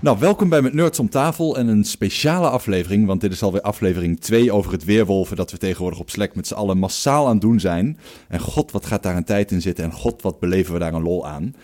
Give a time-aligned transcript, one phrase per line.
[0.00, 3.60] Nou, welkom bij Met Nerds om tafel en een speciale aflevering, want dit is alweer
[3.60, 7.32] aflevering 2 over het weerwolven dat we tegenwoordig op Slack met z'n allen massaal aan
[7.32, 7.98] het doen zijn.
[8.28, 10.94] En god, wat gaat daar een tijd in zitten en god, wat beleven we daar
[10.94, 11.54] een lol aan.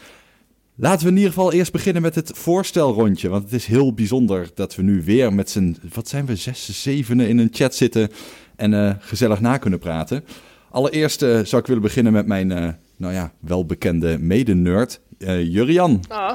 [0.75, 4.51] Laten we in ieder geval eerst beginnen met het voorstelrondje, want het is heel bijzonder
[4.55, 8.09] dat we nu weer met z'n, wat zijn we, zes, zevenen in een chat zitten
[8.57, 10.25] en eh, gezellig na kunnen praten.
[10.71, 16.05] Allereerst eh, zou ik willen beginnen met mijn, eh, nou ja, welbekende mede-nerd, Jurian.
[16.09, 16.33] Ah.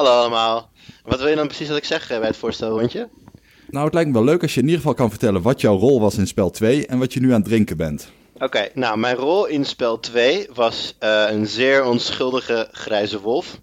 [0.00, 0.70] Hallo allemaal.
[1.04, 3.08] Wat wil je dan precies dat ik zeg eh, bij het voorstelrondje?
[3.70, 5.78] Nou, het lijkt me wel leuk als je in ieder geval kan vertellen wat jouw
[5.78, 8.10] rol was in spel 2 en wat je nu aan het drinken bent.
[8.38, 13.60] Oké, nou mijn rol in spel 2 was eh, een zeer onschuldige grijze wolf.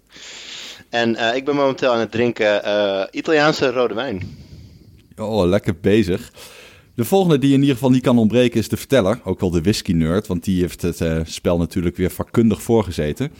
[0.88, 2.60] En eh, ik ben momenteel aan het drinken
[3.10, 4.36] Italiaanse rode wijn.
[5.16, 6.32] Oh, lekker bezig.
[6.94, 9.62] De volgende die in ieder geval niet kan ontbreken is de verteller, ook wel de
[9.62, 13.32] whisky nerd, want die heeft het spel natuurlijk weer vakkundig voorgezeten.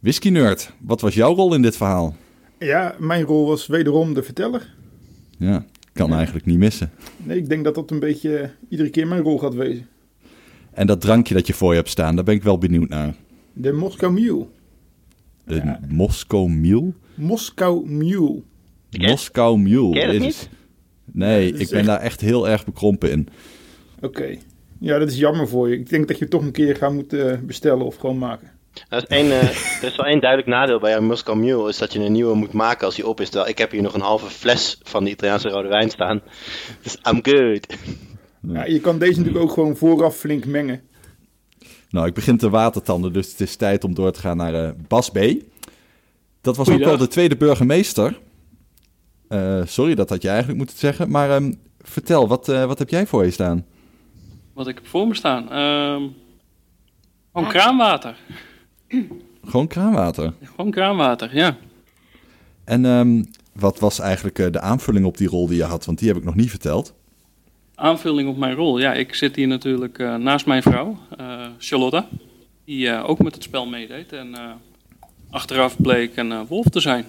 [0.00, 2.16] Whisky nerd, wat was jouw rol in dit verhaal?
[2.62, 4.74] Ja, mijn rol was wederom de verteller.
[5.38, 6.90] Ja, kan eigenlijk niet missen.
[7.16, 9.86] Nee, ik denk dat dat een beetje iedere keer mijn rol gaat wezen.
[10.72, 13.14] En dat drankje dat je voor je hebt staan, daar ben ik wel benieuwd naar.
[13.52, 14.46] De Moscow Mule.
[15.44, 15.80] Een Ja.
[15.88, 16.92] Moscow Mule?
[17.14, 18.42] Moscow Mule.
[18.90, 19.90] Ken- Moscow Mule.
[19.92, 20.40] Ken je dat Jezus.
[20.40, 20.48] niet?
[21.12, 23.28] Nee, Ja, is ik ben echt- daar echt heel erg bekrompen in.
[24.00, 24.36] Oké.
[24.78, 25.78] Ja, dat is jammer voor je.
[25.78, 28.50] Ik denk dat je het toch een keer gaat moeten eh, bestellen of gewoon maken.
[28.88, 29.48] Er is, één, eh,
[29.82, 32.34] er is wel één duidelijk nadeel bij jouw Moscow Mule, is dat je een nieuwe
[32.34, 33.28] moet maken als die op is.
[33.28, 36.20] Terwijl ik heb hier nog een halve fles van de Italiaanse rode wijn staan.
[36.82, 37.76] Dus I'm good.
[38.40, 40.82] Ja, je kan deze natuurlijk ook gewoon vooraf flink mengen.
[41.90, 44.70] Nou, ik begin te watertanden, dus het is tijd om door te gaan naar eh,
[44.88, 45.18] Bas B.
[46.40, 48.20] Dat was ook wel de tweede burgemeester.
[49.28, 51.10] Eh, sorry, dat had je eigenlijk moeten zeggen.
[51.10, 53.66] Maar ehm, vertel, wat, eh, wat heb jij voor je staan?
[54.54, 55.50] Wat ik heb voor me staan.
[55.50, 56.02] Ehm
[57.32, 58.16] gewoon kraanwater.
[59.50, 60.32] Gewoon kraanwater.
[60.42, 61.56] Gewoon kraanwater, ja.
[62.64, 65.84] En ehm, wat was eigenlijk eh, de aanvulling op die rol die je had?
[65.84, 66.94] Want die heb ik nog niet verteld.
[67.74, 68.78] Aanvulling op mijn rol.
[68.78, 72.04] Ja, ik zit hier natuurlijk eh, naast mijn vrouw, eh, Charlotte.
[72.64, 74.12] Die ook met het spel meedeed.
[74.12, 74.36] En
[75.30, 77.04] achteraf bleek een wolf te zijn.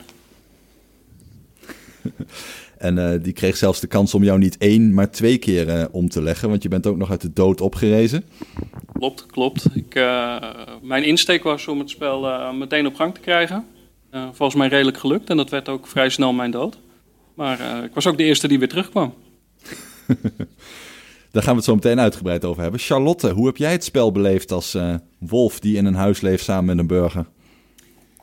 [2.84, 5.86] En eh, die kreeg zelfs de kans om jou niet één, maar twee keer eh,
[5.92, 6.50] om te leggen.
[6.50, 8.24] Want je bent ook nog uit de dood opgerezen.
[8.94, 9.66] Klopt, klopt.
[9.74, 10.38] Ik, eh,
[10.82, 13.66] mijn insteek was om het spel eh, meteen op gang te krijgen.
[14.10, 15.30] Eh volgens mij redelijk gelukt.
[15.30, 16.78] En dat werd ook vrij snel mijn dood.
[17.34, 19.14] Maar eh, ik was ook de eerste die weer terugkwam.
[21.32, 22.80] Daar gaan we het zo meteen uitgebreid over hebben.
[22.80, 26.44] Charlotte, hoe heb jij het spel beleefd als eh, wolf die in een huis leeft
[26.44, 27.26] samen met een burger?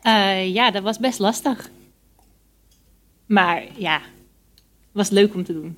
[0.03, 1.71] Eh, ja, dat was best lastig.
[3.27, 4.00] Maar ja,
[4.93, 5.77] was leuk om te doen.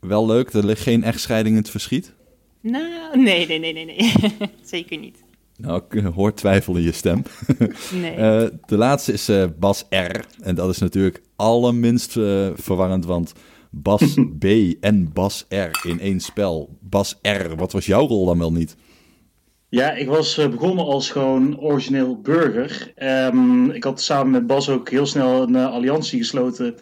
[0.00, 2.12] Wel leuk, er ligt geen echtscheiding in het verschiet.
[2.60, 4.12] Nou, nee, nee, nee, nee, nee.
[4.62, 5.24] Zeker niet.
[5.56, 7.22] Nou, ik eh, hoor twijfel in je stem.
[8.02, 8.10] Nee.
[8.14, 10.20] Eh, de laatste is eh, Bas R.
[10.42, 13.32] En dat is natuurlijk allerminst eh, verwarrend, want
[13.70, 14.44] Bas B
[14.80, 16.76] en Bas R in één spel.
[16.80, 18.76] Bas R, wat was jouw rol dan wel niet?
[19.68, 22.92] Ja, ik was eh, begonnen als gewoon origineel burger.
[22.94, 26.74] Ehm, ik had samen met Bas ook heel snel een alliantie gesloten.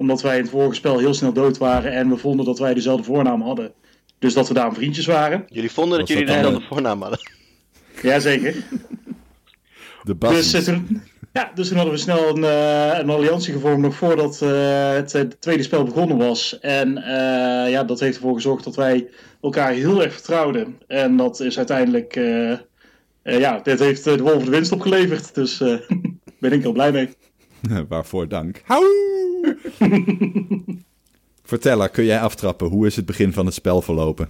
[0.00, 2.74] Omdat wij in het vorige spel heel snel dood waren en we vonden dat wij
[2.74, 3.72] dezelfde voornaam hadden.
[4.18, 5.44] Dus dat we daarom vriendjes waren.
[5.48, 7.18] Jullie vonden dat Was jullie dat dan, dezelfde voornaam hadden.
[8.02, 8.54] Jazeker.
[10.02, 10.32] De Bas.
[10.32, 11.02] Dus, eh, toen,
[11.32, 15.14] ja, dus toen hadden we snel een, eh, een alliantie gevormd nog voordat eh, het
[15.14, 16.58] eh, tweede spel begonnen was.
[16.60, 19.08] En eh, ja, dat heeft ervoor gezorgd dat wij
[19.42, 20.78] elkaar heel erg vertrouwden.
[20.86, 22.58] En dat is uiteindelijk, eh, eh,
[23.22, 25.34] ja, dit heeft de Wolven de winst opgeleverd.
[25.34, 25.74] Dus eh
[26.40, 27.08] ben ik heel blij mee.
[27.88, 28.62] Waarvoor dank.
[28.64, 28.84] Hou!
[31.42, 32.66] Verteller, kun jij aftrappen?
[32.68, 34.28] Hoe is het begin van het spel verlopen?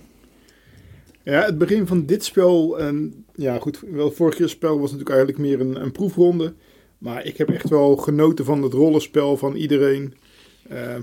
[1.23, 5.11] Ja, het begin van dit spel, en ja goed, wel vorig jaar spel was natuurlijk
[5.11, 6.55] eigenlijk meer een, een proefronde.
[6.99, 10.15] Maar ik heb echt wel genoten van het rollenspel van iedereen.
[10.69, 10.95] Eh,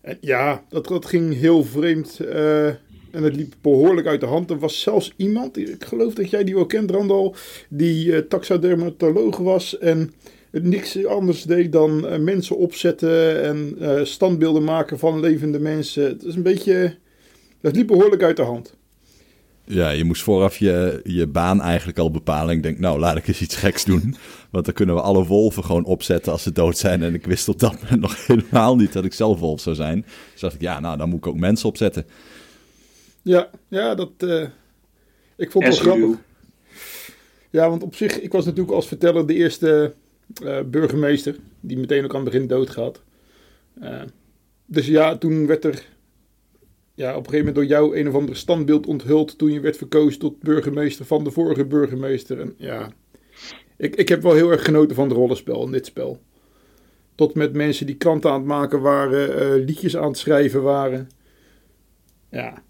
[0.00, 4.50] en ja, dat, dat ging heel vreemd eh, en het liep behoorlijk uit de hand.
[4.50, 7.36] Er was zelfs iemand, ik geloof dat jij die wel kent Randal,
[7.68, 10.14] die eh, taxadermatoloog was en
[10.62, 16.04] niks anders deed dan eh, mensen opzetten en eh, standbeelden maken van levende mensen.
[16.04, 16.96] Het is een beetje,
[17.60, 18.76] dat liep behoorlijk uit de hand.
[19.66, 22.56] Ja, je moest vooraf je, je baan eigenlijk al bepalen.
[22.56, 24.16] Ik denk, nou, laat ik eens iets geks doen.
[24.50, 27.02] Want dan kunnen we alle wolven gewoon opzetten als ze dood zijn.
[27.02, 30.04] En ik wist op dat moment nog helemaal niet dat ik zelf wolf zou zijn.
[30.32, 32.06] Dus dacht ik, ja, nou, dan moet ik ook mensen opzetten.
[33.22, 34.10] Ja, ja, dat.
[34.18, 34.46] eh,
[35.36, 36.18] ik vond het wel grappig.
[37.50, 39.94] Ja, want op zich, ik was natuurlijk als verteller de eerste
[40.44, 41.36] eh, burgemeester.
[41.60, 43.02] Die meteen ook aan het begin doodgaat.
[43.80, 44.02] Eh,
[44.66, 45.92] dus ja, toen werd er.
[46.94, 49.38] Ja, op een gegeven moment door jou een of andere standbeeld onthuld.
[49.38, 52.40] toen je werd verkozen tot burgemeester van de vorige burgemeester.
[52.40, 52.92] En ja,
[53.76, 56.20] ik, ik heb wel heel erg genoten van het rollenspel in dit spel.
[57.14, 61.08] Tot met mensen die kranten aan het maken waren, eh, liedjes aan het schrijven waren.
[62.30, 62.62] Ja,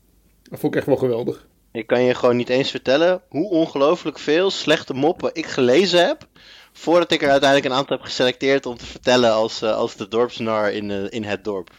[0.43, 1.47] dat vond ik echt wel geweldig.
[1.73, 6.29] Ik kan je gewoon niet eens vertellen hoe ongelooflijk veel slechte moppen ik gelezen heb.
[6.77, 10.09] Voordat ik er uiteindelijk een aantal heb geselecteerd om te vertellen als, uh, als de
[10.09, 11.71] dorpsnar in, uh, in het dorp.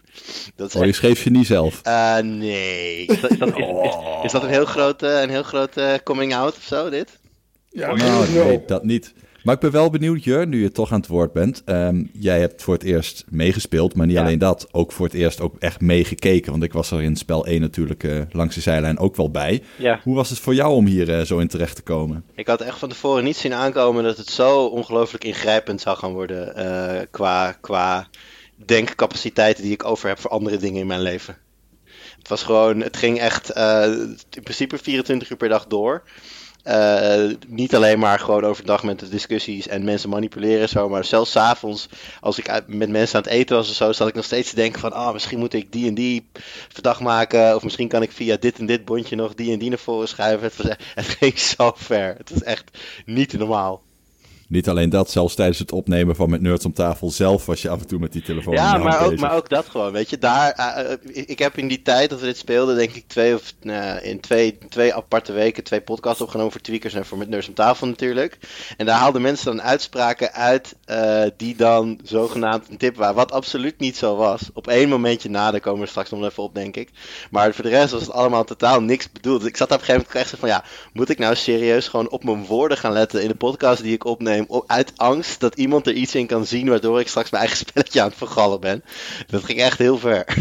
[0.55, 1.81] Dat is oh, je schreef je niet zelf?
[1.87, 3.05] Uh, nee.
[3.05, 6.35] Is dat, is, dat, is, is, is dat, een heel grote, een heel grote coming
[6.35, 7.19] out of zo, dit?
[7.69, 9.13] Ja, nou, nee, dat niet.
[9.45, 11.61] Maar ik ben wel benieuwd, Jur, nu je toch aan het woord bent.
[11.65, 14.67] Um, jij hebt voor het eerst meegespeeld, maar niet alleen dat.
[14.71, 16.51] Ook voor het eerst ook echt meegekeken.
[16.51, 19.63] Want ik was er in spel 1 natuurlijk uh, langs de zijlijn ook wel bij.
[19.75, 19.99] Ja.
[20.03, 22.23] Hoe was het voor jou om hier uh, zo in terecht te komen?
[22.35, 26.13] Ik had echt van tevoren niet zien aankomen dat het zo ongelooflijk ingrijpend zou gaan
[26.13, 26.53] worden.
[26.57, 28.07] Uh, qua, qua
[28.65, 31.37] denkcapaciteiten die ik over heb voor andere dingen in mijn leven.
[32.17, 33.49] Het was gewoon, het ging echt
[34.29, 36.03] in principe 24 uur per dag door.
[36.67, 41.31] Uh, niet alleen maar gewoon overdag met de discussies en mensen manipuleren zo, maar zelfs
[41.31, 41.89] s avonds
[42.21, 44.55] als ik met mensen aan het eten was of zo, zat ik nog steeds te
[44.55, 46.29] denken van, ah, oh, misschien moet ik die en die
[46.69, 49.69] verdacht maken, of misschien kan ik via dit en dit bondje nog die en die
[49.69, 50.47] naar voren schuiven.
[50.47, 52.15] Het, was, het ging zo ver.
[52.17, 53.81] Het was echt niet normaal.
[54.47, 57.69] Niet alleen dat, zelfs tijdens het opnemen van met Nerds om tafel zelf was je
[57.69, 58.53] af en toe met die telefoon.
[58.53, 60.17] Ja, maar ook, maar ook dat gewoon, weet je.
[60.17, 63.53] Daar, uh, ik heb in die tijd dat we dit speelden, denk ik, twee of
[63.61, 67.47] uh, in twee, twee aparte weken twee podcasts opgenomen voor Tweakers en voor met Nerds
[67.47, 68.37] om tafel natuurlijk.
[68.77, 73.15] En daar haalden mensen dan uitspraken uit uh, die dan zogenaamd een tip waren.
[73.15, 74.49] Wat absoluut niet zo was.
[74.53, 76.89] Op één momentje na, daar komen we straks nog even op, denk ik.
[77.31, 79.39] Maar voor de rest was het allemaal totaal niks bedoeld.
[79.39, 80.63] Dus ik zat op een gegeven moment echt van ja,
[80.93, 84.05] moet ik nou serieus gewoon op mijn woorden gaan letten in de podcast die ik
[84.05, 84.34] opneem?
[84.67, 88.01] Uit angst dat iemand er iets in kan zien waardoor ik straks mijn eigen spelletje
[88.01, 88.83] aan het vergallen ben.
[89.27, 90.37] Dat ging echt heel ver.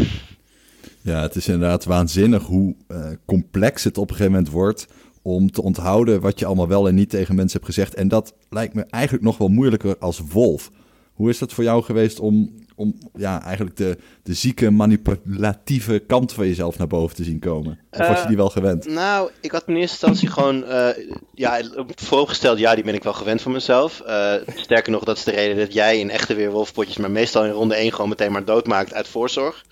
[1.01, 4.87] Ja, het is inderdaad waanzinnig hoe uh, complex het op een gegeven moment wordt
[5.21, 7.93] om te onthouden wat je allemaal wel en niet tegen mensen hebt gezegd.
[7.93, 10.71] En dat lijkt me eigenlijk nog wel moeilijker als wolf.
[11.13, 16.33] Hoe is dat voor jou geweest om om ja, eigenlijk de, de zieke, manipulatieve kant
[16.33, 17.79] van jezelf naar boven te zien komen?
[17.91, 18.85] Of was je die wel gewend?
[18.87, 20.89] Nou, ik had in eerste instantie gewoon, uh,
[21.33, 21.61] ja,
[21.95, 24.01] vooropgesteld, ja, die ben ik wel gewend van mezelf.
[24.07, 27.51] Uh, sterker nog, dat is de reden dat jij in echte weerwolfpotjes, maar meestal in
[27.51, 29.65] ronde 1 gewoon meteen maar doodmaakt uit voorzorg.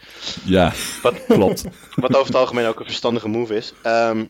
[0.43, 1.63] Ja, wat, klopt.
[1.95, 3.73] Wat over het algemeen ook een verstandige move is.
[3.85, 4.29] Um,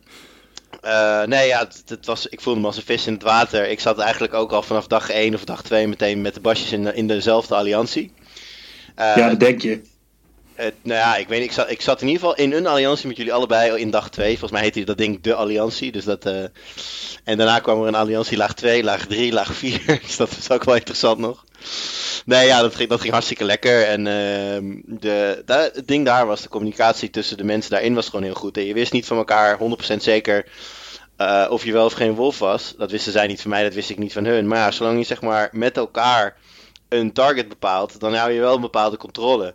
[0.86, 3.70] uh, nee, ja, het, het, was, ik voelde me als een vis in het water.
[3.70, 6.72] Ik zat eigenlijk ook al vanaf dag 1 of dag 2 meteen met de basjes
[6.72, 8.12] in, in dezelfde alliantie.
[9.00, 9.82] Uh, ja, dat denk je.
[10.56, 13.08] Het, nou ja, ik weet ik zat, ik zat in ieder geval in een alliantie
[13.08, 14.30] met jullie allebei in dag 2.
[14.30, 15.92] Volgens mij heette dat ding de alliantie.
[15.92, 16.44] Dus dat, uh,
[17.24, 19.82] en daarna kwam er een alliantie laag 2, laag 3, laag 4.
[20.06, 21.46] dus dat is ook wel interessant nog.
[22.26, 23.86] Nee, ja, dat ging, dat ging hartstikke lekker.
[23.86, 25.44] En uh, de,
[25.74, 28.58] het ding daar was, de communicatie tussen de mensen daarin was gewoon heel goed.
[28.58, 29.60] En je wist niet van elkaar
[29.94, 30.46] 100% zeker
[31.18, 32.74] uh, of je wel of geen wolf was.
[32.78, 34.48] Dat wisten zij niet van mij, dat wist ik niet van hun.
[34.48, 36.38] Maar ja, zolang je zeg maar met elkaar
[36.94, 39.54] een target bepaalt, dan hou je wel een bepaalde controle.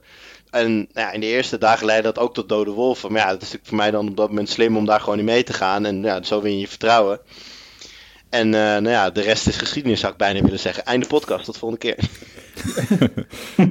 [0.50, 3.12] En nou ja, in de eerste dagen leidde dat ook tot dode wolven.
[3.12, 5.19] Maar ja, dat is natuurlijk voor mij dan op dat moment slim om daar gewoon
[5.19, 5.87] in mee te gaan.
[5.87, 7.20] En ja, zo win je je vertrouwen.
[8.31, 10.85] En uh, nou ja, de rest is geschiedenis, zou ik bijna willen zeggen.
[10.85, 12.08] Einde podcast, tot de volgende keer.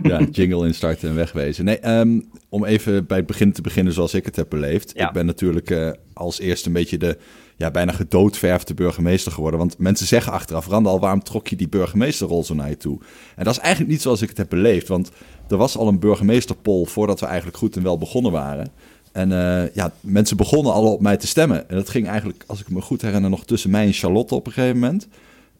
[0.11, 1.65] ja, jingle instarten en wegwezen.
[1.65, 4.91] Nee, um, om even bij het begin te beginnen zoals ik het heb beleefd.
[4.95, 5.07] Ja.
[5.07, 7.17] Ik ben natuurlijk uh, als eerste een beetje de
[7.57, 9.59] ja, bijna gedoodverfde burgemeester geworden.
[9.59, 12.99] Want mensen zeggen achteraf, Randal, waarom trok je die burgemeesterrol zo naar je toe?
[13.35, 14.87] En dat is eigenlijk niet zoals ik het heb beleefd.
[14.87, 15.11] Want
[15.47, 18.71] er was al een burgemeesterpol voordat we eigenlijk goed en wel begonnen waren.
[19.11, 21.69] En uh, ja, mensen begonnen al op mij te stemmen.
[21.69, 24.45] En dat ging eigenlijk, als ik me goed herinner, nog tussen mij en Charlotte op
[24.45, 25.07] een gegeven moment.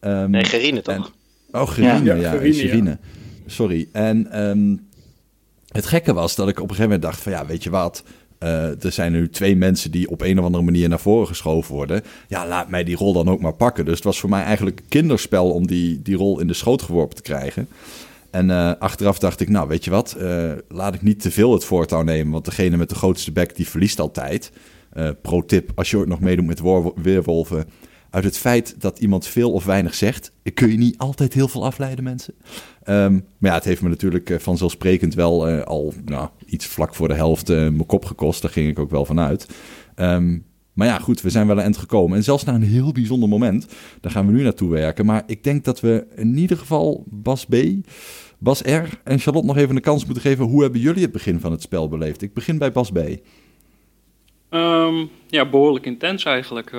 [0.02, 1.14] Um, nee, Gerine toch?
[1.52, 2.14] En, oh, Gerine, ja.
[2.14, 2.90] ja, Gerine, Gerine.
[2.90, 2.98] Ja.
[3.46, 3.88] Sorry.
[3.92, 4.88] En um,
[5.68, 8.04] het gekke was dat ik op een gegeven moment dacht van, ja, weet je wat...
[8.44, 11.76] Uh, er zijn nu twee mensen die op een of andere manier naar voren geschoven
[11.76, 12.04] worden.
[12.28, 13.86] Ja, laat mij die rol dan ook maar pakken.
[13.86, 17.16] Dus het was voor mij eigenlijk kinderspel om die, die rol in de schoot geworpen
[17.16, 17.68] te krijgen.
[18.32, 21.54] En uh, achteraf dacht ik, nou weet je wat, uh, laat ik niet te veel
[21.54, 22.32] het voortouw nemen.
[22.32, 24.52] Want degene met de grootste bek, die verliest altijd.
[25.22, 26.62] pro tip, als je ooit nog meedoet met
[26.96, 27.66] weerwolven...
[28.18, 31.66] Uit het feit dat iemand veel of weinig zegt, kun je niet altijd heel veel
[31.66, 32.34] afleiden, mensen.
[32.86, 37.08] Um, maar ja, het heeft me natuurlijk vanzelfsprekend wel uh, al nou, iets vlak voor
[37.08, 38.42] de helft uh, mijn kop gekost.
[38.42, 39.48] Daar ging ik ook wel van uit.
[39.96, 42.18] Um, maar ja, goed, we zijn wel een eind gekomen.
[42.18, 43.68] En zelfs naar een heel bijzonder moment,
[44.02, 45.06] daar gaan we nu naartoe werken.
[45.06, 47.56] Maar ik denk dat we in ieder geval Bas B,
[48.38, 50.46] Bas R en Charlotte nog even de kans moeten geven.
[50.46, 52.22] Hoe hebben jullie het begin van het spel beleefd?
[52.22, 52.98] Ik begin bij Bas B.
[54.50, 56.72] Um, ja, behoorlijk intens eigenlijk.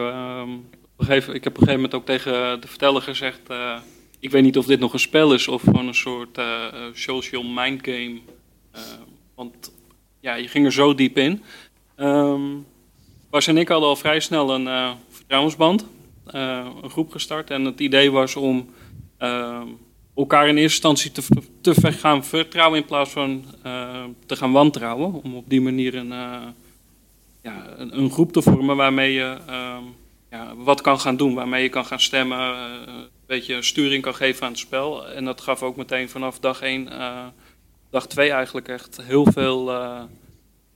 [0.98, 3.40] Ik heb op een gegeven moment ook tegen de verteller gezegd...
[3.50, 3.78] Uh,
[4.20, 7.42] ik weet niet of dit nog een spel is of gewoon een soort uh, social
[7.42, 8.20] mind game.
[9.34, 9.72] Want
[10.20, 11.42] ja, je ging er zo diep in.
[11.96, 12.66] Um,
[13.30, 15.86] en ik hadden al vrij snel een vertrouwensband,
[16.26, 17.50] een groep gestart.
[17.50, 18.68] En het idee was om
[20.18, 21.22] elkaar in eerste instantie te,
[21.60, 25.22] te gaan vertrouwen in plaats van eh, te gaan wantrouwen.
[25.22, 26.46] Om op die manier een, eh,
[27.42, 29.82] ja, een, een groep te vormen waarmee je ehm,
[30.30, 31.34] ja, wat kan gaan doen.
[31.34, 35.08] Waarmee je kan gaan stemmen, eh, een beetje sturing kan geven aan het spel.
[35.08, 36.88] En dat gaf ook meteen vanaf dag 1,
[37.90, 39.72] dag 2 eigenlijk echt heel veel,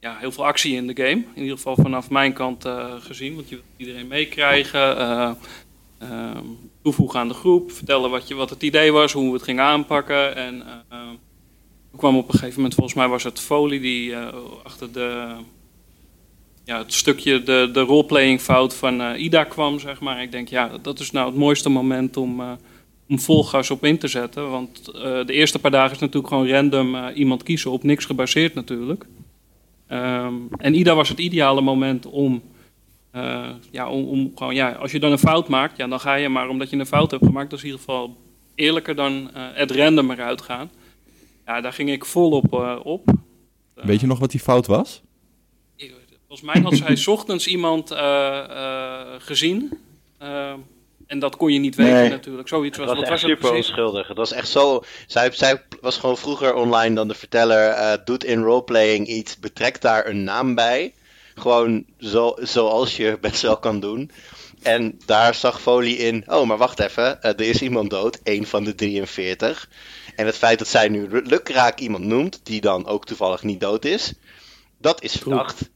[0.00, 1.24] ja, heel veel actie in de game.
[1.34, 2.68] In ieder geval vanaf mijn kant
[2.98, 4.96] gezien, want je wilt iedereen meekrijgen.
[5.98, 6.44] Ehm,
[6.82, 9.64] toevoegen aan de groep, vertellen wat, je, wat het idee was, hoe we het gingen
[9.64, 10.36] aanpakken.
[10.36, 10.98] En uh,
[11.96, 14.16] kwam op een gegeven moment, volgens mij was het Folie die
[14.62, 15.36] achter de,
[16.64, 20.22] ja, het stukje de, de roleplaying fout van uh, Ida kwam, zeg maar.
[20.22, 22.42] Ik denk, ja, dat is nou het mooiste moment om,
[23.08, 24.50] om vol gas op in te zetten.
[24.50, 24.84] Want
[25.26, 29.06] de eerste paar dagen is natuurlijk gewoon random iemand kiezen, op niks gebaseerd natuurlijk.
[29.88, 32.42] Um, en Ida was het ideale moment om
[33.12, 36.14] uh, ja, om, om, gewoon, ja, als je dan een fout maakt, ja, dan ga
[36.14, 38.16] je maar omdat je een fout hebt gemaakt, dat is in ieder geval
[38.54, 40.70] eerlijker dan uh, het random eruit gaan.
[41.46, 43.12] Ja, daar ging ik volop uh, op.
[43.74, 45.02] Weet je nog wat die fout was?
[46.32, 47.90] Volgens mij had zij ochtends iemand
[49.18, 49.78] gezien.
[51.06, 52.08] en dat kon je niet weten nee.
[52.08, 52.48] natuurlijk.
[52.48, 54.08] Zoiets was, het was wat echt super onschuldig.
[54.08, 54.82] Het was echt zo...
[55.06, 58.00] Zij, zij was gewoon vroeger online dan de verteller.
[58.04, 60.94] doet in roleplaying iets, betrekt daar een naam bij.
[61.34, 64.10] Gewoon zo, zoals je best wel kan doen.
[64.62, 68.46] En daar zag Folie in, oh, maar wacht even, uh, er is iemand dood, één
[68.46, 69.68] van de 43.
[70.16, 73.84] En het feit dat zij nu lukraak iemand noemt, die dan ook toevallig niet dood
[73.84, 74.12] is,
[74.78, 75.70] dat is verdacht.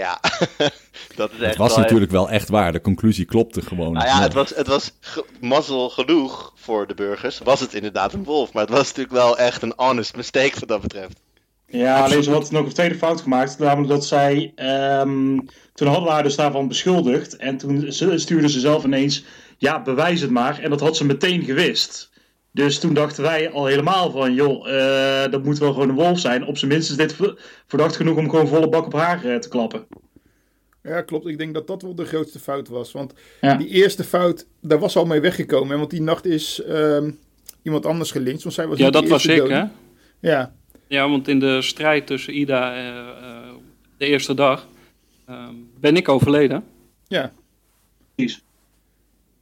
[0.00, 0.20] Ja,
[1.16, 3.92] dat is echt Het was wel natuurlijk wel echt waar, de conclusie klopte gewoon.
[3.92, 7.38] Nou ja, het was, het was ge- mazzel genoeg voor de burgers.
[7.38, 10.68] Was het inderdaad een wolf, maar het was natuurlijk wel echt een honest mistake wat
[10.68, 11.20] dat betreft.
[11.66, 13.58] Ja, alleen ze had nog een tweede fout gemaakt.
[13.58, 14.52] Namelijk dat zij.
[14.56, 17.36] Um, toen hadden we haar dus daarvan beschuldigd.
[17.36, 19.24] En toen stuurde ze zelf ineens.
[19.58, 20.58] Ja, bewijs het maar.
[20.58, 22.09] En dat had ze meteen gewist.
[22.52, 24.34] Dus toen dachten wij al helemaal van.
[24.34, 26.46] joh, uh, dat moet wel gewoon een wolf zijn.
[26.46, 27.16] Op zijn minst is dit
[27.66, 29.86] verdacht genoeg om gewoon volle bak op haar uh, te klappen.
[30.82, 31.26] Ja, klopt.
[31.26, 32.92] Ik denk dat dat wel de grootste fout was.
[32.92, 33.54] Want ja.
[33.54, 35.78] die eerste fout, daar was al mee weggekomen.
[35.78, 37.18] Want die nacht is um,
[37.62, 38.42] iemand anders gelinkt.
[38.42, 39.64] Want zij was ja, dat was ik, hè?
[40.20, 40.52] Ja.
[40.86, 43.52] Ja, want in de strijd tussen Ida uh,
[43.96, 44.66] de eerste dag
[45.30, 45.48] uh,
[45.80, 46.64] ben ik overleden.
[47.08, 47.32] Ja.
[48.14, 48.42] Precies.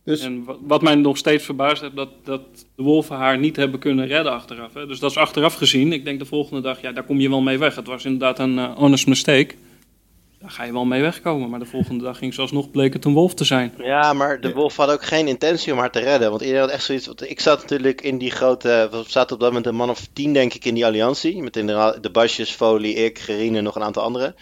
[0.09, 0.21] Dus...
[0.21, 2.41] En wat mij nog steeds verbaast heeft, dat, dat
[2.77, 4.75] de wolven haar niet hebben kunnen redden achteraf.
[4.75, 4.87] Hè?
[4.87, 5.93] Dus dat is achteraf gezien.
[5.93, 7.75] Ik denk de volgende dag, ja, daar kom je wel mee weg.
[7.75, 9.55] Het was inderdaad een uh, honest mistake.
[10.41, 11.51] Daar ga je wel mee wegkomen.
[11.51, 13.75] Maar de volgende dag ging ze alsnog bleek het een wolf te zijn.
[13.79, 16.31] Ja, maar de wolf had ook geen intentie om haar te redden.
[16.31, 17.07] Want iedereen had echt zoiets.
[17.07, 18.89] Want ik zat natuurlijk in die grote.
[18.91, 21.43] We zaten op dat moment een man of tien, denk ik, in die alliantie.
[21.43, 24.35] Met inderdaad de Basjes, Folie, ik, Gerine en nog een aantal anderen.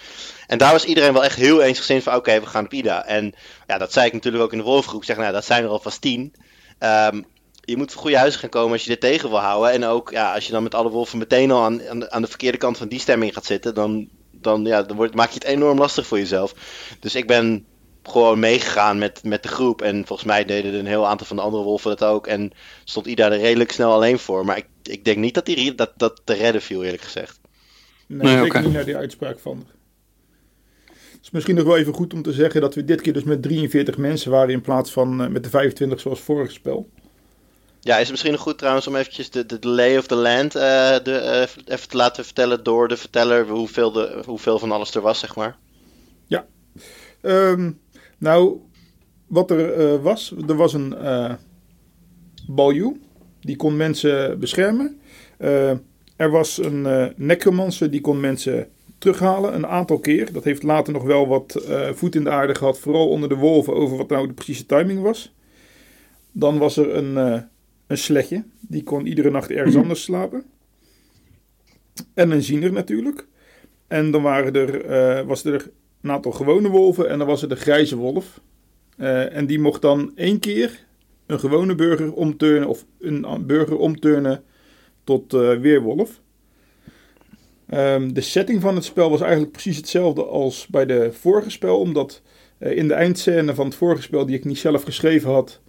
[0.46, 3.06] En daar was iedereen wel echt heel eensgezind van: oké, okay, we gaan op Ida.
[3.06, 3.34] En
[3.66, 5.00] ja, dat zei ik natuurlijk ook in de wolfgroep.
[5.00, 6.34] Ik zeg, nou, dat zijn er alvast tien.
[6.78, 7.24] Um,
[7.66, 9.72] je moet voor goede huizen gaan komen als je dit tegen wil houden.
[9.72, 12.22] En ook ja, als je dan met alle wolven meteen al aan, aan, de, aan
[12.22, 15.34] de verkeerde kant van die stemming gaat zitten, dan, dan, ja, dan wordt, maak je
[15.34, 16.54] het enorm lastig voor jezelf.
[17.00, 17.66] Dus ik ben
[18.02, 19.82] gewoon meegegaan met, met de groep.
[19.82, 22.26] En volgens mij deden een heel aantal van de andere wolven dat ook.
[22.26, 22.52] En
[22.84, 24.44] stond Ida er redelijk snel alleen voor.
[24.44, 27.40] Maar ik, ik denk niet dat die, dat, dat te redden viel, eerlijk gezegd.
[28.06, 28.62] Nee, okay.
[28.62, 29.66] niet naar die uitspraak van.
[31.16, 33.24] Het is misschien nog wel even goed om te zeggen dat we dit keer dus
[33.24, 36.90] met 43 mensen waren in plaats van uh, met de 25 zoals vorig spel.
[37.80, 40.14] Ja, is het misschien nog goed trouwens om eventjes de, de, de lay of the
[40.14, 40.62] land uh,
[41.02, 45.00] de, uh, even te laten vertellen door de verteller hoeveel, de, hoeveel van alles er
[45.00, 45.56] was, zeg maar.
[46.26, 46.46] Ja,
[47.22, 47.80] um,
[48.18, 48.60] nou,
[49.26, 50.94] wat er uh, was, er was een
[52.46, 52.96] baljoe,
[53.40, 55.00] die kon mensen beschermen.
[56.16, 58.68] er was een necromancer, die kon mensen
[59.12, 60.32] terughalen, een aantal keer.
[60.32, 63.74] Dat heeft later nog wel wat voet in de aarde gehad, vooral onder de wolven,
[63.74, 65.34] over wat nou de precieze timing was.
[66.32, 67.44] Dan was er een
[67.86, 68.44] een sletje.
[68.60, 70.44] Die kon iedere nacht ergens anders slapen.
[72.14, 73.26] En een ziener natuurlijk.
[73.86, 74.84] En dan waren er,
[75.20, 75.70] uh, was er
[76.02, 78.40] een aantal gewone wolven en dan was er de grijze wolf.
[78.98, 80.84] Uh, en die mocht dan één keer
[81.26, 84.42] een gewone burger omturnen of een burger omturnen
[85.04, 86.20] tot uh, weerwolf.
[87.74, 91.80] Um, de setting van het spel was eigenlijk precies hetzelfde als bij de vorige spel,
[91.80, 92.22] omdat
[92.58, 95.60] in de eindscène van het vorige spel, die ik niet zelf geschreven had,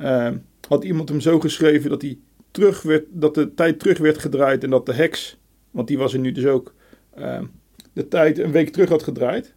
[0.00, 0.28] uh,
[0.68, 2.18] had iemand hem zo geschreven dat, hij
[2.50, 5.38] terug werd, dat de tijd terug werd gedraaid en dat de heks,
[5.70, 6.74] want die was er nu dus ook,
[7.18, 7.40] uh,
[7.92, 9.54] de tijd een week terug had gedraaid.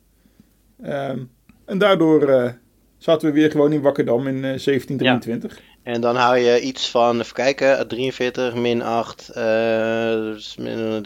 [1.65, 2.49] En daardoor uh,
[2.97, 5.55] zaten we weer gewoon in Wakkerdam in 1723.
[5.55, 5.91] Ja.
[5.91, 11.03] En dan hou je iets van, even kijken, 43 min 8, dus min,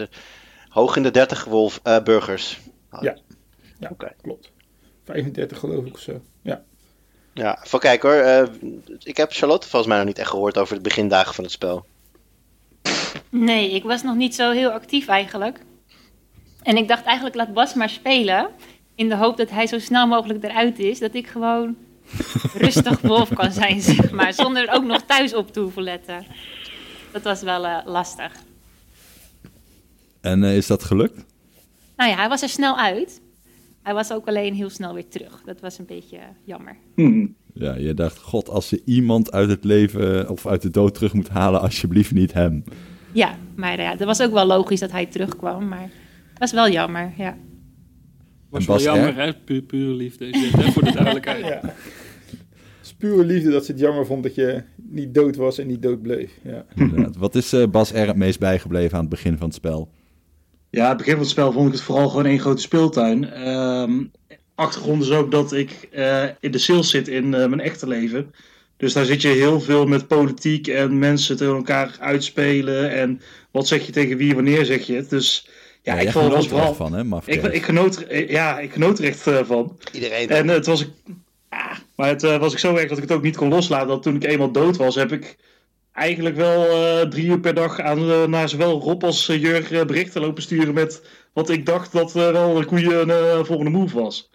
[0.75, 2.59] hoog in de 30 wolf, burgers.
[3.01, 3.17] Ja,
[3.79, 4.13] ja okay.
[4.21, 4.51] klopt.
[5.03, 6.63] 35 geloof ik of zo, ja.
[7.33, 8.13] Ja, van kijk hoor.
[8.13, 8.43] Uh,
[9.03, 11.85] ik heb Charlotte volgens mij nog niet echt gehoord over de begindagen van het spel.
[13.29, 15.59] Nee, ik was nog niet zo heel actief eigenlijk.
[16.63, 18.49] En ik dacht eigenlijk, laat Bas maar spelen.
[18.95, 20.99] In de hoop dat hij zo snel mogelijk eruit is.
[20.99, 21.75] Dat ik gewoon
[22.65, 24.33] rustig wolf kan zijn, zeg maar.
[24.33, 26.25] Zonder ook nog thuis op te hoeven letten.
[27.11, 28.31] Dat was wel eh, lastig.
[30.25, 31.25] En eh, is dat gelukt?
[31.95, 33.21] Nou ja, hij was er snel uit.
[33.83, 35.41] Hij was ook alleen heel snel weer terug.
[35.45, 36.77] Dat was een beetje eh, jammer.
[36.95, 37.27] Hm.
[37.53, 41.13] Ja, je dacht, god, als ze iemand uit het leven of uit de dood terug
[41.13, 42.63] moet halen, alsjeblieft niet hem.
[43.11, 45.67] Ja, maar ja, dat was ook wel logisch dat hij terugkwam.
[45.67, 45.89] Maar
[46.29, 47.37] het was wel jammer, ja.
[48.49, 49.33] Was wel jammer, hè?
[49.33, 50.71] Pu pure liefde hè?
[50.71, 51.45] Voor de duidelijkheid.
[51.45, 51.59] Ja.
[51.61, 51.73] Het
[52.81, 55.81] is pure liefde dat ze het jammer vond dat je niet dood was en niet
[55.81, 56.31] dood bleef.
[56.43, 56.65] Ja.
[56.75, 57.15] Inderdaad.
[57.15, 59.89] Wat is eh, Bas R het meest bijgebleven aan het begin van het spel?
[60.75, 63.31] Ja, het begin van het spel vond ik het vooral gewoon één grote speeltuin.
[63.31, 64.03] Ehm,
[64.55, 68.33] achtergrond is ook dat ik eh, in de sales zit in eh, mijn echte leven.
[68.77, 72.91] Dus daar zit je heel veel met politiek en mensen tegen elkaar uitspelen.
[72.91, 75.09] En wat zeg je tegen wie, wanneer zeg je het.
[75.09, 75.49] Dus
[75.81, 76.89] ja, jij ik vond het was genoot er echt vooral...
[76.89, 77.35] van, hè, mafkees?
[77.35, 79.77] Ik, ik, genoot, eh, ja, ik genoot er echt van.
[79.91, 80.29] Iedereen.
[80.29, 80.87] En het was,
[81.49, 83.87] ja, maar het was ik zo erg dat ik het ook niet kon loslaten.
[83.87, 85.37] Dat toen ik eenmaal dood was, heb ik
[85.95, 89.85] eigenlijk wel eh, drie uur per dag aan, eh, naar zowel Rob als Jurg eh,
[89.85, 91.01] berichten lopen sturen met
[91.33, 94.29] wat ik dacht dat wel een goede volgende move was.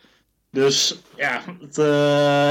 [0.51, 1.77] Dus ja, het,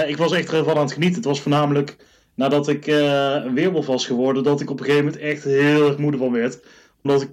[0.09, 1.15] ik was echt ervan aan het genieten.
[1.15, 1.95] Het was voornamelijk
[2.35, 5.97] nadat ik een weerwolf was geworden, dat ik op een gegeven moment echt heel erg
[5.97, 6.59] moe van werd.
[7.03, 7.31] Omdat ik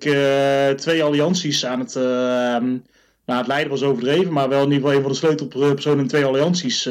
[0.79, 2.03] twee allianties aan het, eh,
[3.27, 6.09] nou, het leiden was overdreven, maar wel in ieder geval een van de sleutelpersonen in
[6.09, 6.85] twee allianties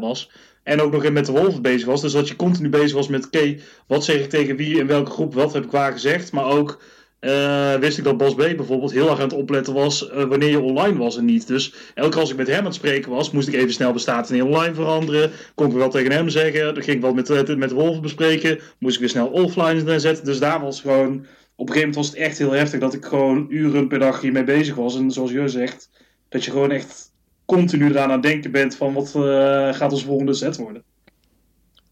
[0.00, 0.30] was.
[0.62, 2.00] En ook nog met de wolven bezig was.
[2.00, 5.10] Dus dat je continu bezig was met, oké, wat zeg ik tegen wie, in welke
[5.10, 6.32] groep, wat heb ik waar gezegd.
[6.32, 6.78] Maar ook
[7.22, 10.50] eh, wist ik dat Bas B bijvoorbeeld heel erg aan het opletten was eh, wanneer
[10.50, 11.46] je online was en niet.
[11.46, 13.92] Dus elke keer als ik met hem aan het spreken was, moest ik even snel
[13.92, 15.30] de status in online veranderen.
[15.54, 16.74] Kon ik wat tegen hem zeggen.
[16.74, 18.58] Dan ging ik wat met, eh, met wolven bespreken.
[18.78, 20.24] Moest ik weer snel offline zetten.
[20.24, 23.04] Dus daar was gewoon, op een gegeven moment was het echt heel heftig dat ik
[23.04, 24.96] gewoon uren per dag hiermee bezig was.
[24.96, 25.90] En zoals je zegt,
[26.28, 27.11] dat je gewoon echt
[27.44, 30.82] continu eraan aan het denken bent van wat eh, gaat ons volgende set worden.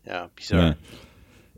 [0.02, 0.60] Ja, bizar.
[0.60, 0.76] Ja.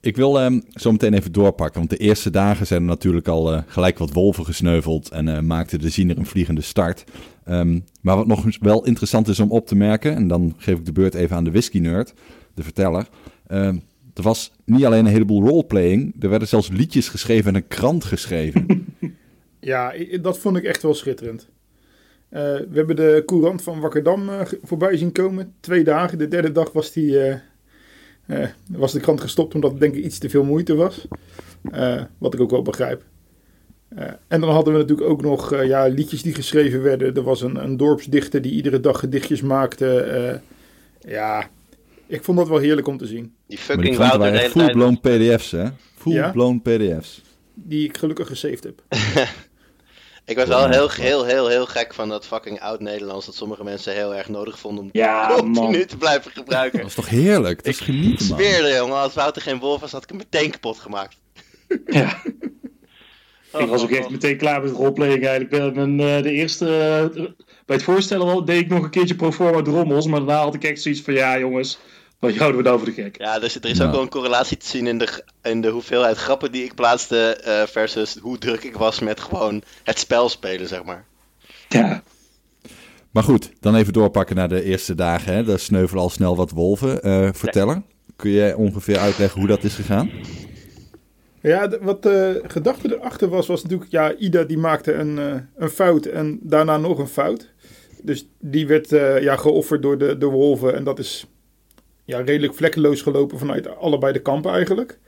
[0.00, 3.52] Ik wil ehm, zo meteen even doorpakken, want de eerste dagen zijn er natuurlijk al
[3.52, 7.04] eh, gelijk wat wolven gesneuveld en eh, maakte de ziener een vliegende start.
[7.44, 10.78] Ehm, maar wat nog eens wel interessant is om op te merken, en dan geef
[10.78, 12.14] ik de beurt even aan de whisky nerd,
[12.54, 13.08] de verteller.
[13.46, 13.76] Ehm,
[14.14, 18.04] er was niet alleen een heleboel roleplaying, er werden zelfs liedjes geschreven en een krant
[18.04, 18.66] geschreven.
[19.64, 21.48] Ja, dat vond ik echt wel schitterend.
[22.32, 25.54] Eh, we hebben de courant van Wakkerdam eh, voorbij zien komen.
[25.60, 26.18] Twee dagen.
[26.18, 27.38] De derde dag was, die, eh,
[28.26, 31.06] eh, was de krant gestopt omdat het denk ik iets te veel moeite was.
[31.70, 33.02] Eh, wat ik ook wel begrijp.
[33.88, 37.14] Eh, en dan hadden we natuurlijk ook nog ja, liedjes die geschreven werden.
[37.14, 40.00] Er was een, een dorpsdichter die iedere dag gedichtjes maakte.
[40.00, 40.38] Eh,
[41.12, 41.50] ja,
[42.06, 43.34] ik vond dat wel heerlijk om te zien.
[43.46, 45.64] Die maar die fucking waren full-blown pdf's, hè?
[45.96, 47.22] Full-blown pdf's.
[47.54, 48.82] Die ik gelukkig gesaved heb.
[50.24, 53.26] Ik was wel heel, heel, heel, heel gek van dat fucking oud-Nederlands.
[53.26, 55.86] Dat sommige mensen heel erg nodig vonden om Ja, continu man.
[55.86, 56.78] te blijven gebruiken.
[56.78, 57.56] Dat is toch heerlijk?
[57.64, 58.38] Dat is Ik genieten, man.
[58.38, 58.96] Zweerde, jongen.
[58.96, 61.16] Als Wouter geen wolf was, had ik hem meteen kapot gemaakt.
[61.86, 62.22] Ja.
[63.52, 65.74] Oh, ik was ook echt meteen klaar met roleplaying eigenlijk.
[65.74, 66.66] Bij, mijn, eh, de eerste,
[67.14, 67.22] eh,
[67.66, 70.06] bij het voorstellen wel, deed ik nog een keertje pro forma drommels.
[70.06, 71.78] Maar daarna had ik echt zoiets van, ja jongens,
[72.30, 73.18] wat houden we nou voor de gek?
[73.18, 73.84] Ja, dus er is Ja.
[73.86, 77.16] ook wel een correlatie te zien in de, in de hoeveelheid grappen die ik plaatste.
[77.44, 81.04] eh, versus hoe druk ik was met gewoon het spel spelen, zeg maar.
[81.68, 82.02] Ja.
[83.10, 85.34] Maar goed, dan even doorpakken naar de eerste dagen.
[85.34, 85.44] Hè.
[85.44, 87.02] Daar sneuvelen al snel wat wolven.
[87.02, 87.82] Eh verteller,
[88.16, 90.10] kun jij ongeveer uitleggen hoe dat is gegaan?
[91.40, 95.68] Ja, wat de gedachte erachter was, was natuurlijk, ja, Ida die maakte een, eh, een
[95.70, 97.50] fout en daarna nog een fout.
[98.02, 101.26] Dus die werd eh, ja, geofferd door de, de wolven en dat is
[102.04, 104.98] ja, redelijk vlekkeloos gelopen vanuit allebei de kampen eigenlijk.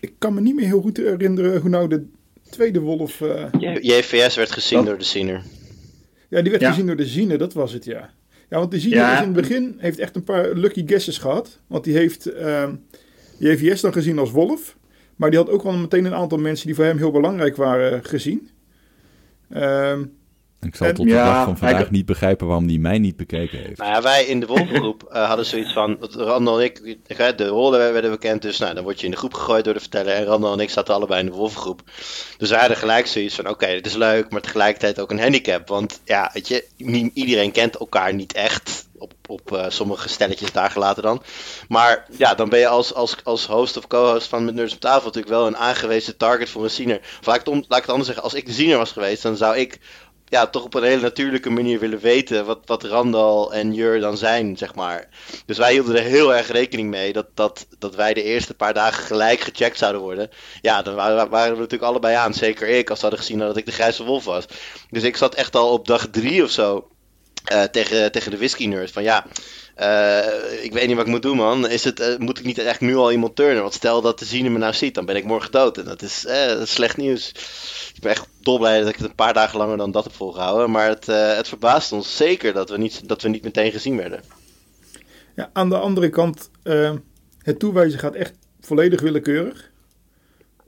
[0.00, 2.06] Ik kan me niet meer heel goed herinneren hoe nou de
[2.50, 3.20] tweede wolf...
[3.20, 3.44] eh,
[3.80, 5.42] JVS werd gezien door de Siener.
[6.28, 6.70] ja, die werd Ja.
[6.70, 8.10] gezien door de Zine, dat was het, ja.
[8.50, 9.12] Ja, want de Zine Ja.
[9.12, 11.60] is in het begin heeft echt een paar lucky guesses gehad.
[11.66, 12.74] Want die heeft ehm
[13.38, 14.76] JVS dan gezien als wolf.
[15.16, 18.04] Maar die had ook wel meteen een aantal mensen die voor hem heel belangrijk waren
[18.04, 18.48] gezien.
[19.50, 20.04] Ehm,
[20.64, 23.16] Ik zal En- tot de Ja, dag van vandaag niet begrijpen waarom die mij niet
[23.16, 23.78] bekeken heeft.
[23.78, 26.98] Nou ja, wij in de wolvengroep eh, hadden zoiets van, dat Randall en ik,
[27.36, 29.80] de rollen werden bekend, dus nou, dan word je in de groep gegooid door de
[29.80, 30.14] verteller.
[30.14, 31.82] En Randall en ik zaten allebei in de wolvengroep.
[32.38, 35.68] Dus wij hadden gelijk zoiets van, oké, dit is leuk, maar tegelijkertijd ook een handicap.
[35.68, 38.86] Want ja, weet je, niet iedereen kent elkaar niet echt.
[38.98, 41.22] Op, op eh, sommige stelletjes daar gelaten dan.
[41.68, 44.80] Maar ja, dan ben je als, als, als host of co-host van Met Nerds op
[44.80, 47.00] tafel natuurlijk wel een aangewezen target voor een ziener.
[47.20, 48.92] Of laat ik, het om, laat ik het anders zeggen, als ik de ziener was
[48.92, 49.80] geweest, dan zou ik
[50.34, 54.16] ja, toch op een hele natuurlijke manier willen weten wat, wat Randal en Jur dan
[54.16, 55.08] zijn, zeg maar.
[55.46, 58.74] Dus wij hielden er heel erg rekening mee dat, dat, dat wij de eerste paar
[58.74, 60.30] dagen gelijk gecheckt zouden worden.
[60.60, 62.34] Ja, dan waren, waren we natuurlijk allebei aan.
[62.34, 64.44] Zeker ik, als ze hadden gezien dat ik de grijze wolf was.
[64.90, 66.88] Dus ik zat echt al op dag drie of zo
[67.52, 69.26] uh, tegen, tegen de whisky nurse van ja...
[69.80, 71.68] Uh, ik weet niet wat ik moet doen, man.
[71.68, 73.62] Is het, uh, moet ik niet echt nu al iemand turnen?
[73.62, 75.78] Want stel dat de zine me nou ziet, dan ben ik morgen dood.
[75.78, 76.26] En dat is,
[76.62, 77.28] slecht nieuws.
[77.94, 80.70] Ik ben echt dolblij dat ik het een paar dagen langer dan dat heb volgehouden.
[80.70, 84.20] Maar het, het verbaast ons zeker dat we, niet, dat we niet meteen gezien werden.
[85.36, 86.50] Ja, aan de andere kant,
[87.38, 89.70] het toewijzen gaat echt volledig willekeurig.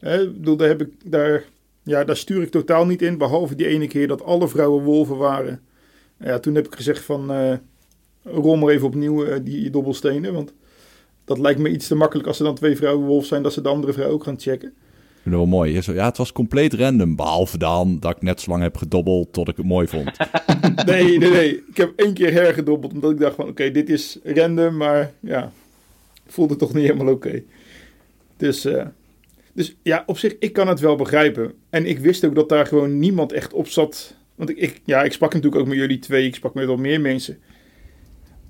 [0.01, 1.45] Ik bedoel, daar, heb ik, daar,
[1.83, 3.19] ja, daar stuur ik totaal niet in.
[3.19, 5.61] Behalve die ene keer dat alle vrouwen wolven waren.
[6.19, 7.31] Ja, toen heb ik gezegd van
[8.27, 10.33] rol maar even opnieuw uh, die dobbelstenen.
[10.33, 10.53] Want
[11.25, 13.61] dat lijkt me iets te makkelijk als er dan twee vrouwen wolf zijn, dat ze
[13.61, 14.73] de andere vrouw ook gaan checken.
[15.23, 15.81] Wel mooi.
[15.83, 17.17] Ja, het was compleet random.
[17.17, 20.11] Behalve dan dat ik net zo lang heb gedobbeld tot ik het mooi vond.
[20.87, 21.65] nee, nee, nee.
[21.69, 25.53] Ik heb één keer hergedobbeld omdat ik dacht van oké, dit is random, maar ja,
[26.27, 27.43] voelde toch niet helemaal oké.
[28.37, 28.85] Dus, uh,
[29.53, 31.53] dus ja, op zich, ik kan het wel begrijpen.
[31.71, 34.15] En ik wist ook dat daar gewoon niemand echt op zat.
[34.37, 36.77] Want ik, ik ja, ik sprak natuurlijk ook met jullie twee, ik sprak met wel
[36.77, 37.39] meer mensen.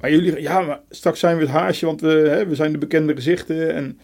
[0.01, 2.79] Maar jullie, ja, maar straks zijn we het haasje, want we, hè, we zijn de
[2.79, 3.75] bekende gezichten.
[3.75, 3.99] En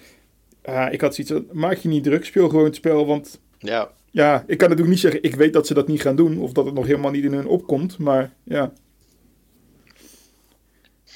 [0.68, 3.07] uh, ik had zoiets maak je niet druk, speel gewoon het spel.
[3.07, 3.90] Want ja.
[4.11, 6.38] ja, ik kan natuurlijk niet zeggen, ik weet dat ze dat niet gaan doen.
[6.38, 7.99] Of dat het nog helemaal niet in hun opkomt.
[7.99, 8.73] Maar ja.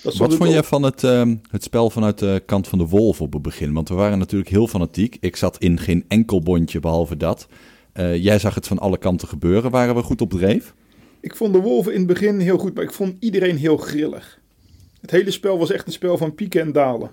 [0.03, 3.33] Wat vond jij van het, uh, het spel vanuit de kant van de wolf op
[3.33, 3.73] het begin?
[3.73, 5.17] Want we waren natuurlijk heel fanatiek.
[5.21, 7.49] Ik zat in geen enkel bondje behalve dat.
[7.99, 9.71] Uh, jij zag het van alle kanten gebeuren.
[9.71, 10.75] Waren we goed op dreef?
[11.21, 14.41] Ik vond de wolven in het begin heel goed, maar ik vond iedereen heel grillig.
[15.01, 17.11] Het hele spel was echt een spel van pieken en dalen.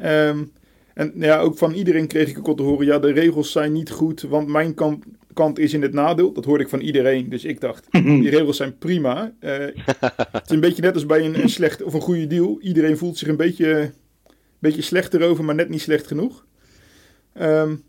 [0.00, 0.52] Um,
[0.94, 3.72] en ja, ook van iedereen kreeg ik ook al te horen: ja, de regels zijn
[3.72, 6.32] niet goed, want mijn kant, kant is in het nadeel.
[6.32, 7.28] Dat hoorde ik van iedereen.
[7.28, 7.86] Dus ik dacht:
[8.22, 9.32] die regels zijn prima.
[9.40, 12.60] Uh, het is een beetje net als bij een, een slecht of een goede deal.
[12.60, 13.92] Iedereen voelt zich een beetje,
[14.58, 16.46] beetje slechter over, maar net niet slecht genoeg.
[17.40, 17.82] Um,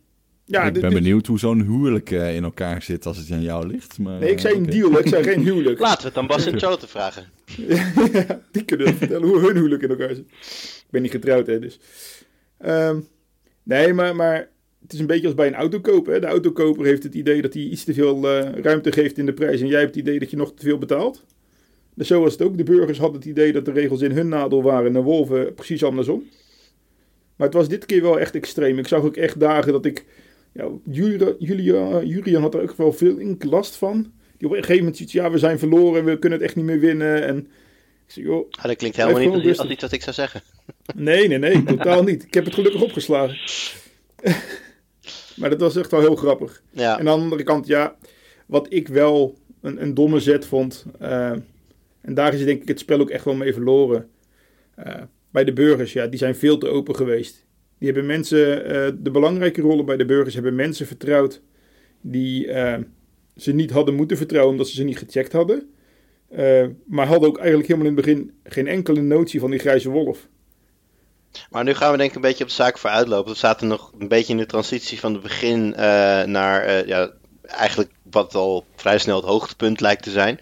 [0.50, 3.68] ja, ik ben benieuwd hoe zo'n huwelijk uh, in elkaar zit als het aan jou
[3.68, 4.00] ligt.
[4.00, 4.80] Maar, nee, ik zei een okay.
[4.80, 5.80] deal, ik zei geen huwelijk.
[5.90, 7.26] Laten we het dan Bas en Joe te vragen.
[7.46, 10.26] ja, die kunnen vertellen hoe hun huwelijk in elkaar zit.
[10.28, 11.80] Ik ben niet getrouwd, hè, dus.
[12.66, 13.08] Um,
[13.64, 14.50] nee, maar, maar
[14.82, 16.14] het is een beetje als bij een autokoper.
[16.14, 16.20] Hè.
[16.20, 19.34] De autokoper heeft het idee dat hij iets te veel uh, ruimte geeft in de
[19.34, 19.62] prijs.
[19.62, 21.26] En jij hebt het idee dat je nog te veel betaalt.
[21.96, 22.58] Dus zo was het ook.
[22.58, 24.88] De burgers hadden het idee dat de regels in hun nadeel waren.
[24.88, 26.24] En de wolven precies andersom.
[27.36, 28.80] Maar het was dit keer wel echt extreem.
[28.80, 30.06] Ik zag ook echt dagen dat ik
[30.52, 34.12] ja, Julia, Julia, Julian had er ook wel veel in last van.
[34.38, 36.66] Die op een gegeven moment ziet, ja, we zijn verloren, we kunnen het echt niet
[36.66, 37.26] meer winnen.
[37.26, 40.16] En ik zeg, joh, ah, dat klinkt helemaal niet als, als iets wat ik zou
[40.16, 40.42] zeggen.
[40.96, 42.24] Nee, nee, nee, totaal niet.
[42.24, 43.38] Ik heb het gelukkig opgeslagen.
[45.40, 46.62] maar dat was echt wel heel grappig.
[46.72, 47.00] Ja.
[47.00, 47.96] En aan de andere kant, ja,
[48.46, 50.86] wat ik wel een, een domme zet vond.
[51.02, 51.32] Uh,
[52.02, 54.10] en daar is denk ik het spel ook echt wel mee verloren.
[54.86, 54.94] Uh,
[55.30, 57.46] bij de burgers, ja, die zijn veel te open geweest.
[57.80, 61.42] Die hebben mensen, uh, de belangrijke rollen bij de burgers hebben mensen vertrouwd
[62.02, 62.76] die uh,
[63.36, 65.70] ze niet hadden moeten vertrouwen omdat ze ze niet gecheckt hadden.
[66.38, 69.90] Uh, maar hadden ook eigenlijk helemaal in het begin geen enkele notie van die grijze
[69.90, 70.28] wolf.
[71.50, 73.32] Maar nu gaan we denk ik een beetje op de zaak vooruitlopen.
[73.32, 75.70] We zaten nog een beetje in de transitie van het begin
[76.32, 77.12] naar ja,
[77.42, 80.40] eigenlijk wat al vrij snel het hoogtepunt lijkt te zijn.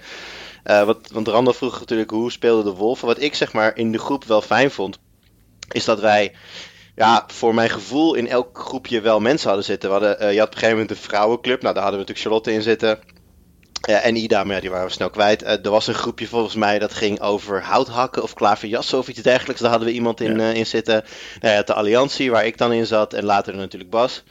[0.64, 3.08] wat, want Randall vroeg natuurlijk hoe speelden de wolven.
[3.08, 5.00] Wat ik zeg maar in de groep wel fijn vond,
[5.72, 6.34] is dat wij
[6.98, 9.90] ja, voor mijn gevoel in elk groepje wel mensen hadden zitten.
[9.90, 11.62] We hadden, uh, je had op een gegeven moment de vrouwenclub.
[11.62, 13.00] Nou, daar hadden we natuurlijk Charlotte in zitten.
[13.82, 15.44] Ja, en Ida, maar ja, die waren we snel kwijt.
[15.44, 19.22] Uh, er was een groepje volgens mij dat ging over houthakken of klaverjassen of iets
[19.22, 19.62] dergelijks.
[19.62, 20.52] Daar hadden we iemand in, ja.
[20.52, 21.04] uh, in zitten.
[21.42, 23.14] Nou, ja, de Alliantie, waar ik dan in zat.
[23.14, 24.24] En later natuurlijk Bas.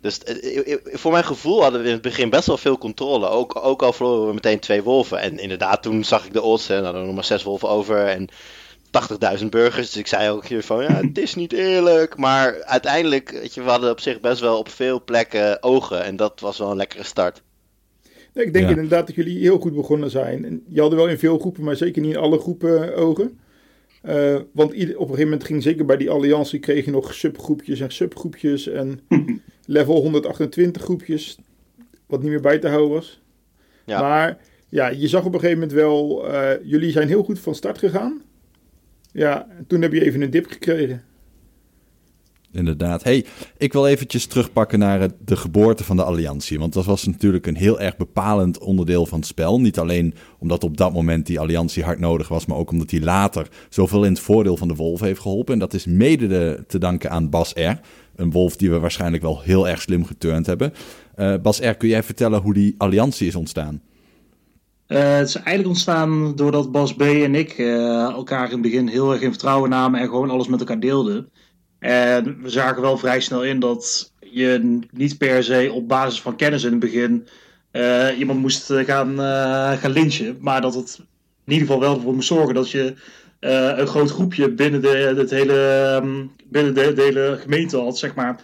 [0.00, 0.18] Dus
[0.84, 3.28] voor mijn gevoel hadden we in het begin best wel veel controle.
[3.28, 5.18] Ook, ook al verloren we meteen twee wolven.
[5.18, 6.68] En inderdaad, toen zag ik de odds.
[6.68, 8.06] En hadden we nog maar zes wolven over.
[8.06, 8.28] En
[9.40, 9.86] 80.000 burgers.
[9.86, 12.16] Dus ik zei ook hier van, ja, het is niet eerlijk.
[12.16, 16.04] Maar uiteindelijk, weet je, we hadden op zich best wel op veel plekken ogen.
[16.04, 17.42] En dat was wel een lekkere start.
[18.34, 18.70] Nee, ik denk ja.
[18.70, 20.44] inderdaad dat jullie heel goed begonnen zijn.
[20.44, 23.38] En je hadden wel in veel groepen, maar zeker niet in alle groepen ogen.
[24.08, 27.14] Uh, want ieder, op een gegeven moment ging zeker bij die alliantie kreeg je nog
[27.14, 29.00] subgroepjes en subgroepjes en
[29.66, 31.38] level 128 groepjes,
[32.06, 33.20] wat niet meer bij te houden was.
[33.84, 34.00] Ja.
[34.00, 37.54] Maar ja, je zag op een gegeven moment wel, uh, jullie zijn heel goed van
[37.54, 38.22] start gegaan.
[39.12, 41.02] Ja, toen heb je even een dip gekregen.
[42.52, 43.02] Inderdaad.
[43.02, 43.24] Hey,
[43.56, 46.58] ik wil eventjes terugpakken naar de geboorte van de Alliantie.
[46.58, 49.60] Want dat was natuurlijk een heel erg bepalend onderdeel van het spel.
[49.60, 53.00] Niet alleen omdat op dat moment die Alliantie hard nodig was, maar ook omdat hij
[53.00, 55.52] later zoveel in het voordeel van de wolf heeft geholpen.
[55.52, 57.80] En dat is mede de, te danken aan Bas R.
[58.16, 60.72] Een wolf die we waarschijnlijk wel heel erg slim geturnd hebben.
[61.16, 63.82] Uh, Bas R, kun jij vertellen hoe die Alliantie is ontstaan?
[64.92, 67.00] Uh, het is eigenlijk ontstaan doordat Bas B.
[67.00, 70.48] en ik uh, elkaar in het begin heel erg in vertrouwen namen en gewoon alles
[70.48, 71.30] met elkaar deelden.
[71.78, 76.36] En we zagen wel vrij snel in dat je niet per se op basis van
[76.36, 77.28] kennis in het begin
[77.72, 79.18] uh, iemand moest gaan,
[79.78, 80.36] gaan lynchen.
[80.40, 80.98] Maar dat het
[81.44, 82.94] in ieder geval wel ervoor moest zorgen dat je
[83.40, 88.14] een groot groepje binnen, de, het hele, um, binnen de, de, hele gemeente had, zeg
[88.14, 88.40] maar.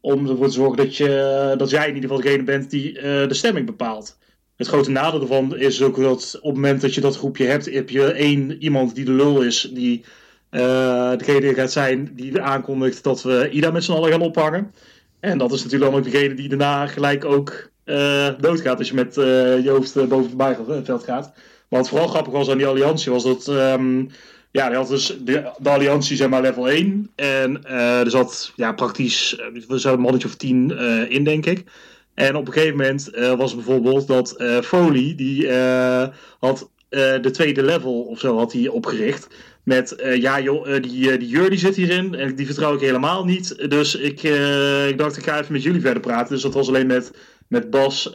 [0.00, 3.34] Om ervoor te zorgen dat, je, dat jij in ieder geval degene bent die de
[3.34, 4.16] stemming bepaalt.
[4.56, 7.72] Het grote nadeel ervan is ook dat op het moment dat je dat groepje hebt,
[7.72, 10.04] heb je één iemand die de lul is, die
[10.50, 14.72] uh, degene gaat zijn die aankondigt dat we Ida met z'n allen gaan ophangen.
[15.20, 18.94] En dat is natuurlijk dan ook degene die daarna gelijk ook uh, doodgaat als je
[18.94, 19.24] met uh,
[19.64, 21.32] je hoofd boven het bijveld gaat.
[21.68, 24.10] Maar wat vooral grappig was aan die alliantie was dat, um,
[24.50, 27.10] ja, die dus de, alliantie zeg maar level 1.
[27.14, 29.40] En er zat ja, praktisch,
[29.84, 31.64] een mannetje of 10 in denk ik.
[32.16, 36.06] En op een gegeven moment uh, was bijvoorbeeld dat uh, Foley, die uh,
[36.38, 39.26] had de tweede level of zo had hij opgericht.
[39.62, 43.70] Met, ja joh, die, die Jur die zit hierin en die vertrouw ik helemaal niet.
[43.70, 44.22] Dus ik,
[44.88, 46.32] ik dacht, ik ga even met jullie verder praten.
[46.32, 47.10] Dus dat was alleen met,
[47.48, 48.10] met Bas,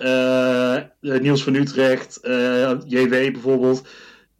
[0.99, 2.19] Niels van Utrecht,
[2.87, 3.87] JW bijvoorbeeld.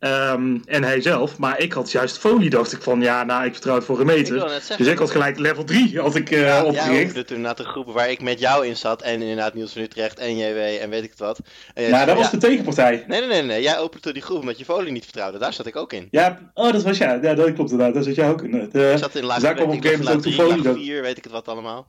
[0.03, 1.37] Um, en hij zelf.
[1.37, 4.05] Maar ik had juist folie, dacht ik van ja, nou, ik vertrouw het voor een
[4.05, 4.61] meter.
[4.77, 7.15] dus ik had gelijk level 3 had ik uh, ja, opgericht.
[7.15, 9.01] Ja, toen de groepen waar ik met jou in zat.
[9.01, 11.39] En inderdaad Niels van Utrecht en JW en weet ik het wat.
[11.73, 13.03] En ja, dat was de tegenpartij.
[13.07, 13.61] Nee, nee, nee, nee.
[13.61, 15.37] Jij opende die groep omdat je folie niet vertrouwde.
[15.37, 16.07] Daar zat ik ook in.
[16.11, 17.19] Ja, oh, dat was ja.
[17.21, 17.93] Ja, dat klopt inderdaad.
[17.93, 18.69] Daar zat jij ook in.
[18.71, 20.83] De, ik zat in laag, dus daar kwam op een gegeven moment ook de folie.
[20.83, 21.87] 4, weet ik het wat allemaal.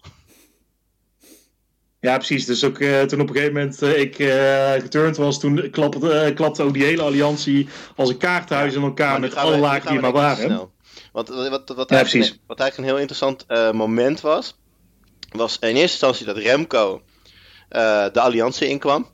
[2.03, 2.47] Ja, precies.
[2.47, 6.33] Dus ook uh, toen op een gegeven moment uh, ik uh, geturnd was, toen klapte,
[6.35, 10.13] klapte ook die hele alliantie als een kaarthuis in elkaar met alle lagen die maar
[10.13, 10.71] waren.
[11.13, 14.59] Want wat, wat, wat, ja, eigenlijk, wat eigenlijk een heel interessant moment was,
[15.33, 17.03] was in eerste instantie dat Remco
[18.13, 19.09] de alliantie inkwam.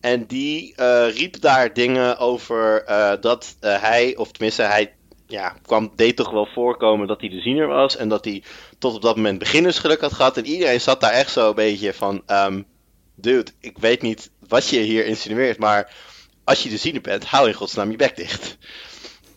[0.00, 0.74] En die
[1.14, 2.84] riep daar dingen over
[3.20, 4.94] dat hij, of tenminste hij
[5.26, 7.96] ja, kwam, deed toch wel voorkomen dat hij de ziener was.
[7.96, 8.42] En dat hij
[8.78, 10.36] tot op dat moment beginnersgeluk had gehad.
[10.36, 12.22] En iedereen zat daar echt zo een beetje van...
[12.26, 12.66] Um,
[13.14, 15.92] dude, ik weet niet wat je hier insinueert, maar
[16.44, 18.56] als je de ziener bent, hou in godsnaam je bek dicht.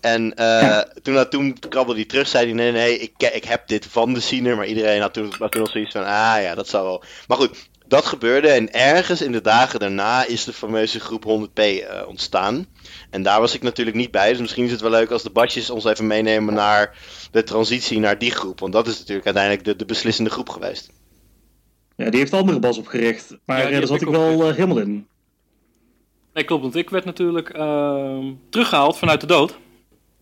[0.02, 3.86] En uh, toen, toen krabbelde hij terug, zei hij: Nee, nee, ik, ik heb dit
[3.86, 4.56] van de ziener.
[4.56, 7.04] Maar iedereen had toen, had toen nog zoiets van: Ah ja, dat zal wel.
[7.28, 8.48] Maar goed, dat gebeurde.
[8.48, 12.66] En ergens in de dagen daarna is de fameuze groep 100p uh, eh, ontstaan.
[13.10, 14.30] En daar was ik natuurlijk niet bij.
[14.30, 16.98] Dus misschien is het wel leuk als de badjes ons even meenemen naar
[17.32, 18.60] de transitie naar die groep.
[18.60, 20.90] Want dat is natuurlijk uiteindelijk de, de beslissende groep geweest.
[21.96, 23.38] Ja, die heeft andere bas opgericht.
[23.46, 25.08] Maar ja, daar zat ik wel uh, helemaal in.
[26.34, 26.62] Nee, klopt.
[26.62, 29.58] Want ik werd natuurlijk uh, teruggehaald vanuit de dood.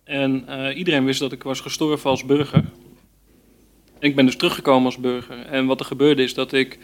[0.04, 2.64] En uh, iedereen wist dat ik was gestorven als burger.
[4.00, 5.46] En ik ben dus teruggekomen als burger.
[5.46, 6.80] En wat er gebeurde is dat ik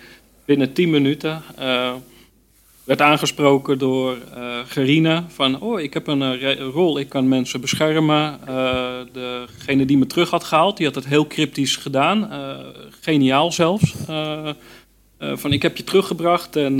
[0.52, 1.94] binnen 10 minuten uh,
[2.84, 7.62] werd aangesproken door uh, Gerina van, oh, ik heb een uh, rol, ik kan mensen
[7.62, 8.40] beschermen.
[9.14, 12.30] Degene die me terug had gehaald, die had het heel cryptisch gedaan,
[13.02, 13.96] geniaal zelfs.
[15.18, 16.78] van, ik heb je teruggebracht en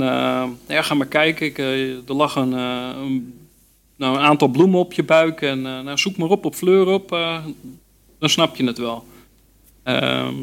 [0.68, 1.58] ja, ga maar kijken, ik,
[2.08, 3.48] er lag een, een,
[3.96, 7.08] nou, een aantal bloemen op je buik en nou, zoek maar op op Fleur op,
[8.18, 9.04] dan snap je het wel.
[9.82, 10.34] Ehm,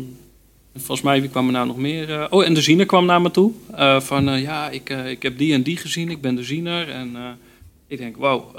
[0.75, 2.09] Volgens mij, wie kwam er nou nog meer?
[2.09, 3.51] Uh, oh, en de ziener kwam naar me toe.
[3.71, 6.89] Uh, van, uh, ja, ik, ik heb die en die gezien, ik ben de ziener.
[6.89, 7.17] En
[7.87, 8.51] ik denk, wauw,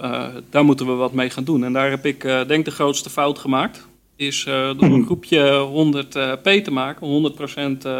[0.51, 1.65] daar moeten we wat mee gaan doen.
[1.65, 3.89] En daar heb ik, denk de grootste fout gemaakt.
[4.17, 7.33] Is door een groepje 100p te maken,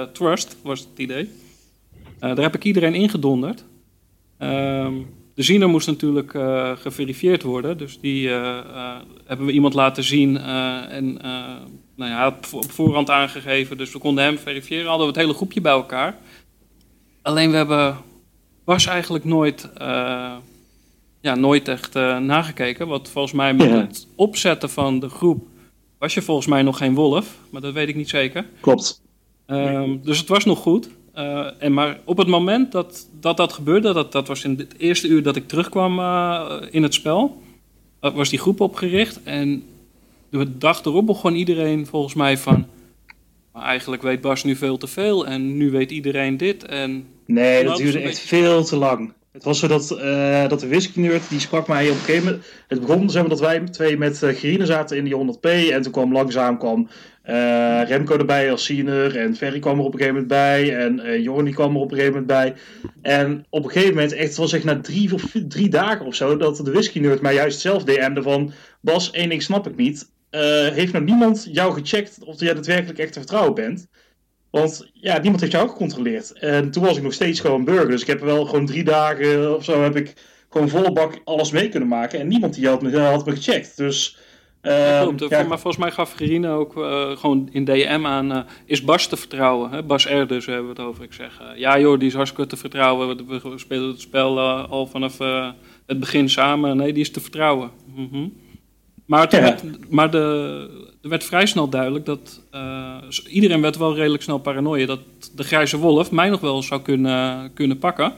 [0.09, 1.29] 100% trust was het idee.
[2.19, 3.65] daar heb ik iedereen ingedonderd.
[4.39, 4.95] Ehm,
[5.35, 6.31] de ziener moest natuurlijk
[6.81, 7.79] geverifieerd worden.
[7.79, 8.29] Dus die
[9.27, 10.37] hebben we iemand laten zien
[10.89, 11.21] en
[12.01, 14.87] nou ja, op voorhand aangegeven, dus we konden hem verifiëren.
[14.87, 16.17] Hadden we het hele groepje bij elkaar.
[17.23, 17.97] Alleen we hebben
[18.65, 20.33] was eigenlijk nooit, uh,
[21.21, 22.89] ja, nooit echt uh, nagekeken.
[22.89, 25.47] Wat volgens mij met het opzetten van de groep
[25.99, 28.47] was je volgens mij nog geen wolf, maar dat weet ik niet zeker.
[28.61, 29.03] Klopt.
[29.47, 30.89] Um, dus het was nog goed.
[31.15, 34.75] Uh, en maar op het moment dat dat, dat gebeurde, dat, dat was in het
[34.79, 35.93] eerste uur dat ik terugkwam
[36.71, 37.43] in het spel,
[38.01, 39.23] was die groep opgericht.
[39.23, 39.65] En
[40.31, 42.67] de dag erop begon iedereen volgens mij van...
[43.53, 46.65] Maar eigenlijk weet Bas nu veel te veel en nu weet iedereen dit.
[46.65, 49.13] En nee, dat duurde echt veel te lang.
[49.33, 52.45] Het was zo dat, uh, dat de whisky die sprak mij op een gegeven moment...
[52.69, 55.73] Het begon zeg maar, dat wij twee met uh, Gerine zaten in die 100p.
[55.73, 56.89] En toen kwam langzaam kwam,
[57.27, 59.17] uh, Remco erbij als senior.
[59.17, 60.77] En Ferry kwam er op een gegeven moment bij.
[60.77, 62.55] En uh, Jorni kwam er op een gegeven moment bij.
[63.03, 66.15] En op een gegeven moment, echt, het was echt na drie, of drie dagen of
[66.15, 66.37] zo...
[66.37, 68.53] dat de whisky nerd mij juist zelf DM'de van...
[68.81, 70.11] Bas, één ding snap ik niet.
[70.31, 73.89] Uh, heeft nog niemand jou gecheckt of jij daadwerkelijk echt te vertrouwen bent?
[74.51, 76.33] Want ja, niemand heeft jou gecontroleerd.
[76.39, 77.89] En toen was ik nog steeds gewoon burger.
[77.89, 80.15] Dus ik heb wel gewoon drie dagen of zo heb ik
[80.51, 82.21] gewoon volle bak alles mee kunnen maken.
[82.21, 83.77] En niemand die had me, had me gecheckt.
[83.77, 84.19] Dus...
[84.63, 85.43] Uh, klopt, ja.
[85.43, 89.17] maar volgens mij gaf Gerine ook uh, gewoon in DM aan, uh, is Bas te
[89.17, 89.71] vertrouwen?
[89.71, 89.83] Hè?
[89.83, 91.05] Bas R dus hebben we het over.
[91.05, 93.27] Ik zeg, ja joh, die is hartstikke te vertrouwen.
[93.27, 95.19] We, we spelen het spel al vanaf
[95.87, 96.77] het begin samen.
[96.77, 97.71] Nee, die is te vertrouwen.
[97.95, 98.33] Mm -hmm.
[99.11, 99.41] Maar, ja.
[99.41, 102.41] werd, maar de, er werd vrij snel duidelijk dat
[103.29, 105.01] iedereen werd wel redelijk snel paranoia dat
[105.35, 108.13] de grijze wolf mij nog wel zou kunnen, kunnen pakken.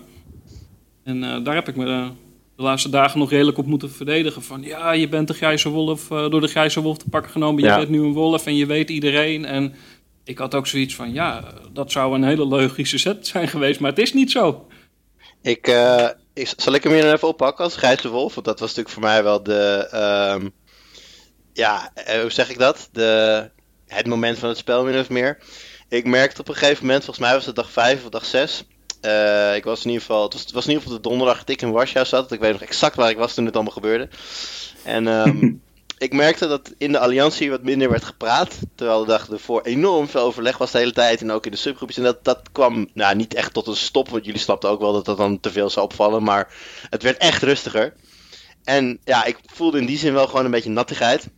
[1.04, 1.84] En daar heb ik me
[2.56, 4.42] de laatste dagen nog redelijk op moeten verdedigen.
[4.42, 7.62] Van ja, je bent de grijze wolf, uh, door de grijze wolf te pakken genomen.
[7.62, 9.44] Je bent nu een wolf en je weet iedereen.
[9.44, 9.74] En
[10.24, 13.80] ik had ook zoiets van ja, dat zou een hele logische set zijn geweest.
[13.80, 14.66] Maar het is niet zo.
[15.42, 15.76] Ik,
[16.34, 18.34] ik zal ik hem hier even oppakken als grijze wolf?
[18.34, 19.88] Want dat was natuurlijk voor mij wel de...
[20.42, 20.52] Um,
[21.52, 22.88] ja, hoe zeg ik dat?
[22.92, 23.50] De,
[23.86, 25.38] het moment van het spel min of meer.
[25.88, 28.64] Ik merkte op een gegeven moment, volgens mij was het dag 5 of dag 6
[29.02, 31.38] uh, ik was in ieder geval, het was, het was, in ieder geval de donderdag
[31.38, 32.32] dat ik in Warschau zat.
[32.32, 34.08] Ik weet nog exact waar ik was toen het allemaal gebeurde.
[34.82, 35.62] En um,
[35.98, 38.58] ik merkte dat in de alliantie wat minder werd gepraat.
[38.74, 41.20] Terwijl de dag ervoor enorm veel overleg was de hele tijd.
[41.20, 41.98] En ook in de subgroepjes.
[41.98, 44.08] En dat, dat kwam nou, niet echt tot een stop.
[44.08, 46.22] Want jullie snapten ook wel dat dat dan te veel zou opvallen.
[46.22, 46.54] Maar
[46.90, 47.94] het werd echt rustiger.
[48.64, 51.28] En ja, ik voelde in die zin wel gewoon een beetje nattigheid.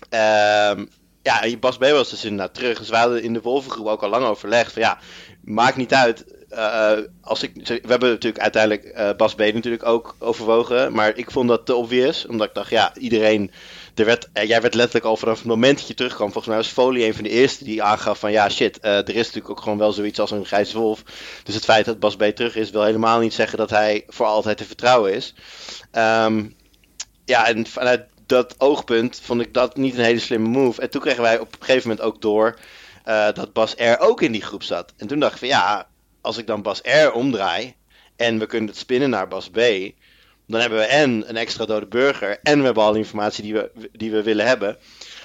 [0.00, 0.88] Um,
[1.22, 2.78] ja, Bas B was dus inderdaad terug.
[2.78, 4.72] Dus we hadden in de Wolvengroep ook al lang overlegd.
[4.72, 4.98] Van ja,
[5.44, 10.16] maakt niet uit uh, als ik, we hebben natuurlijk uiteindelijk uh, Bas B natuurlijk ook
[10.18, 10.92] overwogen.
[10.92, 12.26] Maar ik vond dat te obvious.
[12.26, 13.50] Omdat ik dacht, ja, iedereen.
[13.94, 16.32] Er werd, uh, jij werd letterlijk al vanaf het moment dat je terugkwam.
[16.32, 18.78] Volgens mij was Folie een van de eerste die aangaf van ja, shit.
[18.80, 21.02] er is natuurlijk ook gewoon wel zoiets als een grijze wolf.
[21.42, 24.26] Dus het feit dat Bas B terug is, wil helemaal niet zeggen dat hij voor
[24.26, 25.34] altijd te vertrouwen is.
[25.92, 26.56] Um,
[27.24, 30.80] ja, en vanuit dat oogpunt vond ik dat niet een hele slimme move.
[30.80, 32.58] En toen kregen wij op een gegeven moment ook door.
[33.34, 34.92] dat Bas R ook in die groep zat.
[34.96, 35.88] En toen dacht ik van ja,
[36.20, 37.74] als ik dan Bas R omdraai
[38.16, 39.60] en we kunnen het spinnen naar Bas B,
[40.46, 43.70] dan hebben we en een extra dode burger en we hebben alle informatie die we,
[43.92, 44.76] die we willen hebben.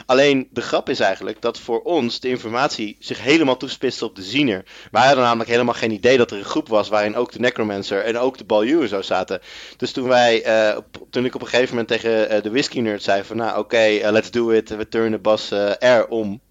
[0.06, 4.24] Alleen de grap is eigenlijk dat voor ons de informatie zich helemaal toespitste op de
[4.24, 4.64] ziener.
[4.92, 8.04] Wij hadden namelijk helemaal geen idee dat er een groep was waarin ook de Necromancer
[8.04, 9.42] en ook de Baljuwe zo zaten.
[9.78, 10.78] Dus toen wij, uh,
[11.10, 13.88] toen ik op een gegeven moment tegen uh, de Whisky Nerd zei van nou oké,
[13.88, 16.42] uh, let's do it, we turnen Bas R om.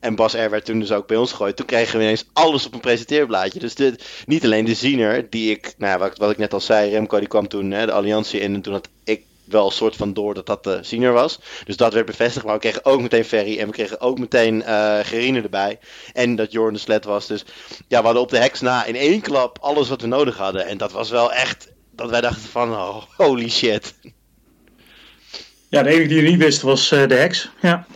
[0.00, 1.56] En Bas R werd toen dus ook bij ons gegooid.
[1.56, 3.58] Toen kregen we ineens alles op een presenteerblaadje.
[3.58, 3.74] Dus
[4.26, 7.28] niet alleen de ziener, die ik, nou, wat, wat ik net al zei, Remco die
[7.28, 8.54] kwam toen hè, de alliantie in.
[8.54, 11.40] En toen had ik wel een soort van door dat dat de ziener was.
[11.64, 12.44] Dus dat werd bevestigd.
[12.44, 13.58] Maar we kregen ook meteen Ferry.
[13.58, 15.78] En we kregen ook meteen uh, Gerine erbij.
[16.12, 17.26] En dat Jorn de Sled was.
[17.26, 17.44] Dus
[17.88, 20.66] ja, we hadden op de heks na in één klap alles wat we nodig hadden.
[20.66, 23.94] En dat was wel echt, dat wij dachten van, oh, holy shit.
[25.68, 27.50] Ja, de enige die je niet wist was uh, de heks.
[27.62, 27.86] Ja.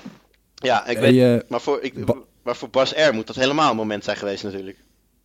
[0.54, 1.94] Ja, ik weet, uh, maar, voor, ik,
[2.42, 4.78] maar voor Bas R moet dat helemaal een moment zijn geweest natuurlijk.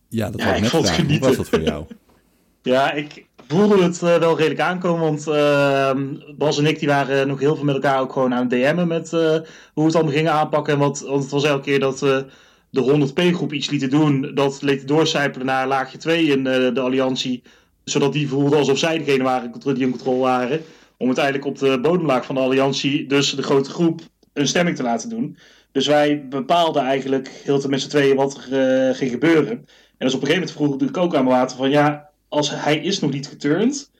[0.08, 0.70] Ja, dat ja, ik net.
[0.70, 1.86] Hoe was dat voor jou?
[2.62, 5.90] ja, ik voelde het uh, wel redelijk aankomen, want uh,
[6.36, 8.88] Bas en ik die waren nog heel veel met elkaar ook gewoon aan het DM'en
[8.88, 10.78] met uh, hoe we het allemaal gingen aanpakken.
[10.78, 12.26] Want, het was elke keer dat we
[12.70, 17.42] de 100p-groep iets lieten doen, dat liet doorcijpelen naar laagje 2 in de alliantie.
[17.84, 20.60] Zodat die voelden alsof zij degene waren die in controle waren.
[20.96, 24.00] Om uiteindelijk op de bodemlaag van de alliantie, dus de grote groep,
[24.32, 25.36] een stemming te laten doen.
[25.72, 29.50] Dus wij bepaalden eigenlijk heel te met z'n tweeën wat er ging gebeuren.
[29.50, 32.50] En dus op een gegeven moment vroeg ik ook aan mijn water van ja, als
[32.50, 33.90] hij is nog niet geturnd.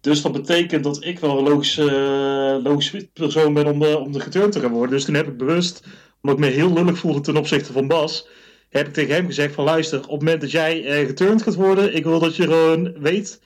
[0.00, 4.12] Dus dat betekent dat ik wel een logische, uh, logische persoon ben om de, om
[4.12, 4.90] de geturnd te gaan worden.
[4.90, 5.82] Dus toen heb ik bewust,
[6.22, 8.28] omdat ik me heel lullig voelde ten opzichte van Bas,
[8.68, 11.54] heb ik tegen hem gezegd van luister, op het moment dat jij uh, geturnd gaat
[11.54, 13.40] worden, ik wil dat je gewoon weet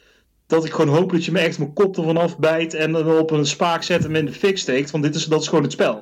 [0.47, 3.31] dat ik gewoon hoop dat je me echt mijn kop ervan afbijt en dan op
[3.31, 4.91] een spaak zet en me in de fik steekt.
[4.91, 5.95] Want dit is, dat is gewoon het spel.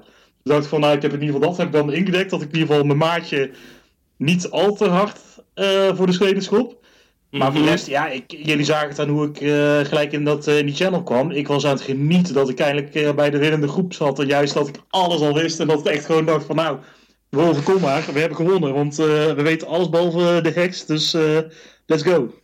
[0.43, 2.31] Dus dacht ik van, nou, ik heb in ieder geval dat heb ik dan ingedekt.
[2.31, 3.51] Dat ik in ieder geval mijn maatje
[4.17, 5.19] niet al te hard
[5.55, 6.82] uh, voor de schenen schop.
[7.33, 7.69] Maar voor de mhm.
[7.69, 10.67] rest, ja, ik, jullie zagen het aan hoe ik uh, gelijk in, dat, uh, in
[10.67, 11.31] die channel kwam.
[11.31, 14.19] Ik was aan het genieten dat ik eindelijk bij de winnende groep zat.
[14.19, 15.61] En juist dat ik alles al wist.
[15.61, 16.79] En dat ik echt gewoon dacht van, nou,
[17.29, 18.05] we kom maar.
[18.13, 18.75] We hebben gewonnen.
[18.75, 20.87] Want we weten alles behalve de heks.
[20.87, 21.17] Dus
[21.87, 22.35] let's go.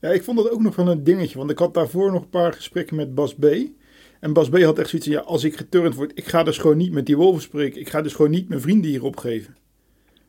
[0.00, 1.38] Ja, ik vond dat ook nog wel een dingetje.
[1.38, 3.44] Want ik had daarvoor nog een paar gesprekken met Bas B.
[4.20, 6.76] En Bas B had echt zoiets ja, als ik geturnd word, ik ga dus gewoon
[6.76, 7.80] niet met die wolven spreken.
[7.80, 9.56] Ik ga dus gewoon niet mijn vrienden hier opgeven.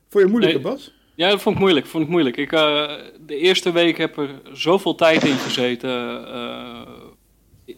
[0.09, 0.98] Vond je moeilijk, Bas?
[1.19, 1.85] Ja, dat vond ik moeilijk.
[1.85, 2.37] Vond ik moeilijk.
[2.37, 2.91] Ik, uh,
[3.25, 5.89] de eerste week heb er zoveel tijd in gezeten
[6.27, 6.81] uh,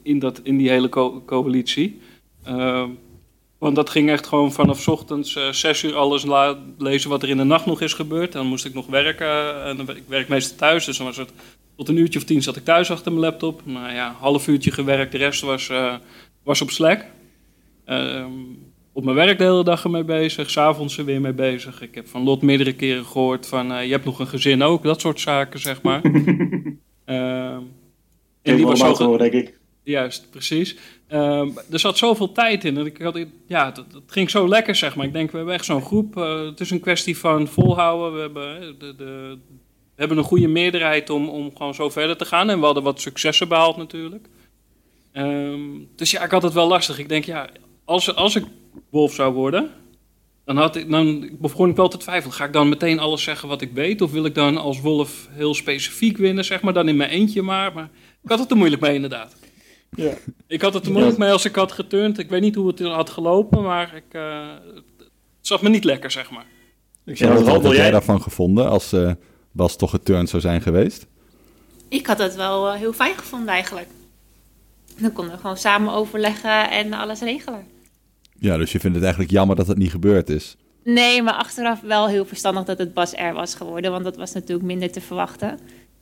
[0.04, 2.00] in, dat, in die hele co coalitie.
[2.48, 2.84] Uh,
[3.58, 6.26] want dat ging echt gewoon vanaf ochtends zes uur alles
[6.78, 8.32] lezen wat er in de nacht nog is gebeurd.
[8.32, 9.64] Dan moest ik nog werken.
[9.64, 11.32] En ik werk meestal thuis, dus dan was het
[11.76, 13.62] tot een uurtje of tien zat ik thuis achter mijn laptop.
[13.64, 15.72] Nou ja, half uurtje gewerkt, de rest was,
[16.44, 17.06] was op Slack.
[17.88, 18.26] Uh,
[18.94, 21.82] op mijn werk de hele dag ermee bezig, s'avonds er weer mee bezig.
[21.82, 24.84] Ik heb van Lot meerdere keren gehoord van, uh, je hebt nog een gezin ook,
[24.84, 26.02] dat soort zaken, zeg maar.
[27.06, 27.62] Ehm,
[28.42, 29.60] En die was zo, denk ik.
[29.84, 30.76] Juist, precies.
[31.08, 32.78] Ehm, er zat zoveel tijd in.
[32.78, 35.06] En ik had, ja, het, het ging zo lekker, zeg maar.
[35.06, 36.18] Ik denk, we hebben echt zo'n groep.
[36.18, 38.14] eh, het is een kwestie van volhouden.
[38.14, 39.38] We hebben, eh, de, de,
[39.96, 42.50] we hebben een goede meerderheid om, om gewoon zo verder te gaan.
[42.50, 44.28] En we hadden wat successen behaald natuurlijk.
[45.12, 45.60] Ehm,
[45.96, 47.00] dus ja, ik had het wel lastig.
[47.00, 47.50] Ik denk, ja,
[47.86, 48.46] als, als ik
[48.90, 49.72] wolf zou worden...
[50.46, 52.36] Dan, had ik, dan begon ik wel te twijfelen.
[52.36, 54.02] Ga ik dan meteen alles zeggen wat ik weet?
[54.02, 56.74] Of wil ik dan als wolf heel specifiek winnen, zeg maar?
[56.74, 57.74] Dan in mijn eentje maar.
[57.74, 57.90] Maar
[58.24, 59.36] ik had het er moeilijk mee, inderdaad.
[59.96, 60.14] Ja.
[60.48, 62.20] Ik had het er moeilijk mee als ik had geturnd.
[62.20, 64.48] Ik weet niet hoe het had gelopen, maar ik, eh,
[64.98, 66.46] het zat me niet lekker, zeg maar.
[67.06, 67.92] Ik Ja, wat heb jij jij?
[67.92, 69.12] daarvan gevonden als eh,
[69.52, 71.08] Bas toch geturnd zou zijn geweest?
[71.88, 73.88] Ik had het wel eh, heel fijn gevonden eigenlijk.
[75.00, 77.68] Dan konden we gewoon samen overleggen en alles regelen.
[78.42, 80.58] Ja, dus je vindt het eigenlijk jammer dat het niet gebeurd is.
[80.84, 83.92] Nee, maar achteraf wel heel verstandig dat het Bas R was geworden.
[83.92, 85.60] Want dat was natuurlijk minder te verwachten.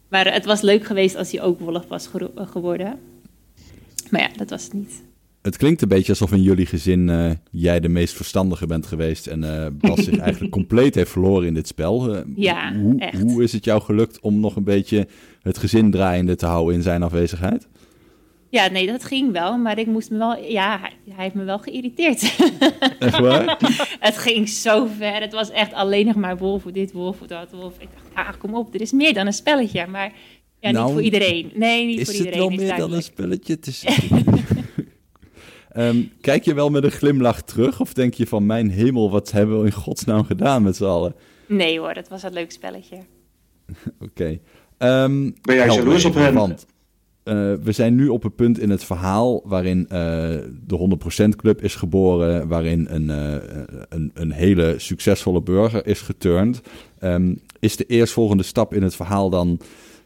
[0.09, 2.99] Maar het was leuk geweest als hij ook Wolf was eh, geworden.
[4.09, 5.03] Maar ja, dat was het niet.
[5.41, 9.27] Het klinkt een beetje alsof in jullie gezin eh, jij de meest verstandige bent geweest
[9.27, 12.23] en eh, Bas zich eigenlijk compleet heeft verloren in dit spel.
[12.35, 13.21] Ja, hoe, echt.
[13.21, 15.07] hoe is het jou gelukt om nog een beetje
[15.41, 17.67] het gezin draaiende te houden in zijn afwezigheid?
[18.49, 19.57] Ja, nee, dat ging wel.
[19.57, 20.37] Maar ik moest me wel...
[20.37, 22.21] Ja, hij, hij heeft me wel geïrriteerd.
[22.99, 23.57] Echt waar?
[23.99, 25.21] het ging zo ver.
[25.21, 27.73] Het was echt alleen nog maar Wolf, dit, Wolf, dat, Wolf.
[27.79, 28.73] Ik dacht, ja, kom op.
[28.73, 29.87] Er is meer dan een spelletje.
[29.87, 30.13] Maar
[30.59, 31.51] ja, Nou, niet voor iedereen.
[31.53, 32.47] Nee, niet is voor het iedereen.
[32.47, 33.53] wel is meer dan een spelletje?
[33.53, 33.83] Het is...
[35.69, 39.31] Ehm, kijk je wel met een glimlach terug of denk je van mijn hemel, wat
[39.31, 41.15] hebben we in godsnaam gedaan met z'n allen?
[41.47, 42.97] Nee hoor, dat was een leuk spelletje.
[44.05, 44.39] Oké.
[44.77, 46.57] Ehm, Ben jij jaloers op even,
[47.29, 49.99] eh, we zijn nu op een punt in het verhaal waarin eh,
[50.67, 53.49] de 100% Club is geboren, waarin een, eh,
[53.89, 56.61] een, een hele succesvolle burger is geturnd.
[56.99, 59.59] Ehm, is de eerstvolgende stap in het verhaal dan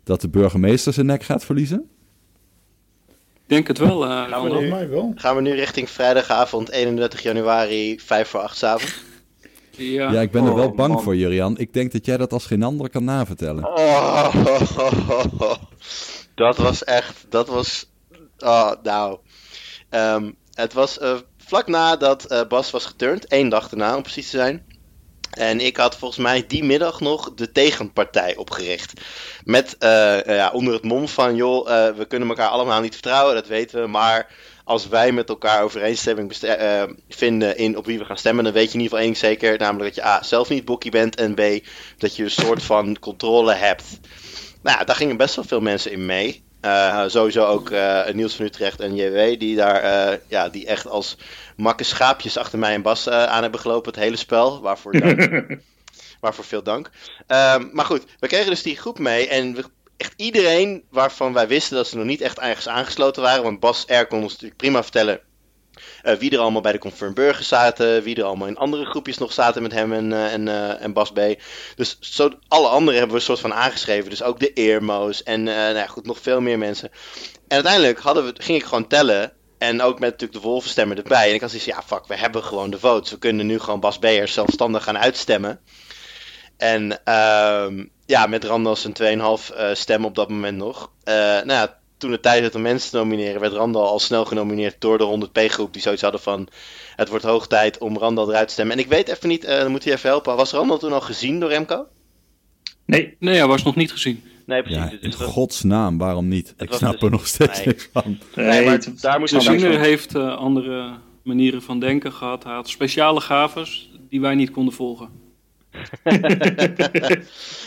[0.04, 1.90] dat de burgemeester zijn nek gaat verliezen?
[3.34, 5.12] Ik denk het wel, eh Gaan we wel.
[5.16, 9.04] Gaan we nu richting vrijdagavond 31 januari, 5 voor 8 avond?
[9.72, 10.12] Ja.
[10.12, 11.04] Ja, ik ben er Oh, wel bang man.
[11.04, 11.58] voor, Jurian.
[11.58, 13.68] Ik denk dat jij dat als geen ander kan navertellen.
[13.68, 14.36] Oh,
[16.36, 17.86] dat was echt, dat was,
[18.38, 19.18] oh, nou.
[19.90, 24.30] Ehm, het was eh, vlak nadat eh Bas was geturnd, één dag daarna om precies
[24.30, 24.66] te zijn.
[25.32, 28.94] En ik had volgens mij die middag nog de tegenpartij opgericht.
[29.44, 33.48] Met eh, ja, onder het mom van, joh, we kunnen elkaar allemaal niet vertrouwen, dat
[33.48, 33.88] weten we.
[33.88, 34.32] Maar
[34.64, 36.38] als wij met elkaar overeenstemming
[37.10, 39.58] vinden in op wie we gaan stemmen, dan weet je in ieder geval één zeker.
[39.58, 41.66] Namelijk dat je A, zelf niet bokkie bent en B,
[41.98, 43.84] dat je een soort van controle hebt.
[44.64, 46.44] Nou ja, daar gingen best wel veel mensen in mee.
[46.62, 50.88] Eh, sowieso ook eh, Niels van Utrecht en JW, die daar eh, ja, die echt
[50.88, 51.18] als
[51.56, 54.62] makke schaapjes achter mij en Bas aan hebben gelopen het hele spel.
[54.62, 55.48] Waarvoor dank.
[56.22, 56.90] waarvoor veel dank.
[57.28, 59.64] Ehm, maar goed, we kregen dus die groep mee en we,
[59.98, 63.44] echt iedereen waarvan wij wisten dat ze nog niet echt ergens aangesloten waren.
[63.44, 65.20] Want Bas R kon ons natuurlijk prima vertellen
[66.02, 69.18] eh, wie er allemaal bij de Confirm Burgers zaten, wie er allemaal in andere groepjes
[69.18, 71.20] nog zaten met hem en, eh, en, eh, en Bas B.
[71.76, 74.10] Dus zo, alle anderen hebben we een soort van aangeschreven.
[74.10, 76.90] Dus ook de Eermo's en nou ja, goed, nog veel meer mensen.
[77.48, 79.34] En uiteindelijk hadden we, ging ik gewoon tellen.
[79.58, 81.28] En ook met natuurlijk de wolvenstemmen erbij.
[81.28, 83.12] En ik had zoiets ja fuck, we hebben gewoon de votes.
[83.12, 85.60] We kunnen nu gewoon Bas B'ers zelfstandig gaan uitstemmen.
[86.58, 90.92] En ehm, ja, met Randall zijn 2,5 eh stem op dat moment nog.
[91.04, 94.76] Nou ja, toen het tijd werd om mensen te nomineren, werd Randall al snel genomineerd
[94.80, 95.74] door de 100p groep.
[95.74, 96.48] Die zoiets hadden van,
[96.96, 98.76] het wordt hoog tijd om Randall eruit te stemmen.
[98.78, 100.36] En ik weet even niet, eh, dan moet hij even helpen.
[100.36, 101.86] Was Randall toen al gezien door Remco?
[102.86, 104.24] Nee, Nee, hij was nog niet gezien.
[104.46, 104.82] Nee, precies.
[104.84, 106.54] Ja, Dus in godsnaam, waarom niet?
[106.58, 107.68] Ik snap dus- er nog steeds nee.
[107.68, 108.18] niks van.
[108.36, 110.94] Nee, maar het- daar moest De je heeft eh, andere
[111.24, 112.44] manieren van denken gehad.
[112.44, 115.10] Hij had speciale gaves die wij niet konden volgen.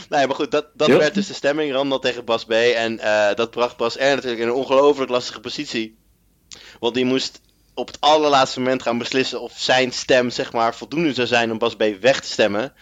[0.09, 2.51] nee, maar goed, dat, dat werd dus de stemming, Randall tegen Bas B.
[2.51, 5.99] En eh, dat bracht Bas R natuurlijk in een ongelooflijk lastige positie.
[6.81, 7.41] Want die moest
[7.75, 11.59] op het allerlaatste moment gaan beslissen of zijn stem, zeg maar, voldoende zou zijn om
[11.59, 12.75] Bas B weg te stemmen.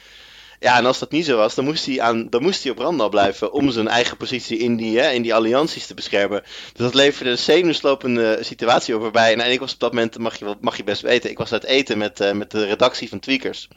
[0.64, 3.10] Ja, en als dat niet zo was, dan moest hij, aan, dan moest hij op
[3.10, 6.42] blijven om zijn eigen positie in die, hè, in die allianties te beschermen.
[6.42, 10.18] Dus dat leverde een zenuwslopende situatie op waarbij, nou, en ik was op dat moment,
[10.18, 13.08] mag je, mag je best weten, ik was uit eten met, eh, met de redactie
[13.08, 13.68] van Tweakers.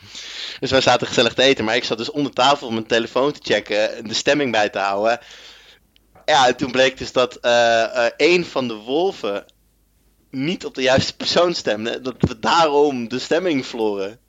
[0.59, 3.53] Dus wij zaten gezellig te eten, maar ik zat dus onder tafel mijn telefoon te
[3.53, 5.19] checken en de stemming bij te houden.
[6.25, 9.45] Ja, en toen bleek dus dat eh eh, een van de wolven
[10.31, 12.01] niet op de juiste persoon stemde.
[12.01, 14.19] Dat we daarom de stemming verloren.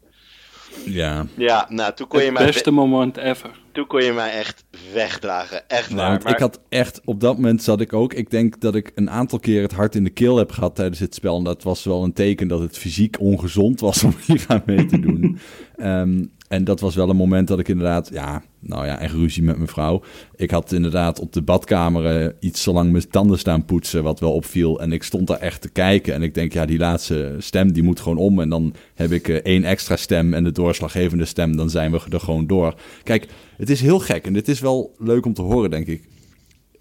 [0.85, 3.51] Ja, Ja, nou, toen kon je Het mij, beste moment ever.
[3.73, 5.69] toen kon je mij echt wegdragen.
[5.69, 6.23] Echt nou, waar.
[6.23, 9.11] maar- ik had echt, op dat moment zat ik ook, ik denk dat ik een
[9.11, 11.37] aantal keer het hart in de keel heb gehad tijdens dit spel.
[11.39, 14.87] En dat was wel een teken dat het fysiek ongezond was om hier aan mee
[14.87, 15.39] te doen.
[15.77, 19.43] Ehm, En dat was wel een moment dat ik inderdaad, ja, nou ja, echt ruzie
[19.43, 20.03] met mijn vrouw.
[20.37, 24.21] Ik had inderdaad op de badkamer uh, iets zo lang mijn tanden staan poetsen, wat
[24.21, 24.81] wel opviel.
[24.81, 26.15] En ik stond daar echt te kijken.
[26.15, 28.41] En ik denk, ja, die laatste stem, die moet gewoon om.
[28.41, 31.57] En dan heb ik uh, één extra stem en de doorslaggevende stem.
[31.57, 32.75] Dan zijn we er gewoon door.
[33.03, 33.27] Kijk,
[33.57, 34.27] het is heel gek.
[34.27, 36.03] En het is wel leuk om te horen, denk ik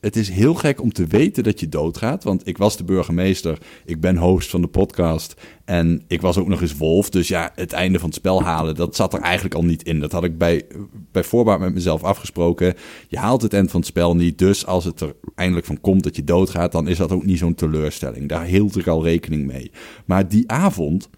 [0.02, 2.24] het is heel gek om te weten dat je doodgaat.
[2.24, 5.41] Want ik was de burgemeester, ik ben host van de podcast.
[5.66, 7.10] En ik was ook nog eens wolf.
[7.10, 10.00] Dus ja, het einde van het spel halen, dat zat er eigenlijk al niet in.
[10.00, 10.66] Dat had ik bij,
[11.12, 12.74] bij voorbaat met mezelf afgesproken.
[13.08, 14.38] Je haalt het eind van het spel niet.
[14.38, 17.38] Dus als het er eindelijk van komt dat je doodgaat, dan is dat ook niet
[17.38, 18.30] zo'n teleurstelling.
[18.30, 19.72] Daar hield ik al rekening mee.
[20.06, 21.10] Maar die avond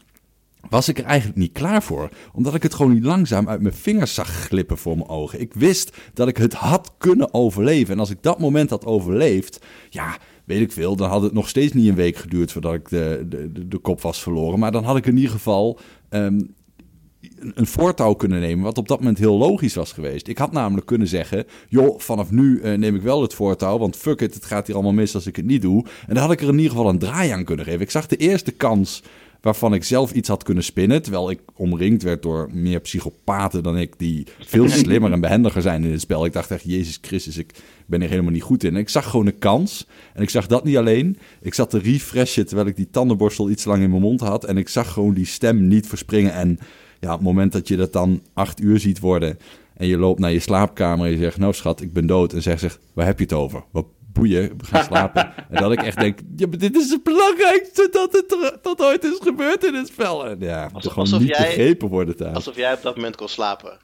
[0.69, 2.09] was ik er eigenlijk niet klaar voor.
[2.33, 5.41] Omdat ik het gewoon niet langzaam uit mijn vingers zag glippen voor mijn ogen.
[5.41, 7.93] Ik wist dat ik het had kunnen overleven.
[7.93, 9.59] En als ik dat moment had overleefd,
[9.89, 12.89] ja, weet ik veel, dan had het nog steeds niet een week geduurd voordat ik
[12.89, 14.59] de, de, de, kop was verloren.
[14.59, 16.55] Maar dan had ik in ieder geval um,
[17.39, 20.27] een voortouw kunnen nemen, wat op dat moment heel logisch was geweest.
[20.27, 23.95] Ik had namelijk kunnen zeggen, joh, vanaf nu uh, neem ik wel het voortouw, want
[23.95, 25.85] fuck it, het gaat hier allemaal mis als ik het niet doe.
[26.07, 27.81] En dan had ik er in ieder geval een draai aan kunnen geven.
[27.81, 29.03] Ik zag de eerste kans
[29.41, 31.01] waarvan ik zelf iets had kunnen spinnen.
[31.01, 35.83] Terwijl ik omringd werd door meer psychopaten dan ik, die veel slimmer en behendiger zijn
[35.83, 36.25] in het spel.
[36.25, 37.53] Ik dacht echt, Jezus Christus, ik
[37.85, 38.73] ben er helemaal niet goed in.
[38.73, 39.87] En ik zag gewoon een kans.
[40.13, 41.17] En ik zag dat niet alleen.
[41.41, 44.43] Ik zat te refreshen terwijl ik die tandenborstel iets lang in mijn mond had.
[44.43, 46.33] En ik zag gewoon die stem niet verspringen.
[46.33, 46.59] En
[46.99, 49.39] ja, op het moment dat je dat dan acht uur ziet worden.
[49.73, 52.33] En je loopt naar je slaapkamer en je zegt, nou schat, ik ben dood.
[52.33, 53.63] En zij zegt, waar heb je het over?
[53.71, 53.85] Wat
[54.19, 55.33] boeien, we gaan slapen.
[55.49, 59.03] en dat ik echt denk, ja, maar dit is het belangrijkste dat, het dat ooit
[59.03, 60.25] is gebeurd in het spel.
[60.25, 62.35] En ja, alsof, gewoon niet begrepen worden thuis.
[62.35, 63.77] Alsof jij op dat moment kon slapen.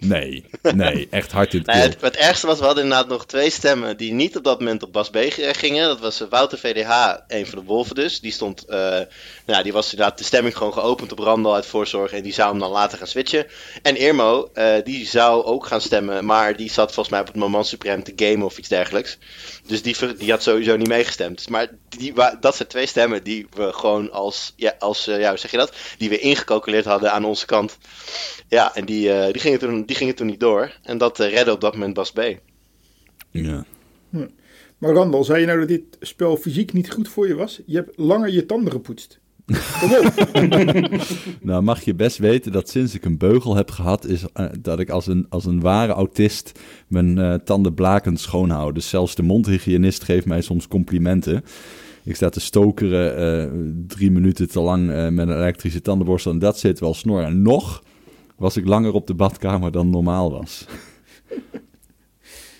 [0.00, 3.26] Nee, nee, echt hard in het, nee, het, het, ergste was, we hadden inderdaad nog
[3.26, 5.86] twee stemmen die niet op dat moment op Bas B gingen.
[5.86, 8.20] Dat was Wouter VDH, een van de wolven dus.
[8.20, 8.98] Die stond, uh,
[9.50, 12.12] nou, die was inderdaad de stemming gewoon geopend op Randall uit voorzorg.
[12.12, 13.46] En die zou hem dan later gaan switchen.
[13.82, 17.36] En Irmo, uh, die zou ook gaan stemmen, maar die zat volgens mij op het
[17.36, 19.18] moment supreme te game of iets dergelijks.
[19.66, 21.48] Dus die, die had sowieso niet meegestemd.
[21.48, 25.38] Maar die, dat zijn twee stemmen die we gewoon als, ja, als uh, ja, hoe
[25.38, 25.72] zeg je dat?
[25.98, 27.78] Die we ingecalculeerd hadden aan onze kant.
[28.48, 30.72] Ja, en die, uh, die, gingen toen, die gingen toen niet door.
[30.82, 32.20] En dat uh, redde op dat moment Bas B.
[33.30, 33.64] Ja.
[34.10, 34.26] Hm.
[34.78, 37.60] Maar Randall, zei je nou dat dit spel fysiek niet goed voor je was?
[37.66, 39.18] Je hebt langer je tanden gepoetst.
[41.42, 44.80] Nou, mag je best weten dat sinds ik een beugel heb gehad, is uh, dat
[44.80, 48.74] ik als een, als een ware autist mijn uh, tanden blakend schoonhoud.
[48.74, 51.44] Dus zelfs de mondhygiënist geeft mij soms complimenten.
[52.04, 56.58] Ik sta te stokeren uh, drie minuten te lang met een elektrische tandenborstel en dat
[56.58, 57.22] zit wel snor.
[57.22, 57.82] En nog
[58.36, 60.66] was ik langer op de badkamer dan normaal was.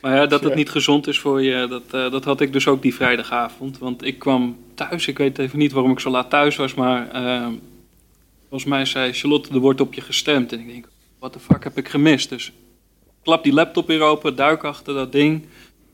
[0.00, 2.66] Maar ja, dat het niet gezond is voor je, dat, uh, dat had ik dus
[2.66, 3.78] ook die vrijdagavond.
[3.78, 7.08] Want ik kwam thuis, ik weet even niet waarom ik zo laat thuis was, maar
[7.14, 7.46] uh,
[8.48, 10.52] volgens mij zei Charlotte, er wordt op je gestemd.
[10.52, 10.88] En ik denk,
[11.18, 12.28] wat de fuck heb ik gemist?
[12.28, 12.52] Dus
[13.22, 15.46] klap die laptop weer open, duik achter dat ding.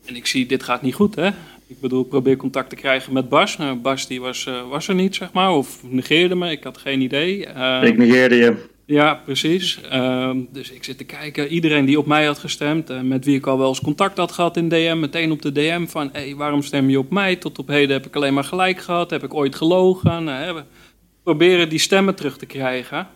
[0.05, 1.27] En ik zie, dit gaat niet goed, hè?
[1.67, 3.57] Ik bedoel, probeer contact te krijgen met Bas.
[3.57, 6.77] Nou, Bas die was, uh, was er niet, zeg maar, of negeerde me, ik had
[6.77, 7.39] geen idee.
[7.81, 8.75] ik negeerde je.
[8.87, 9.79] Ja, precies.
[9.93, 11.47] Uh, dus ik zit te kijken.
[11.47, 14.31] Iedereen die op mij had gestemd, uh, met wie ik al wel eens contact had
[14.31, 17.35] gehad in DM, meteen op de DM van: hé, hey, waarom stem je op mij?
[17.35, 19.09] Tot op heden heb ik alleen maar gelijk gehad.
[19.09, 20.27] Heb ik ooit gelogen?
[20.27, 20.63] Uh, we
[21.23, 23.07] proberen die stemmen terug te krijgen.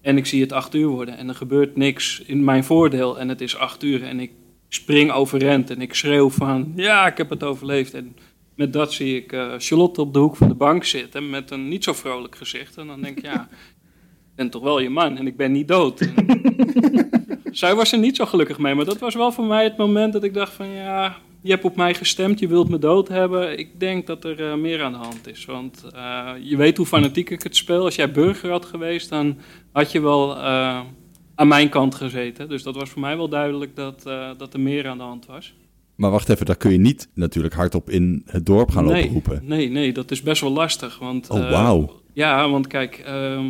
[0.00, 3.18] En ik zie het acht uur worden en er gebeurt niks in mijn voordeel.
[3.18, 4.30] En het is acht uur en ik
[4.68, 7.94] spring overend en ik schreeuw van: ja, ik heb het overleefd.
[7.94, 8.16] En
[8.54, 11.68] met dat zie ik uh, Charlotte op de hoek van de bank zitten met een
[11.68, 12.76] niet zo vrolijk gezicht.
[12.76, 13.48] En dan denk ik: ja
[14.38, 16.10] ben toch wel je man en ik ben niet dood.
[17.50, 20.12] Zij was er niet zo gelukkig mee, maar dat was wel voor mij het moment
[20.12, 23.58] dat ik dacht van ja, je hebt op mij gestemd, je wilt me dood hebben.
[23.58, 26.86] Ik denk dat er uh, meer aan de hand is, want uh, je weet hoe
[26.86, 27.84] fanatiek ik het speel.
[27.84, 29.36] Als jij burger had geweest, dan
[29.72, 30.80] had je wel uh,
[31.34, 32.48] aan mijn kant gezeten.
[32.48, 34.02] Dus dat was voor mij wel duidelijk dat,
[34.36, 35.54] dat er meer aan de hand was.
[35.94, 39.12] Maar wacht even, daar kun je niet natuurlijk hardop in het dorp gaan nee, lopen
[39.12, 39.40] roepen.
[39.42, 40.98] Nee, nee, dat is best wel lastig.
[40.98, 42.00] Want, oh, wauw.
[42.12, 43.40] Ja, want kijk, uh,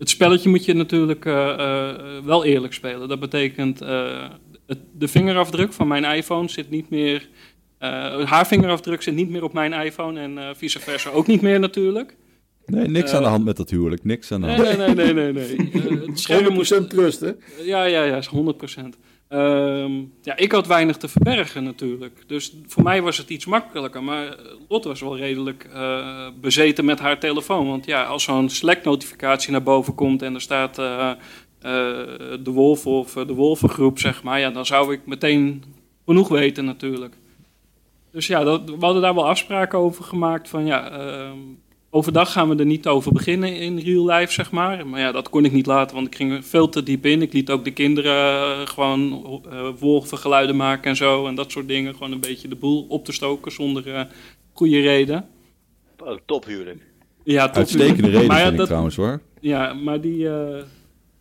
[0.00, 1.94] het spelletje moet je natuurlijk uh, uh,
[2.24, 3.08] wel eerlijk spelen.
[3.08, 4.28] Dat betekent, uh,
[4.66, 7.28] het, de vingerafdruk van mijn iPhone zit niet meer...
[8.24, 12.16] haar vingerafdruk zit niet meer op mijn iPhone en vice versa ook niet meer natuurlijk.
[12.66, 14.04] Nee, niks aan de hand met dat huwelijk.
[14.04, 14.62] Niks aan de hand.
[14.62, 15.32] Nee, nee, nee, nee.
[15.32, 16.00] nee, nee.
[16.06, 16.90] het scherm moest...
[16.90, 17.32] trust, hè?
[17.62, 18.28] Ja, ja, ja, 100%.
[19.32, 22.22] Um, ja, ik had weinig te verbergen natuurlijk.
[22.26, 24.02] Dus voor mij was het iets makkelijker.
[24.02, 24.36] Maar
[24.68, 27.68] Lot was wel redelijk uh, bezeten met haar telefoon.
[27.68, 31.14] Want ja, als zo'n Slack-notificatie naar boven komt en er staat uh, uh,
[32.42, 34.40] de wolf of de wolvengroep, zeg maar.
[34.40, 35.64] Ja, dan zou ik meteen
[36.06, 37.14] genoeg weten natuurlijk.
[38.12, 40.90] Dus ja, dat, we hadden daar wel afspraken over gemaakt van ja...
[41.90, 44.86] overdag gaan we er niet over beginnen in real life, zeg maar.
[44.86, 47.22] Maar ja, dat kon ik niet laten, want ik ging veel te diep in.
[47.22, 51.26] Ik liet ook de kinderen uh, gewoon uh, wolvengeluiden maken en zo.
[51.26, 51.92] En dat soort dingen.
[51.92, 54.00] Gewoon een beetje de boel op te stoken zonder uh,
[54.52, 55.28] goede reden.
[55.98, 56.82] Oh, tophuwelijk.
[57.24, 59.20] Ja, top Uitstekende reden maar ja, vind dat, ik trouwens hoor.
[59.40, 60.28] Ja, maar die,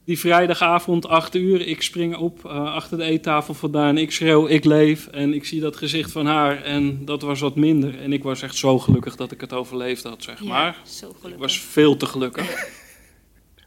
[0.09, 3.97] die vrijdagavond, 8 uur, ik spring op uh, achter de eettafel vandaan.
[3.97, 5.07] Ik schreeuw, ik leef.
[5.07, 6.63] En ik zie dat gezicht van haar.
[6.63, 8.01] En dat was wat minder.
[8.01, 10.81] En ik was echt zo gelukkig dat ik het overleefd had, zeg ja, maar.
[10.85, 11.31] Zo gelukkig.
[11.31, 12.47] Ik was veel te gelukkig.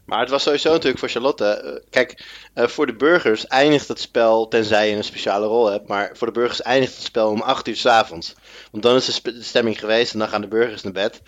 [0.05, 1.61] Maar het was sowieso natuurlijk voor Charlotte.
[1.65, 2.25] Uh, kijk,
[2.55, 5.87] uh, voor de burgers eindigt het spel, tenzij je een speciale rol hebt.
[5.87, 8.35] Maar voor de burgers eindigt het spel om 8 uur s avonds.
[8.71, 11.21] Want dan is de stemming geweest en dan gaan de burgers naar bed.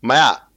[0.00, 0.48] Maar ja,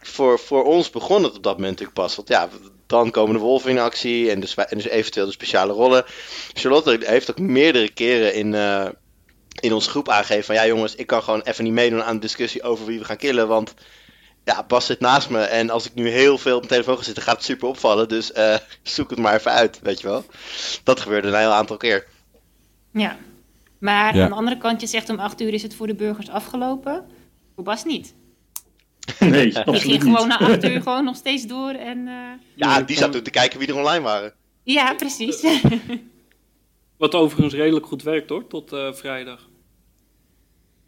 [0.00, 2.16] voor, voor ons begon het op dat moment natuurlijk pas.
[2.16, 2.48] Want ja,
[2.92, 6.04] dan komen de wolven in actie en dus, en dus eventueel de speciale rollen.
[6.52, 8.88] Charlotte heeft ook meerdere keren in, uh,
[9.60, 10.54] in onze groep aangegeven van...
[10.54, 13.16] Ja jongens, ik kan gewoon even niet meedoen aan de discussie over wie we gaan
[13.16, 13.48] killen.
[13.48, 13.74] Want
[14.44, 17.02] ja, Bas zit naast me en als ik nu heel veel op mijn telefoon ga
[17.02, 18.08] zitten gaat het super opvallen.
[18.08, 20.24] Dus uh, zoek het maar even uit, weet je wel.
[20.84, 22.06] Dat gebeurde een heel aantal keer.
[22.92, 23.16] Ja,
[23.78, 24.22] maar ja.
[24.22, 27.04] aan de andere kant, je zegt om acht uur is het voor de burgers afgelopen.
[27.54, 28.14] Voor Bas niet.
[29.20, 31.70] Nee, Die ging gewoon na acht uur gewoon nog steeds door.
[31.70, 32.12] En, uh...
[32.54, 34.32] Ja, die zat toen te kijken wie er online waren.
[34.62, 35.44] Ja, precies.
[36.96, 39.48] Wat overigens redelijk goed werkt hoor, tot uh, vrijdag.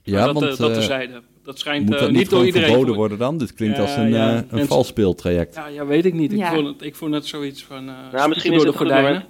[0.02, 1.22] Ja, dat, want uh, dat terzijde.
[1.42, 3.38] Dat schijnt moet dat niet, niet door iedereen verboden worden dan?
[3.38, 5.54] Dit klinkt Ja, als een, ja, uh, een mensen- valspeeltraject.
[5.54, 6.32] Ja, ja, weet ik niet.
[6.32, 6.52] Ik, Ja.
[6.54, 7.88] vond, het, ik vond het zoiets van.
[7.88, 9.12] uh, Nou, misschien door is de het een goed gordijnen.
[9.12, 9.28] moment,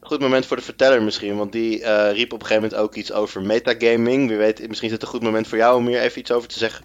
[0.00, 1.36] goed moment voor de verteller misschien.
[1.36, 4.28] Want die eh, riep op een gegeven moment ook iets over metagaming.
[4.28, 6.48] Wie weet, misschien is het een goed moment voor jou om hier even iets over
[6.48, 6.84] te zeggen.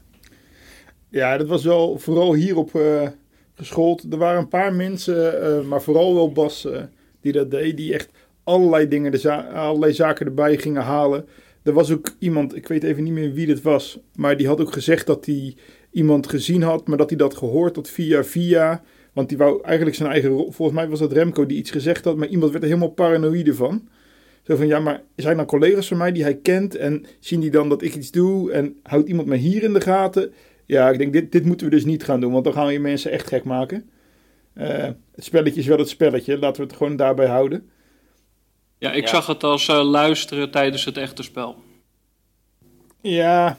[1.11, 3.07] Ja, dat was wel vooral hierop eh
[3.53, 4.05] geschoold.
[4.11, 6.81] Er waren een paar mensen, eh, maar vooral wel Bas, eh,
[7.21, 7.77] die dat deed.
[7.77, 8.09] Die echt
[8.43, 11.25] allerlei dingen, de allerlei zaken erbij gingen halen.
[11.63, 13.99] Er was ook iemand, ik weet even niet meer wie dit was.
[14.15, 15.55] Maar die had ook gezegd dat hij
[15.91, 16.87] iemand gezien had.
[16.87, 18.83] Maar dat hij dat gehoord had via via.
[19.13, 20.31] Want die wou eigenlijk zijn eigen.
[20.31, 22.17] Volgens mij was dat Remco die iets gezegd had.
[22.17, 23.87] Maar iemand werd er helemaal paranoïde van.
[24.43, 26.75] Zo van, ja, maar zijn dan collega's van mij die hij kent?
[26.75, 28.51] En zien die dan dat ik iets doe?
[28.51, 30.33] En houdt iemand me hier in de gaten?
[30.71, 32.71] Ja, ik denk, dit, dit moeten we dus niet gaan doen, want dan gaan we
[32.71, 33.89] je mensen echt gek maken.
[34.53, 34.67] Eh,
[35.15, 37.69] het spelletje is wel het spelletje, laten we het gewoon daarbij houden.
[38.77, 39.09] Ja, ik Ja.
[39.09, 41.55] zag het als eh, luisteren tijdens het echte spel.
[43.01, 43.57] Ja,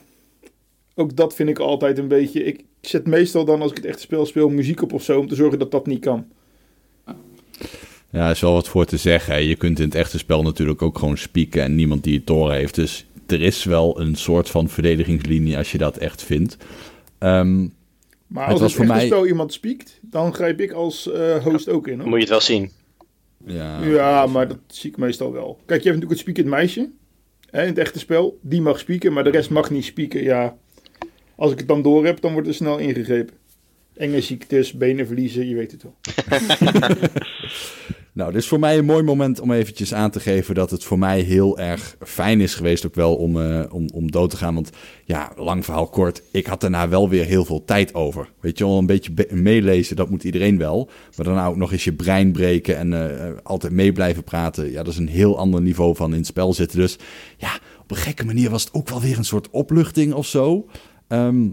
[0.95, 2.45] ook dat vind ik altijd een beetje.
[2.45, 5.29] Ik zet meestal dan, als ik het echte spel speel, muziek op of zo, om
[5.29, 6.27] te zorgen dat dat niet kan.
[8.11, 9.33] Ja, er is wel wat voor te zeggen.
[9.35, 9.39] hè.
[9.41, 12.53] Je kunt in het echte spel natuurlijk ook gewoon spieken en niemand die het door
[12.53, 12.75] heeft.
[12.75, 16.57] Dus er is wel een soort van verdedigingslinie als je dat echt vindt.
[17.23, 17.61] Ehm,
[18.27, 21.11] Maar Het als was het voor echte mij- spel iemand spiekt, dan grijp ik als
[21.12, 21.99] eh, host ook in.
[21.99, 22.05] Hoor.
[22.09, 22.70] Moet je het wel zien.
[23.47, 25.47] ja, Ja, maar dat zie ik meestal wel.
[25.66, 26.91] Kijk, je hebt natuurlijk het spiekend meisje.
[27.51, 28.39] Hè, in het echte spel.
[28.43, 30.23] Die mag spieken, maar de rest mag niet spieken.
[30.23, 30.57] Ja,
[31.37, 33.35] als ik het dan door heb, dan wordt er snel ingegrepen.
[34.03, 35.94] Enge ziektes, benen verliezen, je weet het wel.
[38.14, 40.84] Nou, dit is voor mij een mooi moment om eventjes aan te geven dat het
[40.84, 44.36] voor mij heel erg fijn is geweest ook wel om, eh, om, om dood te
[44.36, 44.55] gaan.
[44.55, 44.70] Want
[45.05, 48.28] ja, lang verhaal kort, ik had daarna wel weer heel veel tijd over.
[48.40, 50.90] Weet je wel, een beetje be- meelezen, dat moet iedereen wel.
[51.16, 54.70] Maar daarna ook nog eens je brein breken en eh, altijd mee blijven praten.
[54.70, 56.78] Ja, dat is een heel ander niveau van in het spel zitten.
[56.78, 56.98] Dus
[57.36, 60.68] ja, op een gekke manier was het ook wel weer een soort opluchting of zo.
[61.09, 61.48] Ehm,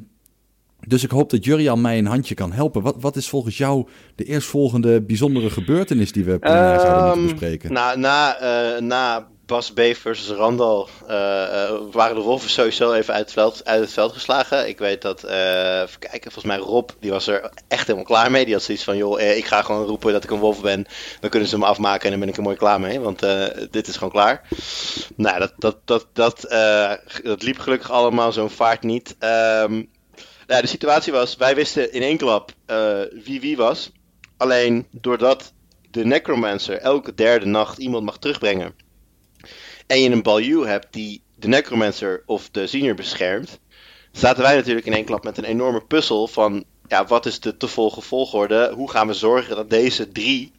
[0.88, 2.82] dus ik hoop dat Jurian mij een handje kan helpen.
[2.82, 7.32] Wat, wat is volgens jou de eerstvolgende bijzondere gebeurtenis die we plenair zouden moeten Ehm,
[7.32, 7.74] bespreken?
[7.74, 13.14] Na, na, eh, na Bas B versus Randal eh, eh, waren de Wolven sowieso even
[13.14, 14.68] uit het veld, uit het veld geslagen.
[14.68, 18.46] Ik weet dat, even kijken, volgens mij Rob, die was er echt helemaal klaar mee.
[18.46, 20.86] Die had zoiets van, joh, ik ga gewoon roepen dat ik een wolf ben.
[21.20, 23.20] Dan kunnen ze me afmaken en dan ben ik er mooi klaar mee, want
[23.72, 24.48] dit is gewoon klaar.
[25.16, 26.42] Nou, dat, dat, dat, dat,
[27.24, 29.16] dat liep gelukkig allemaal zo'n vaart niet.
[29.20, 29.82] Ehm,
[30.50, 33.92] nou, de situatie was, wij wisten in één klap eh, wie wie was.
[34.38, 35.54] Alleen doordat
[35.92, 38.74] de Necromancer elke derde nacht iemand mag terugbrengen.
[39.88, 43.60] En je een baljuw hebt die de Necromancer of de Senior beschermt.
[44.12, 46.64] Zaten wij natuurlijk in één klap met een enorme puzzel van.
[46.88, 48.72] Ja, wat is de te volgen volgorde?
[48.76, 50.52] Hoe gaan we zorgen dat deze drie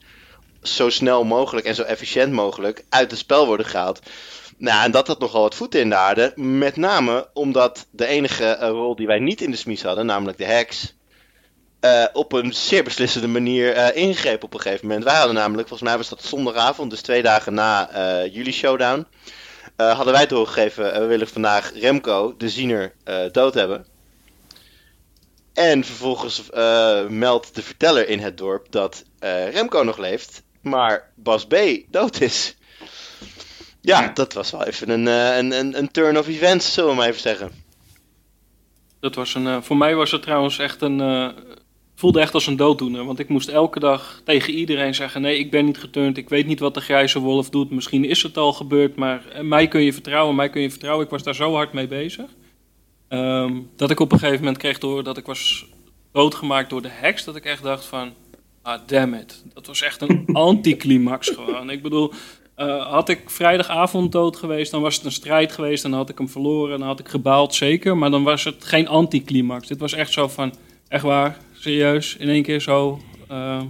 [0.62, 4.00] zo snel mogelijk en zo efficiënt mogelijk uit het spel worden gehaald?
[4.60, 6.32] Nou, en dat had nogal wat voeten in de aarde.
[6.36, 10.38] Met name omdat de enige eh, rol die wij niet in de smies hadden, namelijk
[10.38, 10.94] de heks,
[11.80, 15.04] eh, op een zeer beslissende manier eh, ingreep op een gegeven moment.
[15.04, 17.88] Wij hadden namelijk, volgens mij was dat zondagavond, dus twee dagen na
[18.32, 19.06] jullie showdown,
[19.76, 22.92] hadden wij doorgegeven, we willen vandaag Remco, de ziener,
[23.32, 23.86] dood hebben.
[25.54, 26.42] En vervolgens
[27.08, 29.04] meldt de verteller in het dorp dat
[29.50, 31.56] Remco nog leeft, maar Bas B.
[31.88, 32.56] dood is.
[33.80, 36.96] Ja, dat was wel even een, eh, een, een, een turn of events, zullen we
[36.96, 37.50] maar even zeggen.
[39.00, 41.00] Dat was een, eh, voor mij was het trouwens echt een.
[41.00, 41.28] eh,
[41.94, 43.04] voelde echt als een dooddoener.
[43.04, 46.16] Want ik moest elke dag tegen iedereen zeggen: nee, ik ben niet geturnd.
[46.16, 47.70] Ik weet niet wat de grijze wolf doet.
[47.70, 50.34] Misschien is het al gebeurd, maar mij kun je vertrouwen.
[50.34, 51.04] Mij kun je vertrouwen.
[51.04, 52.24] Ik was daar zo hard mee bezig.
[53.08, 55.66] Ehm, dat ik op een gegeven moment kreeg door dat ik was
[56.12, 57.24] doodgemaakt door de heks.
[57.24, 58.12] Dat ik echt dacht van.
[58.62, 59.44] Ah, damn it.
[59.54, 61.70] Dat was echt een anticlimax gewoon.
[61.70, 62.12] Ik bedoel,
[62.60, 65.82] eh, had ik vrijdagavond dood geweest, dan was het een strijd geweest.
[65.82, 67.96] Dan had ik hem verloren, dan had ik gebaald, zeker.
[67.96, 69.68] Maar dan was het geen anticlimax.
[69.68, 70.54] Dit was echt zo van,
[70.88, 73.00] echt waar, serieus, in één keer zo.
[73.28, 73.62] eh,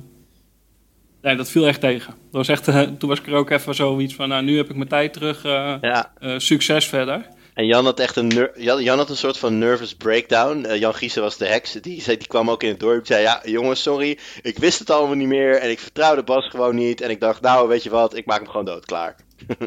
[1.22, 2.14] nee, dat viel echt tegen.
[2.14, 4.70] Dat was echt, eh, toen was ik er ook even zoiets van, nou, nu heb
[4.70, 5.43] ik mijn tijd terug.
[5.43, 7.26] Ja, succes verder.
[7.55, 10.64] En Jan had echt een, Jan, had een soort van nervous breakdown.
[10.64, 13.07] Eh, Jan Giesen was de heks, die, zei, die kwam ook in het dorp.
[13.07, 16.74] Zei, ja jongens, sorry, ik wist het allemaal niet meer en ik vertrouwde Bas gewoon
[16.74, 17.01] niet.
[17.01, 19.16] En ik dacht, nou, weet je wat, ik maak hem gewoon dood, klaar.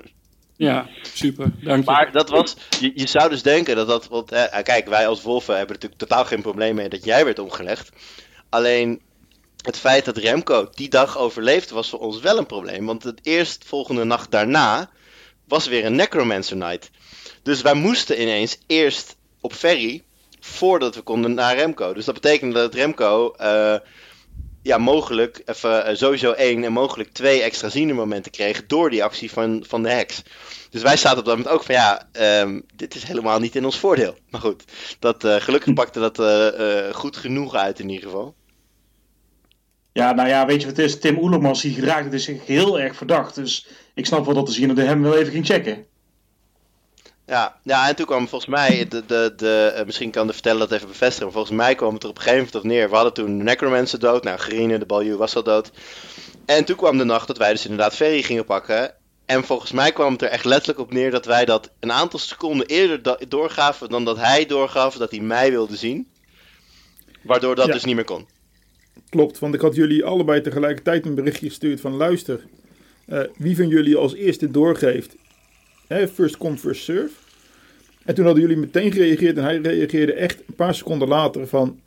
[0.56, 1.92] Ja, super, dank je.
[1.92, 5.22] Maar dat was, je, je zou dus denken dat dat, want eh, kijk, wij als
[5.22, 7.90] wolven hebben natuurlijk totaal geen probleem mee dat jij werd omgelegd.
[8.50, 9.02] Alleen
[9.62, 12.86] het feit dat Remco die dag overleefde was voor ons wel een probleem.
[12.86, 14.90] Want de eerstvolgende nacht daarna
[15.48, 16.92] was weer een Necromancer Night.
[17.44, 20.04] Dus wij moesten ineens eerst op ferry
[20.40, 21.94] voordat we konden naar Remco.
[21.94, 23.76] Dus dat betekende dat Remco eh,
[24.62, 29.32] ja, mogelijk even eh, sowieso één en mogelijk twee extra zienermomenten kreeg door die actie
[29.32, 30.24] van, van de heks.
[30.70, 33.66] Dus wij zaten op dat moment ook van ja, ehm, dit is helemaal niet in
[33.66, 34.18] ons voordeel.
[34.30, 34.64] Maar goed,
[35.00, 36.18] dat, eh, gelukkig pakte dat
[36.96, 38.36] goed genoeg uit in ieder geval.
[39.92, 41.00] Ja, nou ja, weet je wat het is?
[41.00, 43.36] Tim Oelemans die geraakte zich heel erg verdacht.
[43.36, 45.86] Dus ik snap wel dat de ziener hem wel even ging checken.
[47.26, 50.60] Ja, ja, en toen kwam volgens mij, de, de, de, eh, misschien kan de verteller
[50.60, 52.90] dat even bevestigen, maar volgens mij kwam het er op een gegeven moment op neer.
[52.90, 55.72] We hadden toen Necromancer dood, nou Gerine, de Baljuw was al dood.
[56.46, 58.94] En toen kwam de nacht dat wij dus inderdaad ferry gingen pakken.
[59.26, 62.20] En volgens mij kwam het er echt letterlijk op neer dat wij dat een aantal
[62.20, 66.08] seconden eerder doorgaven dan dat hij doorgaf dat hij mij wilde zien.
[67.22, 67.74] Waardoor dat Ja.
[67.74, 68.28] dus niet meer kon.
[69.10, 72.46] Klopt, want ik had jullie allebei tegelijkertijd een berichtje gestuurd van luister,
[73.06, 75.16] eh, wie van jullie als eerste doorgeeft,
[75.88, 77.14] hè, first come, first serve.
[78.06, 81.80] En toen hadden jullie meteen gereageerd en hij reageerde echt een paar seconden later van,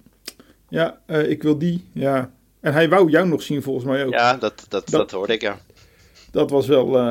[0.69, 2.31] ja, eh, ik wil die, ja.
[2.61, 4.13] En hij wou jou nog zien volgens mij ook.
[4.13, 5.59] Ja, dat, dat, dat, Dat- hoorde ik, ja.
[6.31, 7.05] Dat was wel, eh,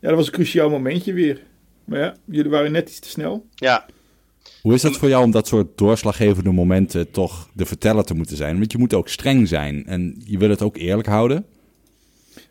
[0.00, 1.42] ja, dat was een cruciaal momentje weer.
[1.84, 3.46] Maar ja, jullie waren net iets te snel.
[3.54, 3.86] Ja,
[4.62, 8.36] Hoe is dat voor jou om dat soort doorslaggevende momenten toch de verteller te moeten
[8.36, 8.58] zijn?
[8.58, 11.46] Want je moet ook streng zijn en je wil het ook eerlijk houden.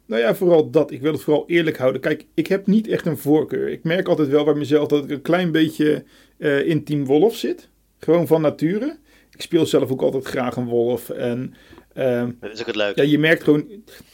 [0.07, 0.91] Nou ja, vooral dat.
[0.91, 2.01] Ik wil het vooral eerlijk houden.
[2.01, 3.69] Kijk, ik heb niet echt een voorkeur.
[3.69, 6.03] Ik merk altijd wel bij mezelf dat ik een klein beetje
[6.37, 7.69] eh, in Team Wolf zit.
[7.99, 8.97] Gewoon van nature.
[9.31, 11.09] Ik speel zelf ook altijd graag een wolf.
[11.09, 11.53] En
[11.93, 13.01] ehm, dat is ook het leuke.
[13.01, 13.65] ja, je merkt gewoon...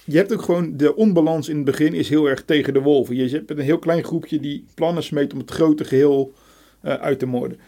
[0.06, 0.78] Je hebt ook gewoon...
[0.78, 3.16] De onbalans in het begin is heel erg tegen de wolven.
[3.16, 6.34] Je hebt een heel klein groepje die plannen smeet om het grote geheel
[6.82, 7.60] eh, uit te moorden.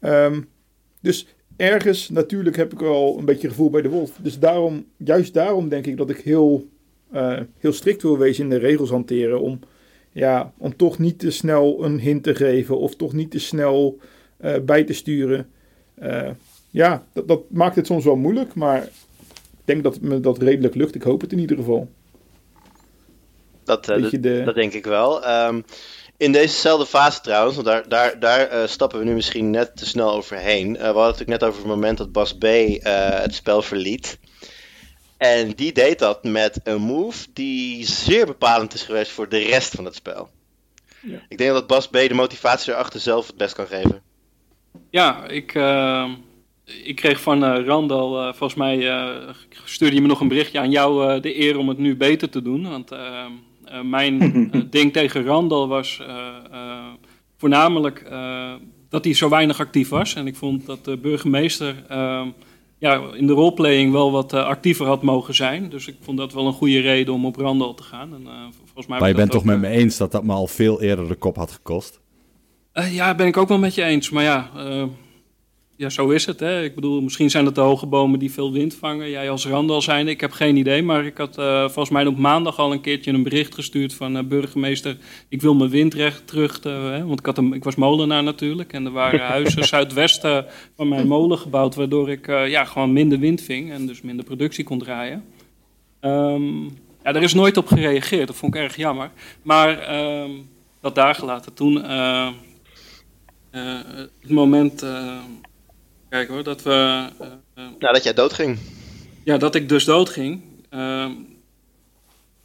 [0.00, 0.40] Ehm,
[1.00, 1.26] dus
[1.56, 4.18] ergens, natuurlijk heb ik wel een beetje gevoel bij de wolf.
[4.22, 6.68] Dus daarom, juist daarom denk ik dat ik heel,
[7.12, 9.40] eh, heel strikt wil wezen in de regels hanteren.
[9.40, 9.60] Om,
[10.12, 13.98] ja, om toch niet te snel een hint te geven of toch niet te snel
[14.36, 15.50] eh, bij te sturen.
[15.94, 16.30] Eh,
[16.70, 20.74] ja, dat, dat maakt het soms wel moeilijk, maar ik denk dat me dat redelijk
[20.74, 20.94] lukt.
[20.94, 21.88] Ik hoop het in ieder geval.
[23.64, 25.24] Dat, dat, je, de- dat denk ik wel.
[25.24, 25.60] Ehm,
[26.16, 30.12] in dezezelfde fase trouwens, want daar, daar, daar stappen we nu misschien net te snel
[30.12, 30.76] overheen.
[30.76, 32.44] Eh, we hadden het natuurlijk net over het moment dat Bas B
[32.82, 34.18] het spel verliet.
[35.22, 39.74] En die deed dat met een move die zeer bepalend is geweest voor de rest
[39.74, 40.30] van het spel.
[41.00, 41.18] Ja.
[41.28, 44.02] Ik denk dat Bas B de motivatie erachter zelf het best kan geven.
[44.90, 46.10] Ja, ik, eh,
[46.84, 49.28] ik kreeg van eh, Randal, eh, volgens mij eh,
[49.64, 52.30] stuurde je me nog een berichtje aan jou, eh, de eer om het nu beter
[52.30, 52.68] te doen.
[52.68, 53.24] Want eh,
[53.64, 56.86] eh, mijn ding tegen Randal was eh, eh,
[57.36, 58.54] voornamelijk eh,
[58.88, 60.14] dat hij zo weinig actief was.
[60.14, 62.26] En ik vond dat de burgemeester eh,
[62.82, 65.68] ja, in de roleplaying wel wat eh, actiever had mogen zijn.
[65.68, 68.14] Dus ik vond dat wel een goede reden om op Randal te gaan.
[68.14, 68.32] En, eh,
[68.64, 70.82] volgens mij Maar je bent toch met ook, me eens dat dat me al veel
[70.82, 72.00] eerder de kop had gekost?
[72.72, 74.10] eh, ja, ben ik ook wel met je eens.
[74.10, 74.84] Maar ja, eh,
[75.82, 76.40] ja, zo is het.
[76.40, 76.62] Hè.
[76.64, 79.10] Ik bedoel, misschien zijn het de hoge bomen die veel wind vangen.
[79.10, 80.82] Jij als Randal zijn, ik heb geen idee.
[80.82, 84.16] Maar ik had eh, volgens mij op maandag al een keertje een bericht gestuurd van
[84.16, 84.96] eh, burgemeester.
[85.28, 86.60] Ik wil mijn windrecht terug.
[86.60, 88.72] te- hè, want ik, had een, ik was molenaar natuurlijk.
[88.72, 91.74] En er waren huizen zuidwesten van mijn molen gebouwd.
[91.74, 93.70] Waardoor ik eh, ja, gewoon minder wind ving.
[93.72, 95.24] En dus minder productie kon draaien.
[96.00, 96.62] Ehm,
[97.04, 98.26] ja, daar is nooit op gereageerd.
[98.26, 99.10] Dat vond ik erg jammer.
[99.42, 100.30] Maar ehm,
[100.80, 101.54] dat daar gelaten.
[101.54, 102.28] Toen, eh,
[104.20, 104.84] het moment,
[106.12, 108.58] kijk hoor, dat we, eh, eh, Nou, dat jij doodging.
[109.24, 110.40] ja, dat ik dus doodging.
[110.70, 111.10] Ehm,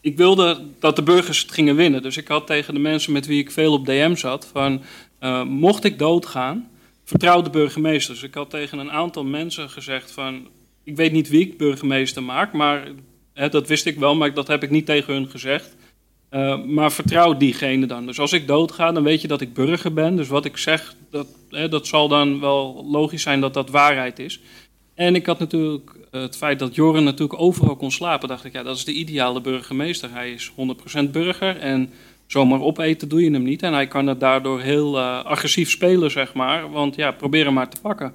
[0.02, 2.02] ik wilde dat de burgers het gingen winnen.
[2.02, 4.82] Dus ik had tegen de mensen met wie ik veel op DM zat, van
[5.20, 6.70] eh, mocht ik doodgaan,
[7.04, 8.14] vertrouw de burgemeester.
[8.14, 10.48] Dus ik had tegen een aantal mensen gezegd van,
[10.84, 12.88] ik weet niet wie ik burgemeester maak, maar
[13.34, 15.76] hè, dat wist ik wel, maar dat heb ik niet tegen hun gezegd.
[16.32, 18.06] Uh, maar vertrouw diegene dan.
[18.06, 20.16] Dus als ik doodga, dan weet je dat ik burger ben.
[20.16, 24.20] Dus wat ik zeg, dat, hè, dat zal dan wel logisch zijn dat dat waarheid
[24.20, 24.40] is.
[24.96, 28.28] En ik had natuurlijk uh, het feit dat Joren natuurlijk overal kon slapen.
[28.28, 30.12] Dacht ik, ja, dat is de ideale burgemeester.
[30.12, 30.52] Hij is
[31.06, 31.90] 100% burger en
[32.28, 33.64] zomaar opeten doe je hem niet.
[33.64, 36.72] En hij kan het daardoor heel uh, agressief spelen, zeg maar.
[36.72, 38.14] Want ja, probeer hem maar te pakken.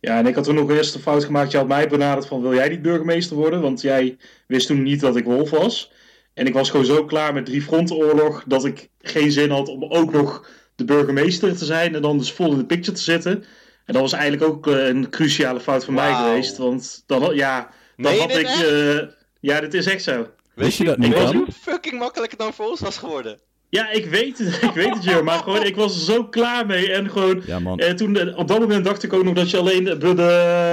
[0.00, 1.50] Ja, en ik had toen nog eerst een fout gemaakt.
[1.50, 3.60] Je had mij benaderd van, wil jij niet burgemeester worden?
[3.60, 4.16] Want jij
[4.46, 5.90] wist toen niet dat ik wolf was.
[6.34, 9.84] En ik was gewoon zo klaar met drie frontenoorlog dat ik geen zin had om
[9.84, 13.44] ook nog de burgemeester te zijn en dan dus vol in de picture te zitten.
[13.84, 16.02] En dat was eigenlijk ook uh, een cruciale fout van wow.
[16.02, 16.56] mij geweest.
[16.56, 18.46] Want dan, ja, dan had ik.
[18.46, 19.02] Uh,
[19.40, 20.26] ja, dit is echt zo.
[20.54, 21.36] Weet je dat niet dan?
[21.36, 23.40] Hoe fucking makkelijk het dan voor ons was geworden.
[23.70, 25.22] Ja, ik weet het, ik weet het, joh.
[25.22, 26.92] Maar gewoon, ik was er zo klaar mee.
[26.92, 27.78] En gewoon, ja, man.
[27.78, 30.14] Eh, toen, op dat moment dacht ik ook nog dat je alleen de, de,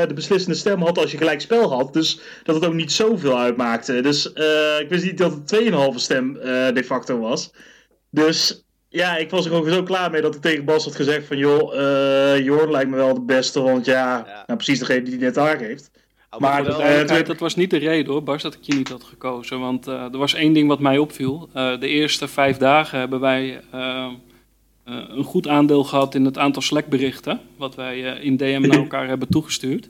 [0.07, 1.93] de, beslissende stem had als je gelijk spel had.
[1.93, 4.01] Dus dat het ook niet zoveel uitmaakte.
[4.01, 5.61] Dus uh, ik wist niet dat het
[5.93, 6.43] 2,5 stem uh,
[6.73, 7.51] de facto was.
[8.09, 11.27] Dus ja, ik was er gewoon zo klaar mee dat ik tegen Bas had gezegd
[11.27, 11.37] van...
[11.37, 14.43] joh, uh, Jorn lijkt me wel de beste, want ja, ja.
[14.47, 15.89] Nou, precies degene die net aangeeft.
[16.37, 18.89] Oh, maar dat, uh, dat was niet de reden hoor, Bas, dat ik je niet
[18.89, 19.59] had gekozen.
[19.59, 21.49] Want uh, er was één ding wat mij opviel.
[21.55, 23.61] Uh, de eerste vijf dagen hebben wij
[24.83, 27.39] een goed aandeel gehad in het aantal Slack-berichten.
[27.57, 29.89] Wat wij in DM naar elkaar hebben toegestuurd.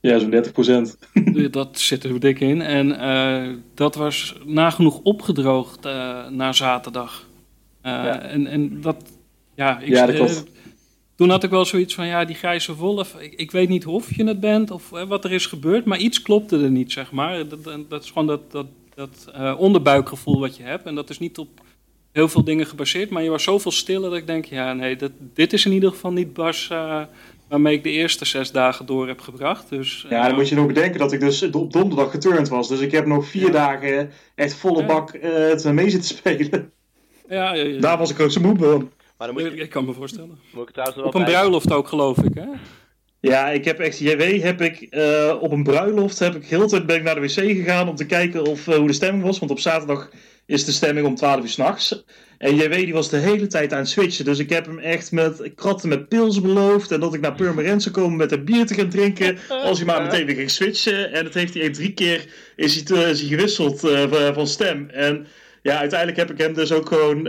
[0.00, 0.98] Ja, zo'n 30 procent.
[1.50, 2.62] dat zit er dik in.
[2.62, 5.84] En dat was nagenoeg opgedroogd
[6.30, 7.28] na zaterdag.
[7.82, 8.20] Ja.
[8.20, 8.96] En, en dat,
[9.54, 10.44] ja, ik, ja, dat klopt.
[11.16, 14.16] Toen had ik wel zoiets van, ja, die grijze wolf, ik, ik weet niet of
[14.16, 17.12] je het bent of hè, wat er is gebeurd, maar iets klopte er niet, zeg
[17.12, 17.48] maar.
[17.48, 20.86] Dat, dat is gewoon dat, dat, dat uh, onderbuikgevoel wat je hebt.
[20.86, 21.48] En dat is niet op
[22.12, 25.10] heel veel dingen gebaseerd, maar je was zoveel stiller dat ik denk, ja, nee, dat,
[25.18, 27.02] dit is in ieder geval niet Bas uh,
[27.48, 29.68] waarmee ik de eerste zes dagen door heb gebracht.
[29.68, 32.68] Dus, ja, dan moet je nog bedenken dat ik dus op donderdag geturnd was.
[32.68, 33.50] Dus ik heb nog vier ja.
[33.50, 34.86] dagen echt volle ja.
[34.86, 36.72] bak het mee zitten spelen.
[37.28, 38.90] Ja, ja, Daar was ik ook zo moe van.
[39.18, 39.60] Maar dan moet je...
[39.60, 40.38] Ik kan me voorstellen.
[40.52, 42.46] Moet ik trouwens wel op een bruiloft ook, geloof ik, hè?
[43.30, 46.66] Ja, ik heb echt, JW heb ik uh, op een bruiloft, heb ik heel de
[46.66, 49.24] tijd ben ik naar de wc gegaan om te kijken of, uh, hoe de stemming
[49.24, 49.38] was.
[49.38, 50.10] Want op zaterdag
[50.46, 52.04] is de stemming om 12 uur s'nachts.
[52.38, 54.24] En JW die was de hele tijd aan het switchen.
[54.24, 56.90] Dus ik heb hem echt met kratten met pils beloofd.
[56.90, 59.38] En dat ik naar Purmerend zou komen met een bier te gaan drinken.
[59.48, 61.12] Als hij maar meteen weer ging switchen.
[61.12, 64.88] En dat heeft hij drie keer is hij, te, is hij gewisseld uh, van stem.
[64.90, 65.26] En
[65.62, 67.28] ja, uiteindelijk heb ik hem dus ook gewoon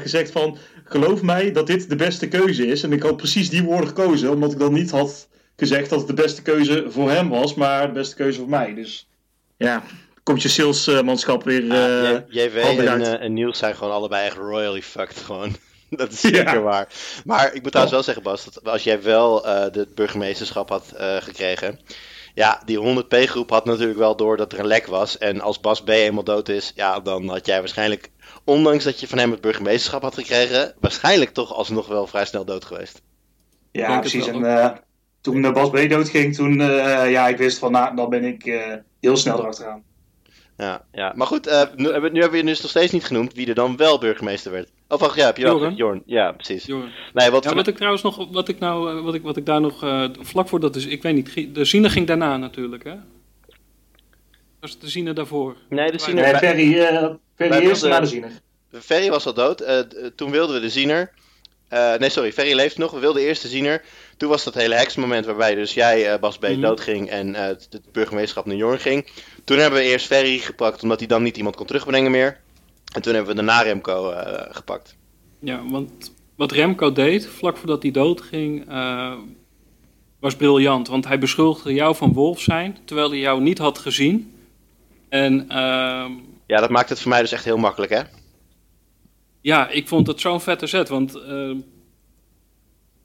[0.00, 0.58] gezegd van
[0.88, 2.82] geloof mij dat dit de beste keuze is.
[2.82, 6.08] En ik had precies die woorden gekozen, omdat ik dan niet had gezegd dat het
[6.08, 8.74] de beste keuze voor hem was, maar de beste keuze voor mij.
[8.74, 9.08] Dus
[9.56, 9.82] ja,
[10.22, 11.62] komt je salesmanschap weer.
[11.62, 15.56] Uh, ja, JW en, uh, en Niels zijn gewoon allebei echt royally fucked gewoon.
[15.90, 16.60] dat is zeker ja.
[16.60, 16.88] waar.
[17.24, 20.92] Maar ik moet trouwens wel zeggen, Bas, dat als jij wel uh, de burgemeesterschap had
[21.20, 21.80] gekregen.
[22.34, 25.18] Ja, die 100p-groep had natuurlijk wel door dat er een lek was.
[25.18, 28.10] En als Bas B eenmaal dood is, ja, dan had jij waarschijnlijk
[28.46, 32.44] ondanks dat je van hem het burgemeesterschap had gekregen, waarschijnlijk toch alsnog wel vrij snel
[32.44, 33.02] dood geweest.
[33.72, 34.26] Ja, precies.
[34.26, 34.70] En uh,
[35.20, 38.42] toen uh, Bas B doodging, toen, uh, ja, ik wist van, nou, dan ben ik
[39.00, 39.82] heel snel erachteraan.
[40.56, 43.48] Ja, ja, maar goed, nu, nu, hebben we je dus nog steeds niet genoemd wie
[43.48, 44.70] er dan wel burgemeester werd.
[44.88, 46.02] Of wacht, ja, heb je wel Jorn.
[46.06, 46.64] Ja, precies.
[46.64, 46.92] Jorn.
[47.12, 49.60] Nee, wat, ja, wat ik trouwens nog, wat ik nou, wat ik, wat ik daar
[49.60, 52.94] nog, vlak voor dat is, ik weet niet, de Zine ging daarna natuurlijk, hè?
[54.60, 55.56] Was de Zine daarvoor?
[55.68, 56.20] Nee, de Zine...
[56.20, 56.72] Nee, Ferry,
[57.36, 58.30] Ferry eerst naar de Ziener.
[58.72, 59.62] Ferry was al dood.
[59.62, 59.78] Uh,
[60.16, 61.12] toen wilden we de Ziener.
[61.72, 62.90] Uh, nee, sorry, Ferry leeft nog.
[62.90, 63.82] We wilden eerst de Ziener.
[64.16, 66.60] Toen was dat hele heksmoment waarbij dus jij, uh, Bas B, mm.
[66.60, 69.10] doodging en het burgemeesterschap naar Jorn ging.
[69.44, 72.40] Toen hebben we eerst Ferry gepakt, omdat hij dan niet iemand kon terugbrengen meer.
[72.94, 74.14] En toen hebben we daarna Remco
[74.50, 74.96] gepakt.
[75.40, 78.64] Ja, want wat Remco deed, vlak voordat hij doodging,
[80.20, 80.88] was briljant.
[80.88, 84.32] Want hij beschuldigde jou van wolf zijn, terwijl hij jou niet had gezien.
[85.08, 85.48] En...
[85.48, 86.12] ehm
[86.46, 88.00] ja, dat maakt het voor mij dus echt heel makkelijk, hè?
[89.40, 91.56] Ja, ik vond het zo'n vette set, want uh,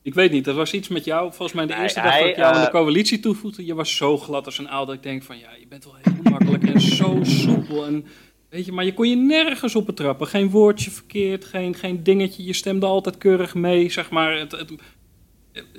[0.02, 2.30] ik weet niet, er was iets met jou, volgens mij de eerste hij, dag dat
[2.30, 4.96] ik jou uh, aan de coalitie toevoegde, je was zo glad als een aal dat
[4.96, 8.06] ik denk van ja, je bent wel heel makkelijk en zo soepel en
[8.50, 12.44] weet je, maar je kon je nergens op betrappen, geen woordje verkeerd, geen, geen dingetje,
[12.44, 14.72] je stemde altijd keurig mee, zeg maar, het, het,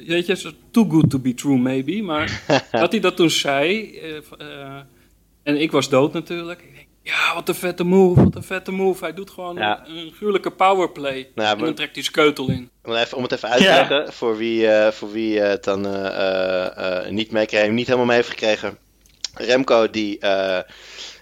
[0.06, 3.98] weet je, too good to be true maybe, maar dat hij dat toen zei,
[4.40, 4.80] uh,
[5.42, 6.64] en ik was dood natuurlijk,
[7.02, 9.04] ja, wat een vette move, wat een vette move.
[9.04, 9.84] Hij doet gewoon ja.
[9.86, 11.30] een, een gruwelijke powerplay.
[11.34, 12.70] Nou en dan trekt hij zijn keutel in.
[12.84, 14.12] Om, even, om het even uit te leggen, ja.
[14.12, 18.28] voor wie, uh, voor wie uh, het dan uh, niet meekreeg, niet helemaal mee heeft
[18.28, 18.78] gekregen.
[19.34, 20.18] Remco die,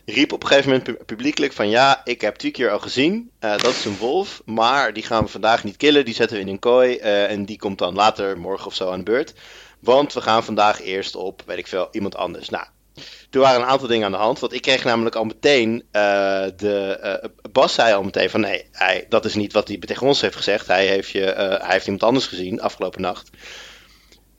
[0.05, 3.31] riep op een gegeven moment pu- publiekelijk van ja, ik heb twee keer al gezien.
[3.39, 6.05] eh, dat is een wolf, maar die gaan we vandaag niet killen.
[6.05, 8.91] Die zetten we in een kooi eh, en die komt dan later, morgen of zo
[8.91, 9.35] aan de beurt.
[9.81, 12.49] Want we gaan vandaag eerst op, weet ik veel, iemand anders.
[12.49, 12.67] Nou,
[13.31, 14.39] toen waren een aantal dingen aan de hand.
[14.39, 18.65] Want ik kreeg namelijk al meteen, eh, de, eh, Bas zei al meteen van nee,
[19.09, 20.67] dat is niet wat hij tegen ons heeft gezegd.
[20.67, 23.31] Hij heeft, je, eh, hij heeft iemand anders gezien afgelopen nacht.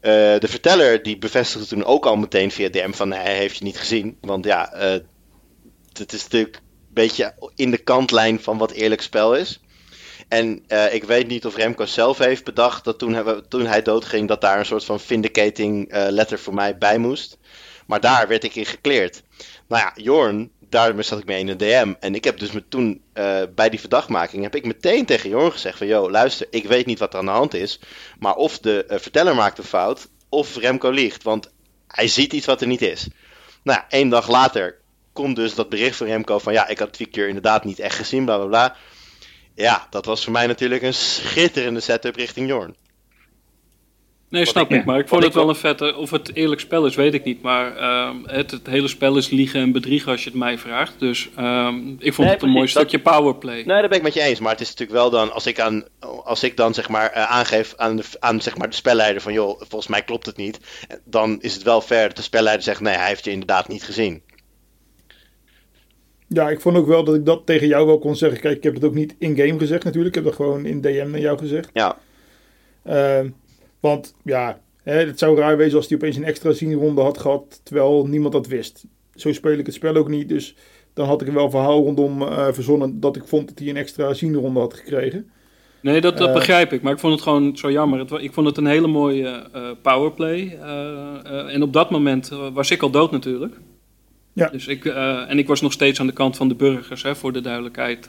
[0.02, 3.64] De verteller die bevestigde toen ook al meteen via DM van nee, hij heeft je
[3.64, 4.18] niet gezien.
[4.22, 4.70] Want ja,
[5.94, 9.60] het is natuurlijk een beetje in de kantlijn van wat eerlijk spel is.
[10.28, 14.28] En ik weet niet of Remco zelf heeft bedacht dat toen, hij- toen hij doodging,
[14.28, 17.38] dat daar een soort van vindicating letter voor mij bij moest.
[17.92, 19.24] Maar daar werd ik in gekleerd.
[19.68, 21.94] Nou ja, Jorn, daarmee zat ik mee in de DM.
[22.00, 25.52] En ik heb dus me toen eh, bij die verdachtmaking, heb ik meteen tegen Jorn
[25.52, 25.88] gezegd van...
[25.88, 27.80] Yo, luister, ik weet niet wat er aan de hand is.
[28.20, 31.24] Maar of de eh, verteller maakt een fout, of Remco liegt.
[31.24, 31.52] Want
[31.88, 33.08] hij ziet iets wat er niet is.
[33.64, 34.78] Nou ja, één dag later
[35.14, 36.54] komt dus dat bericht van Remco van...
[36.54, 38.76] Ja, ik had Tweaker inderdaad niet echt gezien, bla bla bla.
[39.56, 42.76] Ja, dat was voor mij natuurlijk een schitterende setup richting Jorn.
[44.32, 44.86] Nee, snap ik- ik.
[44.86, 45.96] Maar ik vond het wel een vette...
[45.96, 47.42] Of het eerlijk spel is, weet ik niet.
[47.42, 51.00] Maar ehm, het, het hele spel is liegen en bedriegen als je het mij vraagt.
[51.00, 53.56] Dus ehm, ik vond Nee, het een mooi dat- stukje powerplay.
[53.56, 54.40] Nee, daar ben ik met je eens.
[54.40, 55.84] Maar het is natuurlijk wel dan, als ik, aan,
[56.24, 59.34] als ik dan zeg maar eh, aangeef aan, de, aan zeg maar de spelleider van
[59.34, 60.60] joh, volgens mij klopt het niet.
[61.06, 63.84] Dan is het wel fair dat de spelleider zegt nee, hij heeft je inderdaad niet
[63.84, 64.22] gezien.
[66.28, 68.40] Ja, ik vond ook wel dat ik dat tegen jou wel kon zeggen.
[68.40, 70.16] Kijk, ik heb het ook niet in-game gezegd natuurlijk.
[70.16, 71.70] Ik heb dat gewoon in DM naar jou gezegd.
[71.74, 71.98] Ja,
[72.84, 73.30] Ehm,
[73.82, 77.62] want ja, hè, het zou raar wezen als hij opeens een extra zienronde had gehad,
[77.64, 78.86] terwijl niemand dat wist.
[79.16, 80.56] Zo speel ik het spel ook niet, dus
[80.94, 83.70] dan had ik er wel een verhaal rondom eh, verzonnen dat ik vond dat hij
[83.70, 85.30] een extra zienronde had gekregen.
[85.82, 86.34] Nee, dat, dat Eh.
[86.34, 86.82] begrijp ik.
[86.82, 88.00] Maar ik vond het gewoon zo jammer.
[88.00, 90.58] Het, ik vond het een hele mooie eh, powerplay.
[91.48, 93.56] en op dat moment was ik al dood natuurlijk.
[94.34, 94.48] Ja.
[94.48, 97.34] Dus ik, en ik was nog steeds aan de kant van de burgers, hè, voor
[97.34, 98.08] de duidelijkheid.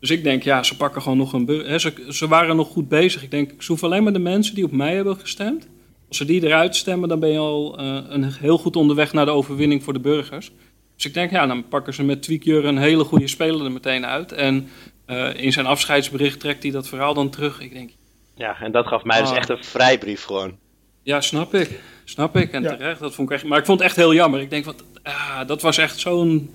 [0.00, 1.68] Dus ik denk, ja, ze pakken gewoon nog een burger.
[1.70, 3.22] Hè, ze, ze waren nog goed bezig.
[3.22, 5.66] Ik denk, ik zoef alleen maar de mensen die op mij hebben gestemd.
[6.08, 9.24] Als ze die eruit stemmen, dan ben je al eh, een, heel goed onderweg naar
[9.24, 10.50] de overwinning voor de burgers.
[10.96, 14.06] Dus ik denk, ja, dan pakken ze met Tweakjur een hele goede speler er meteen
[14.06, 14.32] uit.
[14.32, 14.68] En
[15.06, 17.60] eh, in zijn afscheidsbericht trekt hij dat verhaal dan terug.
[17.60, 17.90] Ik denk,
[18.34, 19.36] ja en dat gaf mij dus Ah.
[19.36, 20.56] echt een vrijbrief gewoon.
[21.02, 21.80] ja, snap ik.
[22.04, 22.52] Snap ik.
[22.52, 22.76] En Ja.
[22.76, 23.44] terecht, dat vond ik echt...
[23.44, 24.40] Maar ik vond het echt heel jammer.
[24.40, 26.50] Ik denk, wat, ah, dat was echt zo'n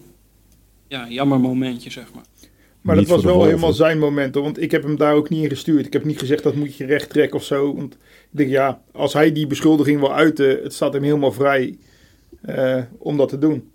[0.87, 2.23] ja, jammer momentje, zeg maar.
[2.82, 5.29] Maar Niet dat was wel helemaal zijn moment, hoor, want ik heb hem daar ook
[5.29, 5.86] niet in gestuurd.
[5.86, 7.75] Ik heb niet gezegd dat moet je recht trekken of zo.
[7.75, 11.77] Want ik denk, ja, als hij die beschuldiging wil uiten, het staat hem helemaal vrij
[12.41, 13.71] eh, om dat te doen.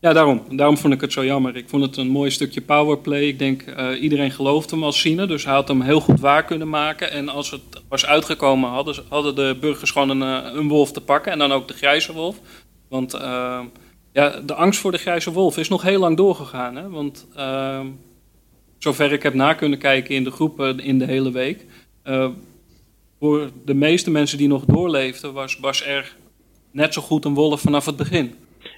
[0.00, 0.42] Ja, daarom.
[0.50, 1.56] Daarom vond ik het zo jammer.
[1.56, 3.22] Ik vond het een mooi stukje powerplay.
[3.22, 6.44] Ik denk, eh, iedereen gelooft hem als Sine, dus hij had hem heel goed waar
[6.44, 7.10] kunnen maken.
[7.10, 11.00] En als het was uitgekomen, hadden, hadden de burgers gewoon een, eh, een wolf te
[11.00, 11.32] pakken.
[11.32, 12.36] En dan ook de grijze wolf.
[12.88, 13.12] Want
[14.14, 16.76] ja, de angst voor de grijze wolf is nog heel lang doorgegaan.
[16.76, 16.88] Hè?
[16.88, 17.80] Want eh,
[18.78, 21.66] zover ik heb na kunnen kijken in de groepen in de hele week...
[22.02, 22.28] eh,
[23.18, 26.16] voor de meeste mensen die nog doorleefden, was Bas er
[26.70, 28.34] net zo goed een wolf vanaf het begin.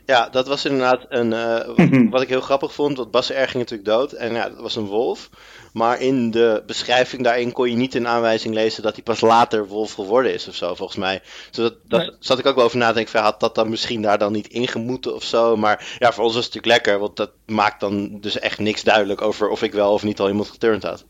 [0.06, 2.96] Ja, dat was inderdaad een, eh, wat, wat ik heel grappig vond.
[2.96, 4.12] Want Bas R ging natuurlijk dood.
[4.12, 5.30] En ja, dat was een wolf.
[5.76, 9.66] Maar in de beschrijving daarin kon je niet een aanwijzing lezen dat hij pas later
[9.66, 11.20] wolf geworden is of zo, volgens mij.
[11.50, 12.10] Dus dat, dat Nee.
[12.18, 13.12] zat ik ook wel over na te denken.
[13.12, 15.56] van, Had dat dan misschien daar dan niet ingemoeten of zo?
[15.56, 17.00] Maar ja, voor ons was het natuurlijk lekker.
[17.00, 20.28] Want dat maakt dan dus echt niks duidelijk over of ik wel of niet al
[20.28, 21.04] iemand geturnd had.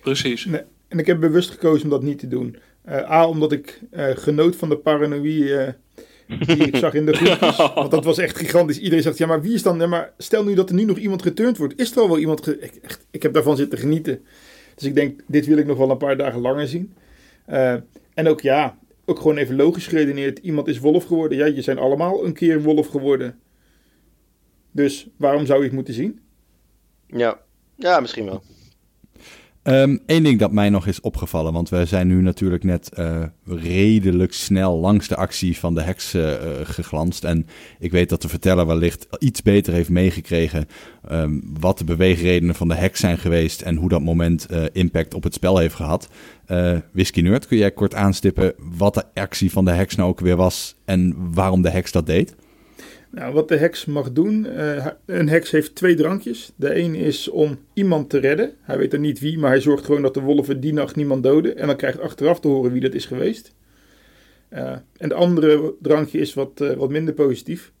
[0.00, 0.44] Precies.
[0.44, 2.56] Nee, en ik heb bewust gekozen om dat niet te doen.
[2.84, 5.72] Eh, A, omdat ik eh, genoot van de paranoïe eh,
[6.26, 7.56] die ik zag in de groepjes.
[7.56, 8.78] Want dat was echt gigantisch.
[8.78, 9.78] Iedereen zegt, ja, maar wie is dan...
[9.78, 11.80] Ja, maar stel nu dat er nu nog iemand geturnd wordt.
[11.80, 12.44] Is er al wel iemand...
[12.44, 14.24] Ge ik, echt, ik heb daarvan zitten genieten.
[14.74, 16.94] Dus ik denk, dit wil ik nog wel een paar dagen langer zien.
[17.46, 17.74] Eh,
[18.14, 20.38] en ook, ja, ook gewoon even logisch geredeneerd.
[20.38, 21.38] Iemand is wolf geworden.
[21.38, 23.38] Ja, je zijn allemaal een keer wolf geworden.
[24.70, 26.20] Dus waarom zou je het moeten zien?
[27.06, 27.40] Ja,
[27.76, 28.42] ja misschien wel.
[29.64, 34.32] Eén ding dat mij nog is opgevallen, want we zijn nu natuurlijk net eh, redelijk
[34.32, 37.24] snel langs de actie van de heks eh, eh, geglanst.
[37.24, 37.46] En
[37.78, 40.66] ik weet dat de verteller wellicht iets beter heeft meegekregen
[41.08, 45.22] ehm, wat de beweegredenen van de heks zijn geweest en hoe dat moment impact op
[45.22, 46.08] het spel heeft gehad.
[46.46, 50.20] Eh Whisky Nerd, kun jij kort aanstippen wat de actie van de heks nou ook
[50.20, 52.34] weer was en waarom de heks dat deed?
[53.14, 54.46] Nou, wat de heks mag doen.
[54.46, 56.52] eh, een heks heeft twee drankjes.
[56.56, 58.52] De een is om iemand te redden.
[58.60, 61.22] Hij weet er niet wie, maar hij zorgt gewoon dat de wolven die nacht niemand
[61.22, 61.56] doden.
[61.56, 63.54] En dan krijgt achteraf te horen wie dat is geweest.
[64.48, 67.72] Eh, en de andere drankje is wat, eh, wat minder positief.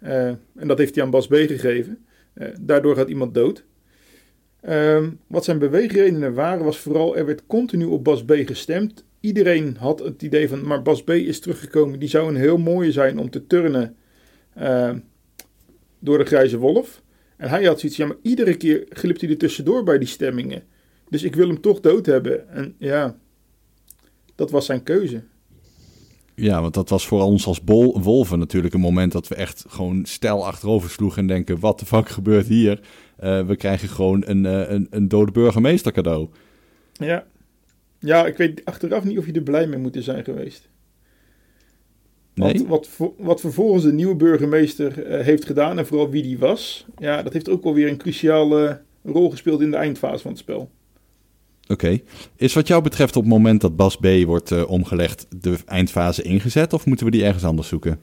[0.00, 2.04] En dat heeft hij aan Bas B gegeven.
[2.60, 3.64] Daardoor gaat iemand dood.
[4.60, 9.04] Ehm, wat zijn beweegredenen waren, was vooral er werd continu op Bas B gestemd.
[9.20, 11.98] Iedereen had het idee van, maar Bas B is teruggekomen.
[11.98, 13.96] Die zou een heel mooie zijn om te turnen.
[14.58, 14.90] Uh,
[15.98, 17.02] door de grijze wolf.
[17.36, 20.62] En hij had zoiets, ja, maar iedere keer glipt hij er tussendoor bij die stemmingen.
[21.08, 22.48] Dus ik wil hem toch dood hebben.
[22.48, 23.16] En ja,
[24.34, 25.22] dat was zijn keuze.
[26.34, 29.64] Ja, want dat was voor ons als bol wolven natuurlijk een moment dat we echt
[29.68, 32.80] gewoon stijl achterover sloegen en denken, wat de fuck gebeurt hier?
[33.20, 36.28] Uh, we krijgen gewoon een, uh, een, een dode burgemeester cadeau.
[36.92, 37.26] Ja.
[37.98, 40.68] ja, ik weet achteraf niet of je er blij mee moet zijn geweest.
[42.40, 42.66] Nee?
[42.66, 46.86] Wat, wat, wat vervolgens de nieuwe burgemeester uh, heeft gedaan en vooral wie die was,
[46.98, 50.70] ja, dat heeft ook alweer een cruciale rol gespeeld in de eindfase van het spel.
[51.68, 52.00] Oké.
[52.36, 56.22] Is wat jou betreft op het moment dat Bas B wordt uh, omgelegd de eindfase
[56.22, 58.00] ingezet of moeten we die ergens anders zoeken?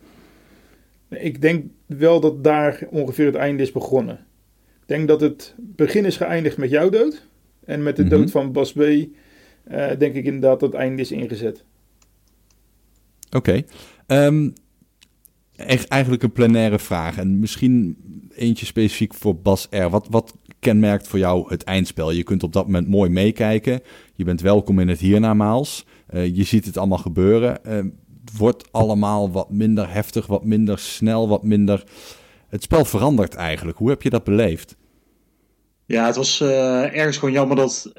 [1.09, 4.15] Ik denk wel dat daar ongeveer het einde is begonnen.
[4.81, 7.27] Ik denk dat het begin is geëindigd met jouw dood.
[7.65, 8.17] En met de mm -hmm.
[8.17, 8.79] dood van Bas B.
[8.79, 9.07] Uh,
[9.97, 11.63] denk ik inderdaad dat het einde is ingezet.
[13.27, 13.37] Oké.
[13.37, 13.65] Okay.
[14.07, 14.53] Um,
[15.55, 17.17] echt eigenlijk een plenaire vraag.
[17.17, 17.97] En misschien
[18.35, 19.89] eentje specifiek voor Bas R.
[19.89, 22.11] Wat, wat kenmerkt voor jou het eindspel?
[22.11, 23.81] Je kunt op dat moment mooi meekijken.
[24.15, 25.85] Je bent welkom in het hiernamaals.
[26.13, 27.59] Uh, je ziet het allemaal gebeuren.
[27.65, 31.83] Uh, het wordt allemaal wat minder heftig, wat minder snel, wat minder...
[32.47, 33.77] Het spel verandert eigenlijk.
[33.77, 34.75] Hoe heb je dat beleefd?
[35.85, 37.91] Ja, het was uh, ergens gewoon jammer dat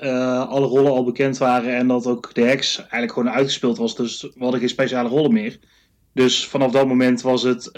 [0.48, 3.96] alle rollen al bekend waren en dat ook de heks eigenlijk gewoon uitgespeeld was.
[3.96, 5.58] Dus we hadden geen speciale rollen meer.
[6.18, 7.70] Dus vanaf dat moment was het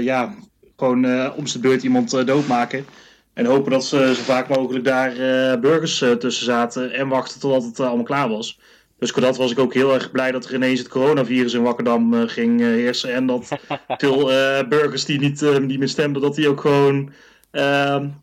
[0.00, 0.34] ja,
[0.76, 2.86] gewoon om zijn beurt iemand doodmaken.
[3.34, 7.40] En hopen dat ze zo vaak mogelijk daar uh, burgers uh, tussen zaten en wachten
[7.40, 8.58] totdat het uh, allemaal klaar was.
[8.98, 11.62] Dus voor dat was ik ook heel erg blij dat er ineens het coronavirus in
[11.62, 13.14] Wakkerdam ging heersen.
[13.14, 13.48] En dat
[13.88, 14.24] veel
[14.68, 17.12] burgers die niet, niet meer stemden, dat die ook gewoon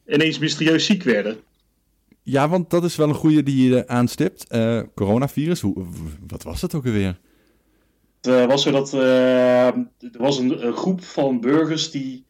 [0.08, 1.38] ineens mysterieus ziek werden.
[2.24, 4.48] Ja, want dat is wel een goede die je aanstipt.
[4.96, 5.86] coronavirus, hoe,
[6.28, 7.18] wat was dat ook alweer?
[8.22, 12.26] Het was zo dat er was een, groep van burgers die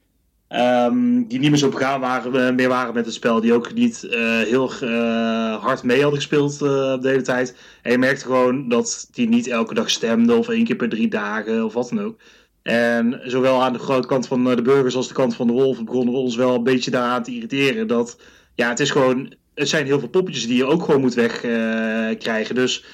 [0.55, 3.41] Um, die niet meer zo begaan waren, meer waren met het spel.
[3.41, 6.59] Die ook niet uh, heel uh, hard mee hadden gespeeld uh,
[7.01, 7.55] de hele tijd.
[7.81, 10.37] En je merkte gewoon dat die niet elke dag stemden.
[10.37, 12.19] Of één keer per drie dagen of wat dan ook.
[12.61, 15.85] En zowel aan de grote kant van de burgers als de kant van de wolven
[15.85, 17.87] begonnen we ons wel een beetje daaraan te irriteren.
[17.87, 18.19] Dat
[18.55, 19.33] ja, het is gewoon.
[19.53, 22.55] Het zijn heel veel poppetjes die je ook gewoon moet wegkrijgen.
[22.55, 22.85] dus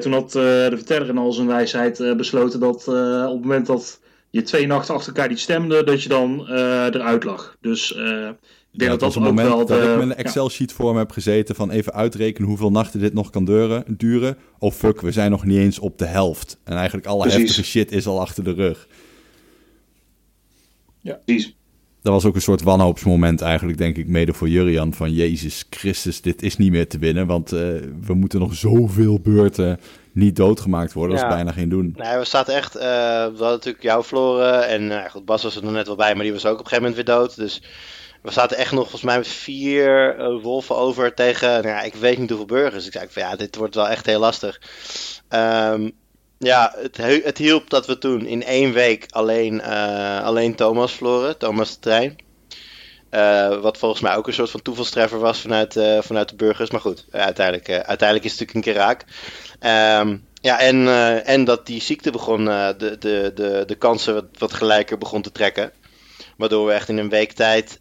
[0.00, 4.00] toen had de verteller in al zijn wijsheid besloten dat op het moment dat
[4.34, 7.56] je twee nachten achter elkaar niet stemde, dat je dan uh, eruit lag.
[7.60, 8.28] Dus uh,
[8.72, 10.72] ik denk ja, dat dat een ook moment wel dat de, ik met een Excel-sheet
[10.72, 13.84] voor me heb gezeten van even uitrekenen hoeveel nachten dit nog kan duren.
[13.88, 14.36] duren.
[14.58, 16.58] Oh fuck, we zijn nog niet eens op de helft.
[16.64, 17.40] En eigenlijk alle Precies.
[17.40, 18.88] heftige shit is al achter de rug.
[21.00, 21.56] Ja, precies.
[22.04, 24.92] Dat was ook een soort wanhoopsmoment eigenlijk, denk ik, mede voor Jurian.
[24.94, 27.26] Van Jezus Christus, dit is niet meer te winnen.
[27.26, 27.60] Want uh,
[28.06, 29.80] we moeten nog zoveel beurten
[30.12, 31.16] niet doodgemaakt worden.
[31.16, 31.30] Dat Ja.
[31.30, 31.94] is bijna geen doen.
[31.96, 32.76] Nee, we zaten echt.
[32.76, 32.88] eh, we
[33.24, 34.68] hadden natuurlijk jou verloren.
[34.68, 36.58] En nou goed, Bas was er nog net wel bij, maar die was ook op
[36.58, 37.36] een gegeven moment weer dood.
[37.36, 37.62] Dus
[38.22, 41.48] we zaten echt nog volgens mij met vier eh, wolven over tegen.
[41.48, 42.86] Nou ja, ik weet niet hoeveel burgers.
[42.86, 44.60] Ik zei van ja, dit wordt wel echt heel lastig.
[45.28, 45.90] Ehm,
[46.44, 51.38] ja, het, het hielp dat we toen in één week alleen, eh, alleen Thomas verloren.
[51.38, 52.16] Thomas de trein.
[53.10, 56.70] Eh, wat volgens mij ook een soort van toevalstreffer was vanuit, eh, vanuit de burgers.
[56.70, 59.04] Maar goed, uiteindelijk, uiteindelijk is het natuurlijk een keer raak.
[59.58, 60.88] Ehm, ja, en,
[61.24, 65.32] en dat die ziekte begon, de, de, de, de kansen wat, wat gelijker begon te
[65.32, 65.72] trekken.
[66.36, 67.80] Waardoor we echt in een week tijd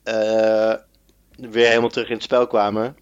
[1.35, 2.95] weer helemaal terug in het spel kwamen.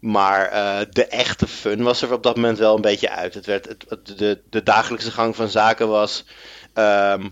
[0.00, 3.34] Maar eh, de echte fun was er op dat moment wel een beetje uit.
[3.34, 6.24] Het werd, het, de, de dagelijkse gang van zaken was.
[6.74, 7.28] ehm,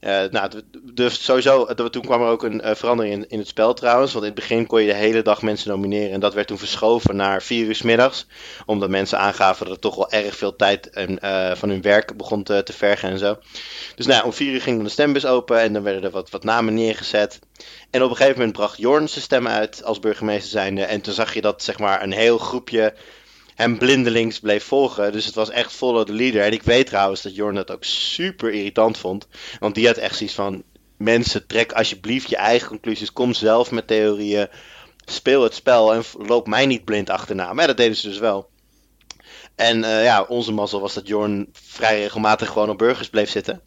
[0.00, 0.50] eh, nou,
[0.94, 4.12] de- sowieso, er- toen kwam er ook een eh, verandering in, in het spel trouwens.
[4.12, 6.12] Want in het begin kon je de hele dag mensen nomineren.
[6.12, 8.26] En dat werd toen verschoven naar 4 uur 's middags.
[8.66, 12.16] Omdat mensen aangaven dat het toch wel erg veel tijd en, eh, van hun werk
[12.16, 13.38] begon te, te vergen en zo.
[13.94, 15.60] Dus nou, om 4 uur ging dan de stembus open.
[15.60, 17.38] En dan werden er wat, wat namen neergezet.
[17.92, 20.82] En op een gegeven moment bracht Jorn zijn stem uit als burgemeester zijnde.
[20.82, 22.94] En toen zag je dat zeg maar een heel groepje
[23.54, 25.12] hem blindelings bleef volgen.
[25.12, 26.42] Dus het was echt follow the leader.
[26.42, 29.26] En ik weet trouwens dat Jorn dat ook super irritant vond.
[29.58, 30.62] Want die had echt zoiets van...
[30.96, 33.12] Mensen, trek alsjeblieft je eigen conclusies.
[33.12, 34.48] Kom zelf met theorieën.
[35.04, 37.52] Speel het spel en loop mij niet blind achterna.
[37.52, 38.50] Maar dat deden ze dus wel.
[39.54, 43.62] En eh, ja, onze mazzel was dat Jorn vrij regelmatig gewoon op burgers bleef zitten.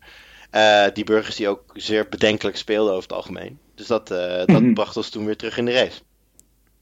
[0.52, 3.60] Eh, die burgers die ook zeer bedenkelijk speelden over het algemeen.
[3.76, 4.74] Dus dat, eh, dat Mhm.
[4.74, 6.02] bracht ons toen weer terug in de race.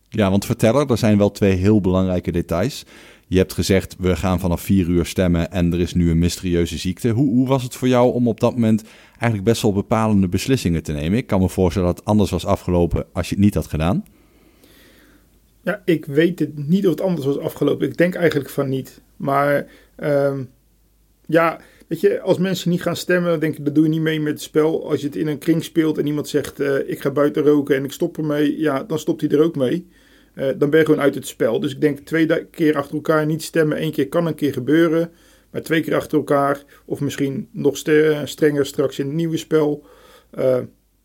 [0.09, 2.83] Ja, want verteller, er zijn wel twee heel belangrijke details.
[3.27, 6.77] Je hebt gezegd, we gaan vanaf vier uur stemmen en er is nu een mysterieuze
[6.77, 7.09] ziekte.
[7.09, 10.83] Hoe, hoe was het voor jou om op dat moment eigenlijk best wel bepalende beslissingen
[10.83, 11.17] te nemen?
[11.17, 14.05] Ik kan me voorstellen dat het anders was afgelopen als je het niet had gedaan.
[15.63, 17.87] Ja, ik weet het niet of het anders was afgelopen.
[17.87, 19.01] Ik denk eigenlijk van niet.
[19.17, 19.65] Maar
[19.95, 20.43] ehm,
[21.25, 24.01] ja, weet je, als mensen niet gaan stemmen, dan denk ik, dat doe je niet
[24.01, 24.89] mee met het spel.
[24.89, 27.75] Als je het in een kring speelt en iemand zegt, eh, ik ga buiten roken
[27.75, 29.87] en ik stop ermee, ja, dan stopt hij er ook mee.
[30.33, 31.59] Eh, dan ben je gewoon uit het spel.
[31.59, 33.81] Dus ik denk twee keer achter elkaar niet stemmen.
[33.81, 35.11] Eén keer kan een keer gebeuren.
[35.51, 37.77] Maar twee keer achter elkaar, of misschien nog
[38.23, 39.85] strenger straks in het nieuwe spel.
[40.39, 40.57] Uh,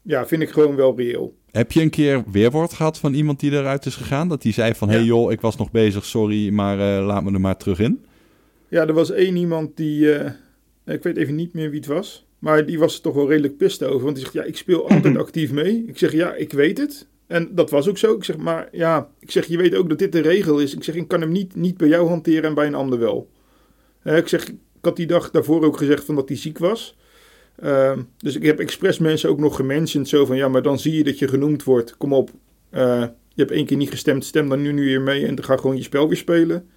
[0.02, 1.36] ja, vind ik gewoon wel reëel.
[1.50, 4.28] Heb je een keer weerwoord gehad van iemand die eruit is gegaan?
[4.28, 7.24] Dat die zei van, hé hey joh, ik was nog bezig, sorry, maar uh, laat
[7.24, 8.04] me er maar terug in.
[8.68, 10.14] Ja, er was één iemand die,
[10.92, 12.26] ik weet even niet meer wie het was.
[12.38, 14.02] Maar die was er toch wel redelijk pist over.
[14.02, 15.84] Want die zegt, ja, ik speel altijd actief mee.
[15.86, 17.06] Ik zeg, ja, ik weet het.
[17.26, 18.14] En dat was ook zo.
[18.14, 20.74] Ik zeg, maar ja, ik zeg, je weet ook dat dit de regel is.
[20.74, 23.30] Ik zeg, ik kan hem niet, niet bij jou hanteren en bij een ander wel.
[24.04, 26.96] Uh, ik zeg, ik had die dag daarvoor ook gezegd van dat hij ziek was.
[27.64, 30.08] Uh, dus ik heb expres mensen ook nog gementiond.
[30.08, 31.96] Zo van, ja, maar dan zie je dat je genoemd wordt.
[31.96, 32.30] Kom op,
[32.72, 34.24] uh, je hebt één keer niet gestemd.
[34.24, 36.68] Stem dan nu, nu weer mee en dan ga gewoon je spel weer spelen.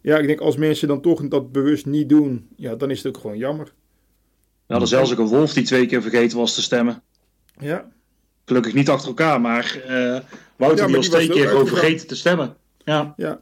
[0.00, 3.16] Ja, ik denk als mensen dan toch dat bewust niet doen, ja, dan is het
[3.16, 3.72] ook gewoon jammer.
[4.66, 7.02] We hadden zelfs ook een wolf die twee keer vergeten was te stemmen.
[7.58, 7.88] Ja.
[8.44, 10.18] Gelukkig niet achter elkaar, maar uh,
[10.56, 12.56] Wouter ja, was twee keer gewoon vergeten te stemmen.
[12.84, 13.14] Ja.
[13.16, 13.40] Ja,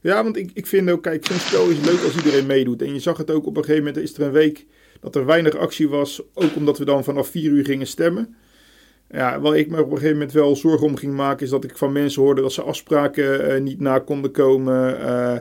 [0.00, 2.82] ja want ik, ik vind ook, kijk, zo'n spel is leuk als iedereen meedoet.
[2.82, 4.66] En je zag het ook op een gegeven moment, is er een week
[5.00, 6.22] dat er weinig actie was.
[6.34, 8.36] Ook omdat we dan vanaf vier uur gingen stemmen.
[9.10, 11.64] Ja, waar ik me op een gegeven moment wel zorgen om ging maken, is dat
[11.64, 15.00] ik van mensen hoorde dat ze afspraken uh, niet na konden komen.
[15.00, 15.36] Uh,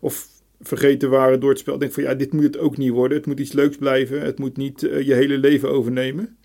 [0.00, 0.26] of
[0.60, 1.74] vergeten waren door het spel.
[1.74, 3.16] Ik denk van ja, dit moet het ook niet worden.
[3.16, 4.20] Het moet iets leuks blijven.
[4.20, 6.36] Het moet niet uh, je hele leven overnemen.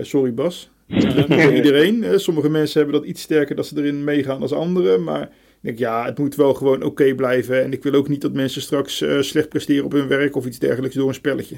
[0.00, 0.72] sorry Bas.
[1.28, 2.20] Uh, iedereen.
[2.20, 5.04] sommige mensen hebben dat iets sterker dat ze erin meegaan als anderen.
[5.04, 5.30] Maar ik
[5.60, 7.62] denk ja, het moet wel gewoon oké okay blijven.
[7.62, 10.46] En ik wil ook niet dat mensen straks uh, slecht presteren op hun werk of
[10.46, 11.56] iets dergelijks door een spelletje.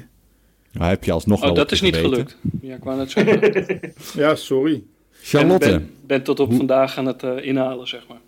[0.71, 2.37] Maar heb je alsnog oh, dat is niet gelukt.
[2.61, 3.93] Ja, ik wou net zeggen.
[4.23, 4.83] ja, sorry.
[5.11, 5.69] Charlotte.
[5.69, 8.19] Ben, ben, tot op vandaag aan het uh, inhalen, zeg maar.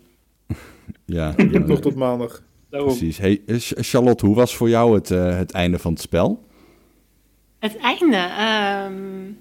[1.04, 2.42] Ja, ja, nog tot maandag.
[2.70, 2.88] Daarom.
[2.88, 3.18] Precies.
[3.18, 3.42] Hey,
[3.76, 6.44] Charlotte, hoe was voor jou het, uh, het einde van het spel?
[7.58, 8.28] Het einde?
[8.86, 9.38] Um...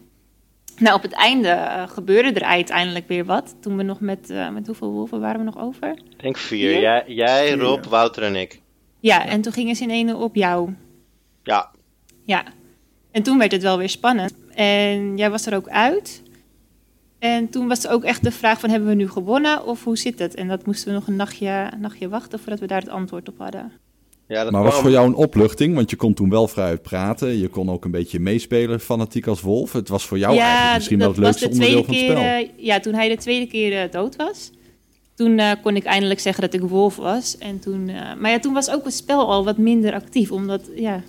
[0.79, 3.55] Nou, op het einde uh, gebeurde er uiteindelijk weer wat.
[3.61, 5.89] Toen we nog met, uh, met hoeveel wolven waren we nog over?
[5.89, 6.71] Ik denk vier.
[6.71, 6.81] vier?
[6.81, 8.61] Jij, jij, Rob, Wouter en ik.
[8.99, 10.73] Ja, en toen gingen ze in ene op jou.
[11.43, 11.71] Ja.
[12.25, 12.43] Ja.
[13.11, 14.33] En toen werd het wel weer spannend.
[14.55, 16.23] En jij was er ook uit.
[17.19, 20.19] En toen was ook echt de vraag van hebben we nu gewonnen of hoe zit
[20.19, 20.35] het?
[20.35, 23.37] En dat moesten we nog een nachtje, nachtje wachten voordat we daar het antwoord op
[23.37, 23.71] hadden.
[24.27, 25.75] Ja, dat maar was voor jou een opluchting?
[25.75, 27.37] Want je kon toen wel vrij praten.
[27.37, 29.73] Je kon ook een beetje meespelen, fanatiek als wolf.
[29.73, 32.21] Het was voor jou ja, eigenlijk misschien wel het leukste onderdeel van het spel.
[32.21, 34.51] Uh, ja, toen hij de tweede keer uh, dood was.
[35.15, 37.37] Toen uh, kon ik eindelijk zeggen dat ik wolf was.
[37.37, 37.85] En toen,
[38.19, 40.31] maar ja, toen was ook het spel al wat minder actief.
[40.31, 41.03] Omdat, ja,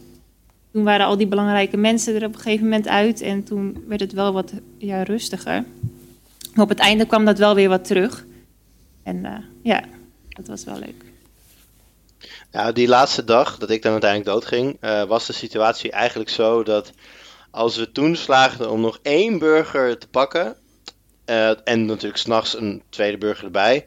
[0.72, 3.20] toen waren al die belangrijke mensen er op een gegeven moment uit.
[3.20, 5.64] En toen werd het wel wat ja, rustiger.
[6.60, 8.24] Op het einde kwam dat wel weer wat terug.
[9.02, 9.82] En ja,
[10.28, 11.10] dat was wel leuk.
[12.74, 16.92] Die laatste dag dat ik dan uiteindelijk doodging, uh, was de situatie eigenlijk zo dat
[17.50, 20.56] als we toen slaagden om nog één burger te pakken,
[21.26, 23.86] uh, en natuurlijk s'nachts een tweede burger erbij,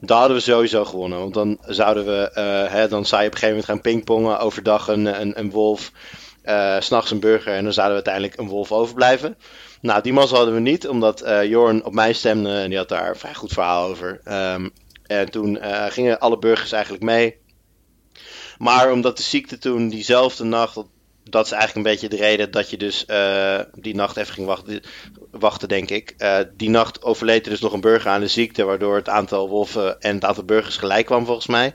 [0.00, 1.18] dan hadden we sowieso gewonnen.
[1.18, 2.30] Want dan zouden we,
[2.70, 5.92] hè, dan zou je op een gegeven moment gaan pingpongen, overdag een, een, een wolf,
[6.44, 9.36] uh, s'nachts een burger en dan zouden we uiteindelijk een wolf overblijven.
[9.82, 13.08] Nou, die mazzel hadden we niet, omdat Jorn op mij stemde en die had daar
[13.08, 14.20] een vrij goed verhaal over.
[14.24, 14.72] Um,
[15.02, 17.36] en toen gingen alle burgers eigenlijk mee.
[18.58, 20.82] Maar omdat de ziekte toen diezelfde nacht,
[21.24, 24.46] dat is eigenlijk een beetje de reden dat je dus uh, die nacht even ging
[24.46, 24.82] wachten,
[25.30, 26.16] wachten denk ik.
[26.56, 30.00] Die nacht overleed er dus nog een burger aan de ziekte, waardoor het aantal wolven
[30.00, 31.74] en het aantal burgers gelijk kwam volgens mij.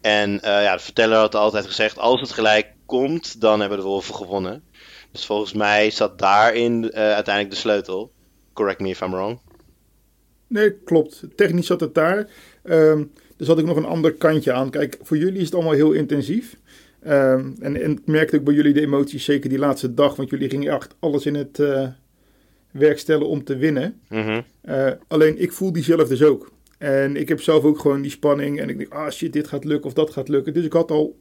[0.00, 4.14] En ja, de verteller had altijd gezegd, als het gelijk komt, dan hebben de wolven
[4.14, 4.64] gewonnen.
[5.14, 8.12] Dus volgens mij zat daarin uiteindelijk de sleutel.
[8.52, 9.38] Correct me if I'm wrong.
[10.46, 11.22] Nee, klopt.
[11.36, 12.28] Technisch zat het daar.
[12.64, 14.70] Um, er zat ik nog een ander kantje aan.
[14.70, 16.56] Kijk, voor jullie is het allemaal heel intensief.
[17.06, 20.16] Um, en, en ik merkte ook bij jullie de emoties, zeker die laatste dag.
[20.16, 21.88] Want jullie gingen echt alles in het uh,
[22.70, 24.00] werk stellen om te winnen.
[24.08, 24.44] Mm -hmm.
[24.64, 26.52] uh, alleen ik voel die zelf dus ook.
[26.78, 28.60] En ik heb zelf ook gewoon die spanning.
[28.60, 30.52] En ik denk, ah shit, dit gaat lukken of dat gaat lukken.
[30.52, 31.18] Dus ik had al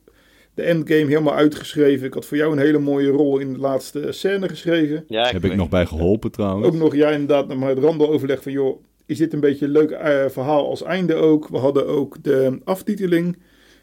[0.54, 2.08] de endgame helemaal uitgeschreven.
[2.08, 5.04] Ik had voor jou een hele mooie rol in de laatste scène geschreven.
[5.08, 6.68] Ja, heb ik nog bij geholpen trouwens.
[6.68, 9.92] Ook nog, ja inderdaad, maar het randeloverleg van, joh, is dit een beetje een leuk
[9.92, 11.48] uh, verhaal als einde ook.
[11.48, 13.38] We hadden ook de aftiteling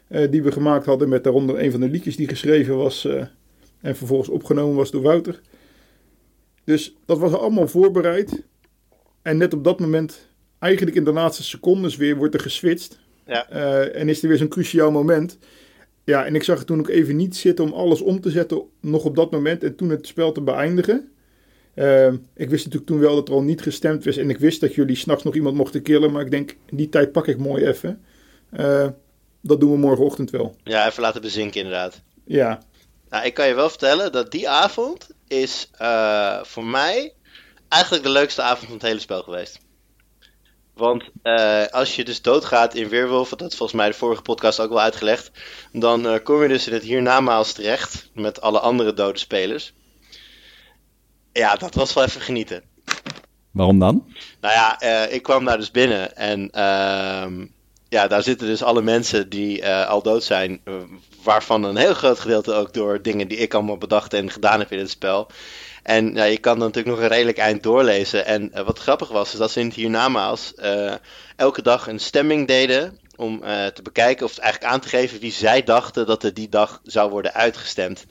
[0.09, 3.25] uh, die we gemaakt hadden met daaronder een van de liedjes die geschreven was uh,
[3.81, 5.41] en vervolgens opgenomen was door Wouter.
[6.63, 8.43] Dus dat was allemaal voorbereid.
[9.21, 10.29] En net op dat moment,
[10.59, 12.99] eigenlijk in de laatste secondes weer, wordt er geswitcht.
[13.25, 13.49] Ja.
[13.89, 15.37] en is er weer zo'n cruciaal moment.
[16.03, 18.61] Ja, en ik zag het toen ook even niet zitten om alles om te zetten
[18.79, 21.11] nog op dat moment en toen het spel te beëindigen.
[21.75, 24.17] Uh, ik wist natuurlijk toen wel dat er al niet gestemd was.
[24.17, 26.11] En ik wist dat jullie s'nachts nog iemand mochten killen.
[26.11, 28.01] Maar ik denk, die tijd pak ik mooi even.
[28.59, 28.87] Uh,
[29.41, 30.55] dat doen we morgenochtend wel.
[30.63, 32.01] Ja, even laten bezinken inderdaad.
[32.25, 32.63] Ja.
[33.09, 37.13] Nou, ik kan je wel vertellen dat die avond is uh, voor mij
[37.67, 39.59] eigenlijk de leukste avond van het hele spel geweest.
[40.73, 44.59] Want uh, als je dus doodgaat in Weerwolf, dat is volgens mij de vorige podcast
[44.59, 45.31] ook wel uitgelegd,
[45.71, 49.73] dan uh, kom je dus in het hiernamaals terecht met alle andere dode spelers.
[51.33, 52.63] Ja, dat was wel even genieten.
[53.51, 54.13] Waarom dan?
[54.41, 57.45] Nou ja, uh, ik kwam daar dus binnen en uh,
[57.89, 60.61] ja, daar zitten dus alle mensen die al dood zijn,
[61.23, 64.71] waarvan een heel groot gedeelte ook door dingen die ik allemaal bedacht en gedaan heb
[64.71, 65.27] in het spel.
[65.83, 68.25] En je kan dan natuurlijk nog een redelijk eind doorlezen.
[68.25, 70.53] En wat grappig was, is dat ze in het hiernamaals
[71.35, 73.39] elke dag een stemming deden om
[73.73, 77.09] te bekijken of eigenlijk aan te geven wie zij dachten dat er die dag zou
[77.09, 78.05] worden uitgestemd.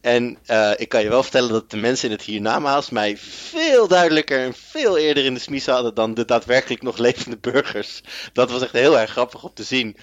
[0.00, 0.38] En
[0.76, 4.54] ik kan je wel vertellen dat de mensen in het hiernamaals mij veel duidelijker en
[4.54, 8.00] veel eerder in de smies hadden dan de daadwerkelijk nog levende burgers.
[8.32, 9.96] Dat was echt heel erg grappig om te zien.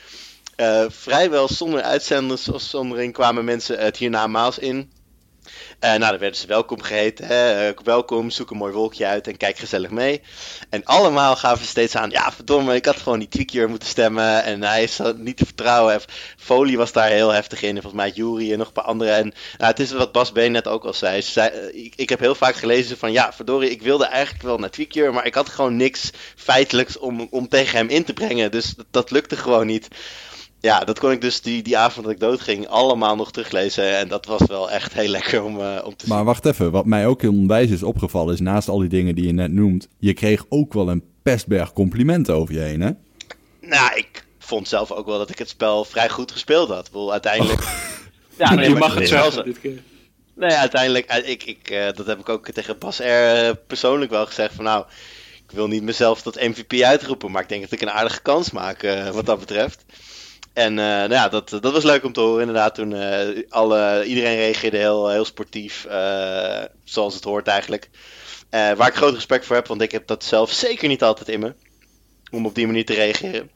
[0.87, 4.91] Vrijwel zonder uitzondering kwamen mensen het hiernamaals in.
[5.83, 7.25] Uh, nou, dan werden ze welkom geheten.
[7.25, 7.69] Hè?
[7.69, 10.21] Uh, welkom, zoek een mooi wolkje uit en kijk gezellig mee.
[10.69, 14.43] En allemaal gaven steeds aan, ja verdomme, ik had gewoon die Twiekier moeten stemmen.
[14.43, 16.01] En hij is niet te vertrouwen.
[16.37, 17.75] Folie was daar heel heftig in.
[17.75, 19.15] En volgens mij Jury en nog een paar anderen.
[19.15, 21.21] En nou, het is wat Bas B net ook al zei.
[21.21, 21.49] zei
[21.95, 25.13] ik, heb heel vaak gelezen van, ja verdorie, ik wilde eigenlijk wel naar Twiekier.
[25.13, 28.51] Maar ik had gewoon niks feitelijks om, om tegen hem in te brengen.
[28.51, 29.87] Dus dat lukte gewoon niet
[30.61, 33.97] ja, dat kon ik dus die, die avond dat ik doodging allemaal nog teruglezen.
[33.97, 36.15] En dat was wel echt heel lekker om, uh, om te zien.
[36.15, 39.15] Maar wacht even, wat mij ook heel onwijs is opgevallen is, naast al die dingen
[39.15, 42.91] die je net noemt, je kreeg ook wel een pestberg complimenten over je heen, hè?
[43.61, 46.85] Nou, ik vond zelf ook wel dat ik het spel vrij goed gespeeld had.
[46.85, 47.61] Ik bedoel, uiteindelijk...
[47.61, 47.69] Oh.
[48.37, 49.81] Ja, nee, je mag het zeggen dit keer.
[50.35, 53.03] Nee, uiteindelijk, ik, ik, uh, dat heb ik ook tegen Bas R.
[53.03, 54.85] Uh, persoonlijk wel gezegd van nou,
[55.43, 58.51] ik wil niet mezelf tot MVP uitroepen, maar ik denk dat ik een aardige kans
[58.51, 59.83] maak uh, wat dat betreft.
[60.53, 62.39] En uh, nou ja, dat, dat was leuk om te horen.
[62.39, 67.89] Inderdaad, toen uh, alle, iedereen reageerde heel, heel sportief, uh, zoals het hoort eigenlijk.
[68.49, 71.39] waar ik groot respect voor heb, want ik heb dat zelf zeker niet altijd in
[71.39, 71.53] me.
[72.31, 73.51] Om op die manier te reageren.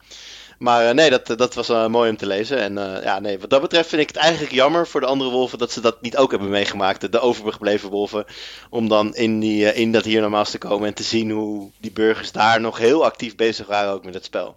[0.58, 2.58] Maar nee, dat, dat was mooi om te lezen.
[2.58, 5.58] En ja, nee, wat dat betreft vind ik het eigenlijk jammer voor de andere wolven
[5.58, 7.12] dat ze dat niet ook hebben meegemaakt.
[7.12, 8.24] De overgebleven wolven.
[8.70, 11.92] Om dan in, die, in dat hier normaal te komen en te zien hoe die
[11.92, 14.56] burgers daar nog heel actief bezig waren ook met het spel.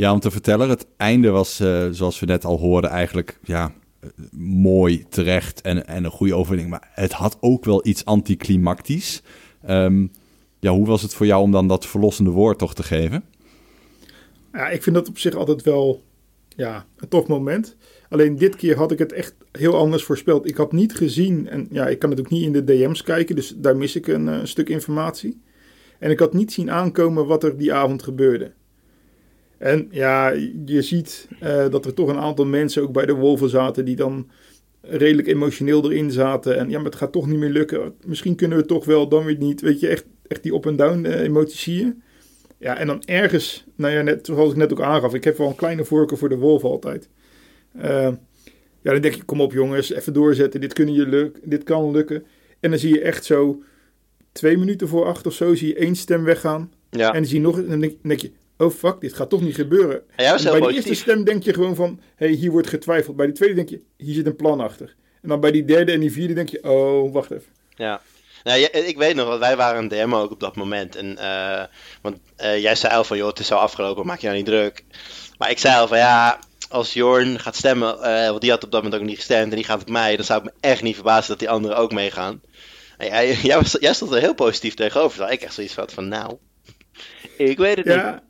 [0.00, 3.72] Ja, om te vertellen, het einde was, uh, zoals we net al hoorden, eigenlijk ja,
[4.38, 6.70] mooi, terecht en, en een goede overwinning.
[6.70, 9.22] Maar het had ook wel iets anticlimactisch.
[9.68, 10.10] Um,
[10.58, 13.24] ja, hoe was het voor jou om dan dat verlossende woord toch te geven?
[14.52, 16.02] Ja, ik vind dat op zich altijd wel
[16.48, 17.76] ja, een tof moment.
[18.08, 20.48] Alleen dit keer had ik het echt heel anders voorspeld.
[20.48, 23.54] Ik had niet gezien, en ja, ik kan ook niet in de DM's kijken, dus
[23.56, 25.40] daar mis ik een uh, stuk informatie.
[25.98, 28.52] En ik had niet zien aankomen wat er die avond gebeurde.
[29.60, 30.28] En ja,
[30.64, 33.96] je ziet uh, dat er toch een aantal mensen ook bij de Wolven zaten die
[33.96, 34.28] dan
[34.80, 36.56] redelijk emotioneel erin zaten.
[36.56, 37.94] En ja, maar het gaat toch niet meer lukken.
[38.06, 39.60] Misschien kunnen we toch wel, dan weer niet.
[39.60, 41.94] Weet je, echt, echt die up-en-down uh, emoties zie je.
[42.58, 45.48] Ja, en dan ergens, nou ja, net, zoals ik net ook aangaf, ik heb wel
[45.48, 47.08] een kleine voorkeur voor de Wolven altijd.
[47.76, 47.82] Uh,
[48.82, 51.90] ja, dan denk je, kom op jongens, even doorzetten, dit, kunnen je luk dit kan
[51.90, 52.24] lukken.
[52.60, 53.62] En dan zie je echt zo,
[54.32, 56.72] twee minuten voor acht of zo, zie je één stem weggaan.
[56.90, 57.08] Ja.
[57.08, 58.30] En dan zie je nog, en dan denk, denk je,
[58.60, 60.02] oh fuck, dit gaat toch niet gebeuren.
[60.16, 63.16] Ja, bij de eerste stem denk je gewoon van, hé, hey, hier wordt getwijfeld.
[63.16, 64.94] Bij de tweede denk je, hier zit een plan achter.
[65.22, 67.52] En dan bij die derde en die vierde denk je, oh, wacht even.
[67.74, 68.00] Ja.
[68.44, 70.96] Nou, ik weet nog, want wij waren een demo ook op dat moment.
[70.96, 71.64] En, uh,
[72.02, 74.46] want uh, jij zei al van, joh, het is al afgelopen, maak je nou niet
[74.46, 74.84] druk.
[75.38, 76.38] Maar ik zei al van, ja,
[76.68, 79.56] als Jorn gaat stemmen, uh, want die had op dat moment ook niet gestemd en
[79.56, 81.92] die gaat op mij, dan zou ik me echt niet verbazen dat die anderen ook
[81.92, 82.40] meegaan.
[82.96, 85.18] En jij, jij, was, jij stond er heel positief tegenover.
[85.18, 86.36] Dat ik echt zoiets had van, nou,
[87.36, 88.10] ik weet het ja.
[88.10, 88.29] niet.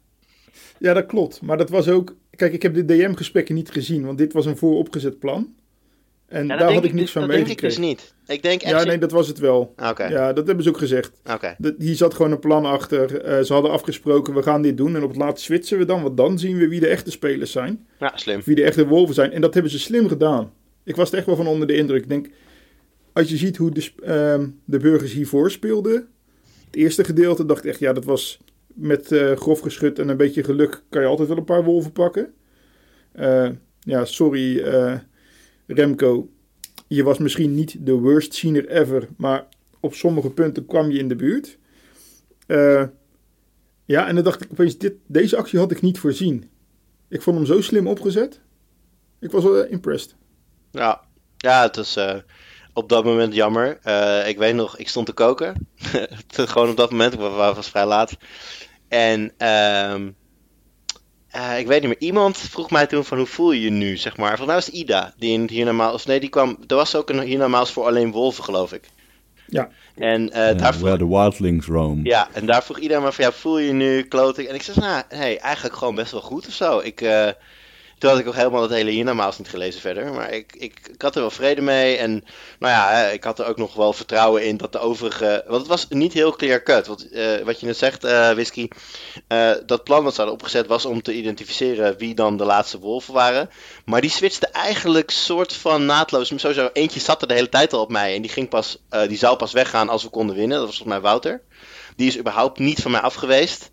[0.81, 1.43] Ja, dat klopt.
[1.43, 2.17] Maar dat was ook.
[2.37, 5.55] Kijk, ik heb de DM-gesprekken niet gezien, want dit was een vooropgezet plan.
[6.27, 7.61] En ja, daar had ik niks dus, van dat meegekregen.
[7.61, 8.37] denk ik dus niet.
[8.37, 8.73] Ik denk echt...
[8.73, 9.75] Ja, nee, dat was het wel.
[9.91, 10.11] Okay.
[10.11, 11.21] Ja, dat hebben ze ook gezegd.
[11.35, 11.55] Okay.
[11.59, 13.39] Dat, hier zat gewoon een plan achter.
[13.39, 14.97] Uh, ze hadden afgesproken, we gaan dit doen.
[14.97, 17.51] En op het laatst switchen we dan, want dan zien we wie de echte spelers
[17.51, 17.87] zijn.
[17.99, 18.41] Ja, slim.
[18.45, 19.33] Wie de echte wolven zijn.
[19.33, 20.53] En dat hebben ze slim gedaan.
[20.85, 22.03] Ik was er echt wel van onder de indruk.
[22.03, 22.29] Ik denk,
[23.13, 26.09] als je ziet hoe de, uh, de burgers hiervoor speelden.
[26.67, 28.41] Het eerste gedeelte dacht ik echt, ja, dat was
[28.75, 31.93] met uh, grof geschut en een beetje geluk kan je altijd wel een paar wolven
[31.93, 32.35] pakken.
[33.15, 33.49] Uh,
[33.81, 34.99] ja, sorry uh,
[35.67, 36.31] Remco.
[36.87, 39.47] Je was misschien niet de worst scener ever, maar
[39.81, 41.59] op sommige punten kwam je in de buurt.
[43.85, 46.51] ja, en dan dacht ik opeens, dit, deze actie had ik niet voorzien.
[47.09, 48.41] Ik vond hem zo slim opgezet.
[49.19, 50.15] Ik was wel impressed.
[50.71, 51.01] Ja,
[51.37, 51.99] ja het is
[52.73, 53.79] op dat moment jammer.
[53.85, 55.69] Uh, ik weet nog, ik stond te koken.
[56.29, 58.17] Gewoon op dat moment, ik was vrij laat.
[58.89, 59.33] En
[59.93, 60.17] um,
[61.31, 63.97] eh, ik weet niet meer, iemand vroeg mij toen van hoe voel je je nu,
[63.97, 64.39] zeg maar.
[64.39, 67.73] Mij was het Ida, die in hiernamaals, nee, die kwam, er was ook een hiernamaals
[67.73, 68.89] voor alleen wolven, geloof ik.
[69.47, 69.69] Ja.
[69.95, 72.01] En eh, Ja, daar vroeg, where the wildlings roam.
[72.05, 74.49] ja, en daar vroeg Ida maar van, ja, voel je je nu kloten?
[74.49, 76.79] En ik zei, nou, nee, eigenlijk gewoon best wel goed of zo.
[76.79, 77.29] Ik, eh,
[78.01, 81.03] toen had ik ook helemaal het hele hiernamaals niet gelezen verder, maar ik, ik, ik
[81.03, 81.97] had er wel vrede mee.
[81.97, 82.11] En
[82.59, 85.69] nou ja, ik had er ook nog wel vertrouwen in dat de overige, want het
[85.69, 86.87] was niet heel clear cut.
[86.87, 88.69] Want eh, wat je net zegt, eh Whisky,
[89.27, 92.79] eh, dat plan wat ze hadden opgezet was om te identificeren wie dan de laatste
[92.79, 93.51] wolven waren.
[93.85, 96.33] Maar die switchte eigenlijk soort van naadloos.
[96.37, 98.15] Sowieso, eentje zat er de hele tijd al op mij.
[98.15, 98.79] En die, ging pas,
[99.09, 100.59] die zou pas weggaan als we konden winnen.
[100.59, 101.43] Dat was volgens mij Wouter.
[101.97, 103.71] Die is überhaupt niet van mij af geweest.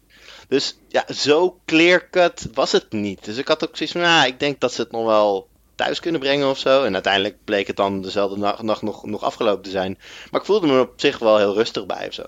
[0.48, 3.26] Dus ja, zo clear cut was het niet.
[3.26, 6.00] Dus ik had ook zoiets van, nou, ik denk dat ze het nog wel thuis
[6.00, 6.84] kunnen brengen of zo.
[6.84, 9.98] En uiteindelijk bleek het dan dezelfde nacht, nacht nog, nog afgelopen te zijn.
[10.32, 12.24] Maar ik voelde me op zich wel heel rustig bij of zo.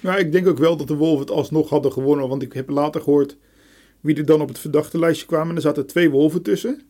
[0.00, 2.28] Maar ik denk ook wel dat de Wolven het alsnog hadden gewonnen.
[2.28, 3.36] Want ik heb later gehoord
[4.00, 5.56] wie er dan op het verdachte lijstje kwamen.
[5.56, 6.82] Er zaten twee wolven tussen.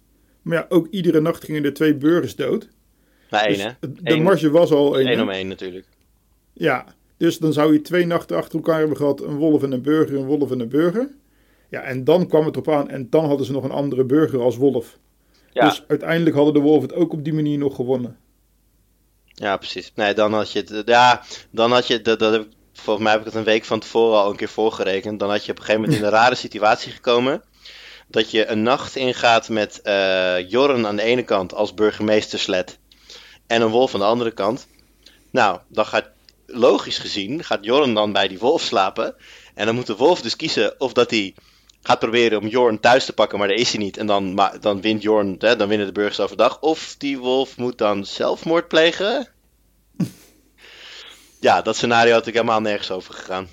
[0.43, 2.69] Maar ja, ook iedere nacht gingen er twee burgers dood.
[3.31, 3.71] Maar één, Dus hè?
[3.81, 5.07] de Eén- marge was al één.
[5.07, 5.87] Eén om één natuurlijk.
[6.53, 9.21] Ja, dus dan zou je twee nachten achter elkaar hebben gehad.
[9.21, 11.11] Een wolf en een burger, een wolf en een burger.
[11.69, 12.89] Ja, en dan kwam het op aan.
[12.89, 14.99] En dan hadden ze nog een andere burger als wolf.
[15.53, 15.69] Ja.
[15.69, 18.19] Dus uiteindelijk hadden de wolven het ook op die manier nog gewonnen.
[19.27, 19.93] Ja, precies.
[19.95, 20.83] Nee, dan had je het.
[20.89, 22.03] Ja, dan had je.
[22.03, 24.49] Dat, dat heb volgens mij heb ik het een week van tevoren al een keer
[24.49, 25.21] voorgerekend.
[25.21, 27.43] Dan had je op een gegeven moment in een rare situatie gekomen.
[28.09, 32.79] Dat je een nacht ingaat met eh Jorren aan de ene kant als burgemeester sled.
[33.47, 34.67] En een wolf aan de andere kant.
[35.31, 36.11] Nou, dan gaat
[36.53, 37.45] logisch gezien.
[37.45, 39.15] Gaat Jorren dan bij die wolf slapen.
[39.55, 41.35] En dan moet de wolf dus kiezen of dat hij
[41.83, 43.97] gaat proberen om Jorn thuis te pakken, maar daar is hij niet.
[43.97, 46.61] En dan, ma- dan wint Jorn, hè, dan winnen de burgers overdag.
[46.61, 49.29] Of die wolf moet dan zelfmoord plegen.
[51.41, 53.47] ja, dat scenario had ik helemaal nergens over gegaan.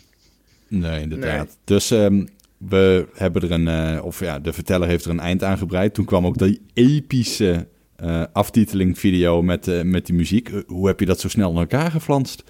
[0.68, 1.58] Nee, inderdaad.
[1.64, 2.26] Dus ehm,
[2.58, 5.94] we hebben er een, eh, of ja, de verteller heeft er een eind aan gebreid.
[5.94, 10.52] Toen kwam ook die epische eh aftiteling video met, eh, met die muziek.
[10.68, 12.44] Hoe heb je dat zo snel in elkaar geflanst?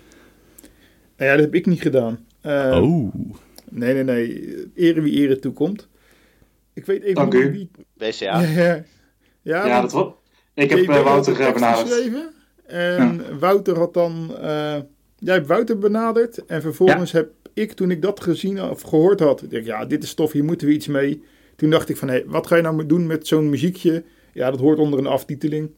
[1.19, 2.25] Nou ja, dat heb ik niet gedaan.
[2.41, 3.13] Eh, oh,
[3.69, 4.71] Nee, nee, nee.
[4.75, 5.87] Ere wie ere toekomt.
[6.73, 7.51] Ik weet even Dank u.
[7.51, 7.69] wie...
[7.97, 8.41] BCA.
[8.41, 8.83] Ja, ja.
[9.41, 10.13] ja, Ja, want dat was.
[10.53, 11.87] Ik heb eh, had Wouter eh, tekst benaderd.
[11.87, 12.33] geschreven.
[12.65, 14.35] En Wouter had dan...
[14.41, 14.77] eh,
[15.17, 16.45] jij hebt Wouter benaderd.
[16.45, 19.43] En vervolgens heb ik, toen ik dat gezien of gehoord had...
[19.49, 21.23] Ik ja, dit is tof, hier moeten we iets mee.
[21.55, 24.03] Toen dacht ik van, hé, wat ga je nou doen met zo'n muziekje?
[24.33, 25.71] Ja, dat hoort onder een aftiteling.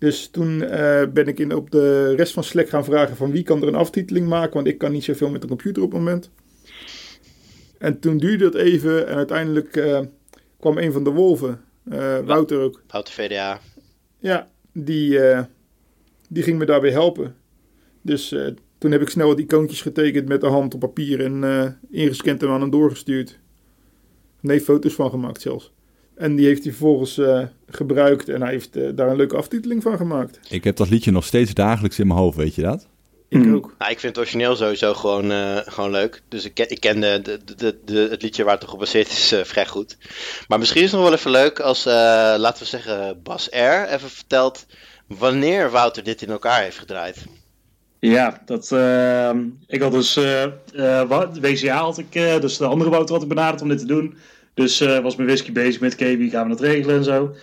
[0.00, 3.42] Dus toen eh, ben ik in, op de rest van Slack gaan vragen van wie
[3.42, 5.98] kan er een aftiteling maken, want ik kan niet zoveel met de computer op het
[5.98, 6.30] moment.
[7.78, 10.00] En toen duurde het even en uiteindelijk eh,
[10.60, 13.60] kwam een van de wolven, eh, Wouter ook, Wouter VDA.
[14.18, 15.20] ja, die,
[16.28, 17.36] die ging me daarbij helpen.
[18.02, 18.34] Dus
[18.78, 22.48] toen heb ik snel wat icoontjes getekend met de hand op papier en ingescand en
[22.48, 23.38] aan hem doorgestuurd.
[24.40, 25.72] Nee, foto's van gemaakt zelfs.
[26.20, 29.82] En die heeft hij vervolgens eh, gebruikt en hij heeft eh, daar een leuke aftiteling
[29.82, 30.38] van gemaakt.
[30.48, 32.86] ik heb dat liedje nog steeds dagelijks in mijn hoofd, weet je dat?
[33.28, 33.54] Ik Hmm.
[33.54, 33.74] ook.
[33.78, 36.22] Nou, ik vind het origineel sowieso gewoon, eh, gewoon leuk.
[36.28, 39.08] Dus ik ken, ik ken de, de, de, de- het liedje waar het op gebaseerd
[39.08, 39.96] is eh, vrij goed.
[40.48, 41.92] Maar misschien is het nog wel even leuk als, eh,
[42.36, 43.84] laten we zeggen, Bas R.
[43.88, 44.66] even vertelt
[45.06, 47.24] wanneer Wouter dit in elkaar heeft gedraaid.
[47.98, 49.30] Ja, dat, eh,
[49.66, 50.42] ik had dus, eh
[50.74, 53.86] eh, WCA had ik, eh, dus de andere Wouter had ik benaderd om dit te
[53.86, 54.14] doen.
[54.60, 57.34] Dus eh, was mijn whisky bezig met KB, gaan we dat regelen en zo.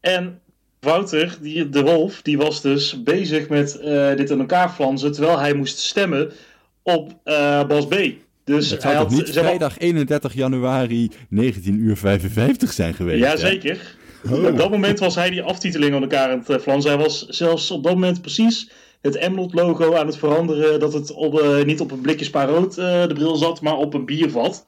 [0.00, 0.40] En
[0.80, 5.38] Wouter, die, de wolf, die was dus bezig met eh, dit in elkaar flansen, terwijl
[5.38, 6.32] hij moest stemmen
[6.82, 7.96] op eh, Bas B.
[8.44, 13.18] Dus Het hij had, niet zeg maar- vrijdag 31 januari 19 uur 55 zijn geweest?
[13.22, 13.36] Ja, hè?
[13.36, 13.96] zeker.
[14.30, 14.44] Oh.
[14.44, 16.90] Op dat moment was hij die aftiteling aan elkaar aan het flansen.
[16.90, 18.70] Hij was zelfs op dat moment precies
[19.00, 20.80] het Emlot-logo aan het veranderen.
[20.80, 23.94] Dat het op, eh, niet op een blikje spaarrood eh de bril zat, maar op
[23.94, 24.64] een biervat.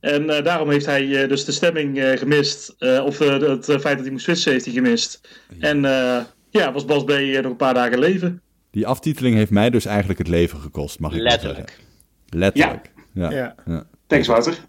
[0.00, 2.74] En eh, daarom heeft hij eh, dus de stemming eh, gemist.
[2.78, 5.20] Eh, of het feit dat hij moest switchen heeft hij gemist.
[5.58, 8.40] En eh, ja, was Bas B nog een paar dagen leven.
[8.70, 11.48] Die aftiteling heeft mij dus eigenlijk het leven gekost, mag ik wel zeggen.
[11.48, 11.84] Letterlijk.
[12.28, 12.90] Letterlijk.
[13.12, 13.30] Ja.
[13.30, 13.54] Ja.
[13.66, 13.86] Ja.
[14.06, 14.58] Thanks, Wouter.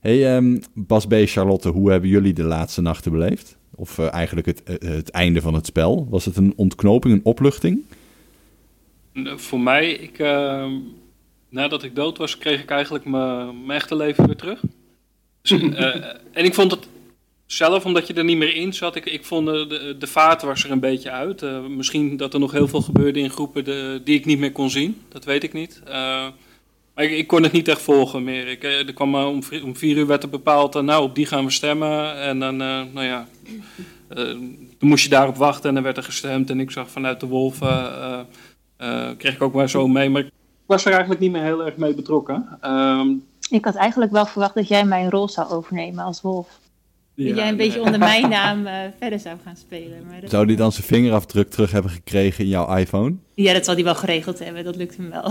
[0.00, 1.14] Hey, ehm, Bas B.
[1.24, 3.56] Charlotte, hoe hebben jullie de laatste nachten beleefd?
[3.74, 6.06] Of eigenlijk het, het einde van het spel?
[6.10, 7.84] Was het een ontknoping, een opluchting?
[9.36, 10.72] Voor mij, ik, ehm,
[11.50, 14.60] nadat ik dood was, kreeg ik eigenlijk mijn mijn echte leven weer terug.
[15.42, 15.94] Dus, eh,
[16.32, 16.88] en ik vond het
[17.46, 20.64] zelf, omdat je er niet meer in zat, ik, ik vond de, de, vaart was
[20.64, 21.42] er een beetje uit.
[21.42, 24.52] Eh, misschien dat er nog heel veel gebeurde in groepen de, die ik niet meer
[24.52, 25.80] kon zien, dat weet ik niet.
[25.84, 26.26] Eh,
[26.94, 28.48] maar ik, ik kon het niet echt volgen meer.
[28.48, 31.26] Ik, eh, er kwam om, om vier uur werd er bepaald, eh, nou op die
[31.26, 32.20] gaan we stemmen.
[32.20, 33.28] En dan, eh, nou ja,
[34.10, 34.24] eh,
[34.78, 36.50] dan moest je daarop wachten en dan werd er gestemd.
[36.50, 38.20] En ik zag vanuit de wolven, eh,
[38.76, 40.10] eh, kreeg ik ook maar zo mee.
[40.10, 40.30] Maar ik
[40.70, 42.58] was er eigenlijk niet meer heel erg mee betrokken.
[42.60, 43.08] Ehm,
[43.50, 46.58] Ik had eigenlijk wel verwacht dat jij mijn rol zou overnemen als wolf.
[47.14, 50.04] dat jij een beetje onder mijn naam eh, verder zou gaan spelen.
[50.10, 50.30] Maar dat...
[50.30, 53.14] Zou die dan zijn vingerafdruk terug hebben gekregen in jouw iPhone?
[53.34, 54.64] Ja, dat zal hij wel geregeld hebben.
[54.64, 55.30] Dat lukt hem wel.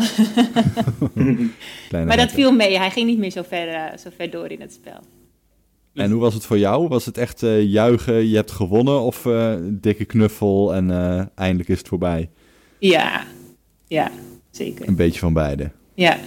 [1.88, 2.78] Kleine maar dat viel mee.
[2.78, 5.00] Hij ging niet meer zo ver, eh, zo ver door in het spel.
[5.94, 6.88] En hoe was het voor jou?
[6.88, 11.70] Was het echt eh, juichen, je hebt gewonnen of eh, dikke knuffel en eh, eindelijk
[11.70, 12.30] is het voorbij?
[12.80, 13.24] Ja,
[13.88, 14.12] ja,
[14.52, 14.88] zeker.
[14.88, 15.72] Een beetje van beide.
[15.94, 16.18] Ja,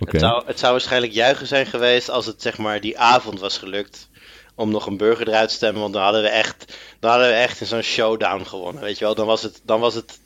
[0.00, 0.10] Oké.
[0.10, 3.58] Het, zou, het zou waarschijnlijk juichen zijn geweest als het zeg maar die avond was
[3.58, 4.08] gelukt
[4.54, 5.80] om nog een burger eruit te stemmen.
[5.80, 8.82] Want dan hadden we echt, dan hadden we echt in zo'n showdown gewonnen.
[8.82, 10.18] Weet je wel, dan was het, dan was het,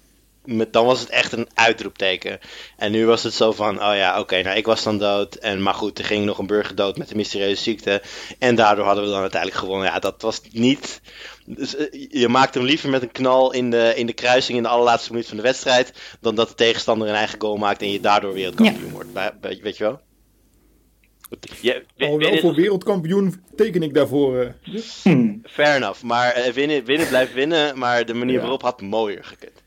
[0.44, 2.40] met, dan was het echt een uitroepteken.
[2.76, 5.34] En nu was het zo van, oh ja, oké, nou ik was dan dood.
[5.34, 8.02] En, maar goed, er ging nog een burger dood met een mysterieuze ziekte.
[8.38, 9.88] En daardoor hadden we dan uiteindelijk gewonnen.
[9.88, 11.00] Ja, dat was niet...
[11.46, 14.62] Dus, eh, je maakt hem liever met een knal in de, in de kruising in
[14.62, 15.92] de allerlaatste minuut van de wedstrijd.
[16.20, 19.12] Dan dat de tegenstander een eigen goal maakt en je daardoor wereldkampioen wordt.
[19.12, 20.00] Bij- bij- Weet je wel?
[21.62, 24.40] Win- Al wel winnen- voor wereldkampioen teken ik daarvoor.
[24.40, 24.48] eh.
[25.02, 25.42] Hmm.
[25.46, 26.02] Fair enough.
[26.02, 27.78] Maar eh, winnen, winnen blijft winnen.
[27.78, 28.40] Maar de manier Ja.
[28.40, 29.62] waarop had mooier gekund.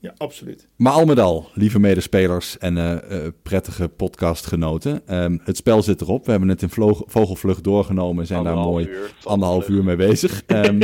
[0.00, 0.68] Ja, absoluut.
[0.76, 5.02] Maar al met al, lieve medespelers en eh, eh, prettige podcastgenoten.
[5.06, 6.24] ehm, het spel zit erop.
[6.24, 6.70] We hebben het in
[7.06, 8.26] vogelvlucht doorgenomen.
[8.26, 9.14] Zijn daar mooi uur.
[9.24, 10.42] anderhalf uur mee bezig.
[10.46, 10.80] Ehm,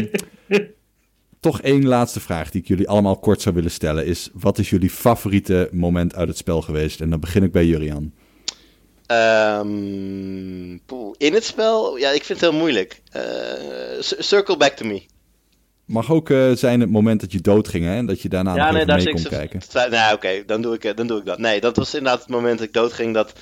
[1.40, 4.30] toch één laatste vraag die ik jullie allemaal kort zou willen stellen is...
[4.32, 7.00] wat is jullie favoriete moment uit het spel geweest?
[7.00, 8.12] En dan begin ik bij Jurian.
[9.06, 11.96] Ehm, poeh, in het spel?
[11.96, 13.02] Ja, ik vind het heel moeilijk.
[13.10, 13.22] Eh,
[14.00, 15.02] circle back to me.
[15.84, 17.94] Mag ook eh, zijn het moment dat je doodging hè?
[17.96, 19.90] En dat je daarna nog even mee zit kon ik zo- kijken.
[19.90, 21.38] Nou, oké, dan, doe ik, eh, dan doe ik dat.
[21.38, 23.14] Nee, dat was inderdaad het moment dat ik doodging.
[23.14, 23.32] Dat,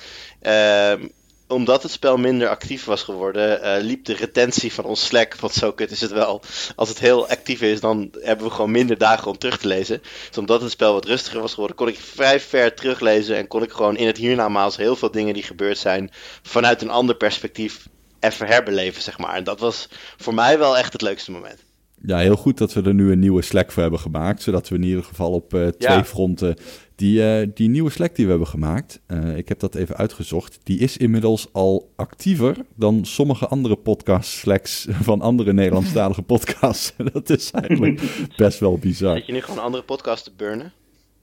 [0.41, 1.07] ehm,
[1.47, 5.35] omdat het spel minder actief was geworden, eh, liep de retentie van ons Slack.
[5.35, 6.41] Want zo kut is het wel.
[6.75, 10.01] Als het heel actief is, dan hebben we gewoon minder dagen om terug te lezen.
[10.27, 13.35] Dus omdat het spel wat rustiger was geworden, kon ik vrij ver teruglezen.
[13.37, 16.11] En kon ik gewoon in het hiernamaals heel veel dingen die gebeurd zijn,
[16.43, 17.87] vanuit een ander perspectief
[18.19, 19.35] even herbeleven, zeg maar.
[19.35, 21.63] En dat was voor mij wel echt het leukste moment.
[22.05, 24.41] Ja, heel goed dat we er nu een nieuwe Slack voor hebben gemaakt.
[24.41, 26.03] Zodat we in ieder geval op eh, twee Ja.
[26.03, 26.55] fronten
[26.95, 29.01] die, eh, die nieuwe Slack die we hebben gemaakt.
[29.05, 30.59] eh, ik heb dat even uitgezocht.
[30.63, 36.93] Die is inmiddels al actiever dan sommige andere podcast Slacks van andere Nederlandstalige podcasts.
[37.13, 38.01] dat is eigenlijk
[38.37, 39.15] best wel bizar.
[39.15, 40.71] Dat je nu gewoon andere podcast te burnen.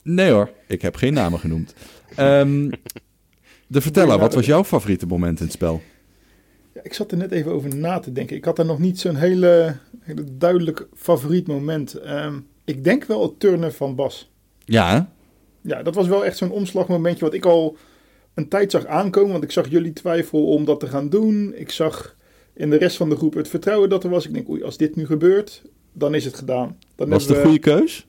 [0.03, 1.75] Nee hoor, ik heb geen namen genoemd.
[2.17, 2.71] Ehm,
[3.67, 5.83] de verteller, wat was jouw favoriete moment in het spel?
[6.75, 8.37] Ja, ik zat er net even over na te denken.
[8.37, 11.95] Ik had er nog niet zo'n hele, hele duidelijk favoriet moment.
[11.95, 14.31] Ehm, ik denk wel het turnen van Bas.
[14.65, 15.01] Ja, hè?
[15.69, 17.77] Ja, dat was wel echt zo'n omslagmomentje wat ik al
[18.35, 19.31] een tijd zag aankomen.
[19.33, 21.53] Want ik zag jullie twijfel om dat te gaan doen.
[21.57, 22.17] Ik zag
[22.55, 24.27] in de rest van de groep het vertrouwen dat er was.
[24.27, 26.79] Ik denk, oei, als dit nu gebeurt, dan is het gedaan.
[26.95, 28.07] Dan was het een we- goede keus?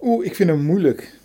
[0.00, 1.18] Oeh, ik vind hem moeilijk.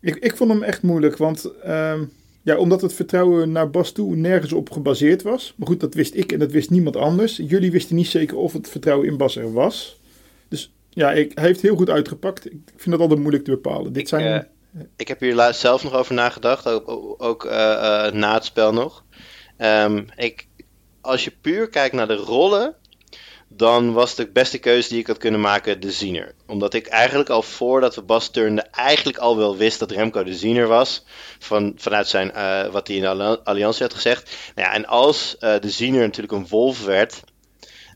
[0.00, 2.04] Ik, ik vond hem echt moeilijk, want ehm,
[2.48, 5.54] ja, omdat het vertrouwen naar Bas toe nergens op gebaseerd was.
[5.56, 7.36] Maar goed, dat wist ik en dat wist niemand anders.
[7.36, 10.00] Jullie wisten niet zeker of het vertrouwen in Bas er was.
[10.48, 12.46] Dus ja, ik, hij heeft heel goed uitgepakt.
[12.46, 13.92] Ik vind dat altijd moeilijk te bepalen.
[13.92, 14.46] Dit Ik, zijn...
[14.72, 18.44] eh, Ik heb hier laatst zelf nog over nagedacht, ook, ook eh, eh, na het
[18.44, 19.04] spel nog.
[19.56, 20.46] Ehm, ik,
[21.00, 22.74] als je puur kijkt naar de rollen,
[23.58, 26.34] dan was de beste keuze die ik had kunnen maken de ziener.
[26.46, 30.34] Omdat ik eigenlijk al voordat we Bas turnden, eigenlijk al wel wist dat Remco de
[30.34, 31.04] ziener was.
[31.38, 34.36] Van, vanuit zijn, eh, wat hij in de alli- alliantie had gezegd.
[34.54, 37.22] Nou ja, en als eh, de ziener natuurlijk een wolf werd,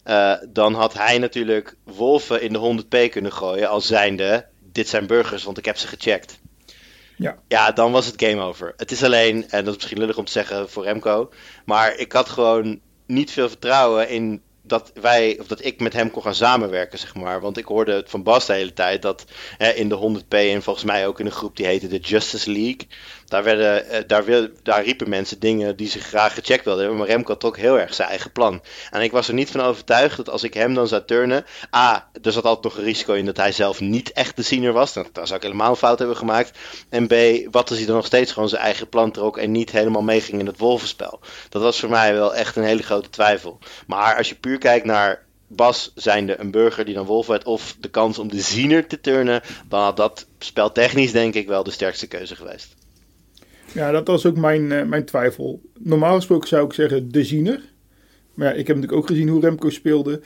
[0.04, 5.06] eh, dan had hij natuurlijk wolven in de 100p kunnen gooien als zijnde, dit zijn
[5.06, 6.40] burgers, want ik heb ze gecheckt.
[7.16, 7.38] Ja.
[7.48, 8.74] Ja, dan was het game over.
[8.76, 11.32] Het is alleen, en dat is misschien lullig om te zeggen voor Remco,
[11.64, 16.10] maar ik had gewoon niet veel vertrouwen in dat wij, of dat ik met hem
[16.10, 17.40] kon gaan samenwerken, zeg maar.
[17.40, 19.24] Want ik hoorde het van Bas de hele tijd dat
[19.56, 22.50] hè, in de 100p en volgens mij ook in een groep die heette de Justice
[22.50, 22.86] League,
[23.32, 27.56] daar, eh, daar, daar riepen mensen dingen die ze graag gecheckt wilden maar Remco trok
[27.56, 28.62] heel erg zijn eigen plan.
[28.90, 31.44] En ik was er niet van overtuigd dat als ik hem dan zou turnen,
[31.76, 34.72] A, er zat altijd nog een risico in dat hij zelf niet echt de ziener
[34.72, 36.58] was, dan, dan zou ik helemaal een fout hebben gemaakt.
[36.88, 37.14] En B,
[37.50, 40.40] wat als hij dan nog steeds gewoon zijn eigen plan trok en niet helemaal meeging
[40.40, 41.20] in het wolvenspel.
[41.48, 43.58] Dat was voor mij wel echt een hele grote twijfel.
[43.86, 47.76] Maar als je puur kijkt naar Bas zijnde een burger die dan wolf werd of
[47.80, 51.70] de kans om de ziener te turnen, dan had dat speltechnisch denk ik wel de
[51.70, 52.74] sterkste keuze geweest.
[53.74, 55.60] Ja, dat was ook mijn, eh, mijn twijfel.
[55.78, 57.60] Normaal gesproken zou ik zeggen de ziener.
[58.34, 60.20] Maar ja, ik heb natuurlijk ook gezien hoe Remco speelde.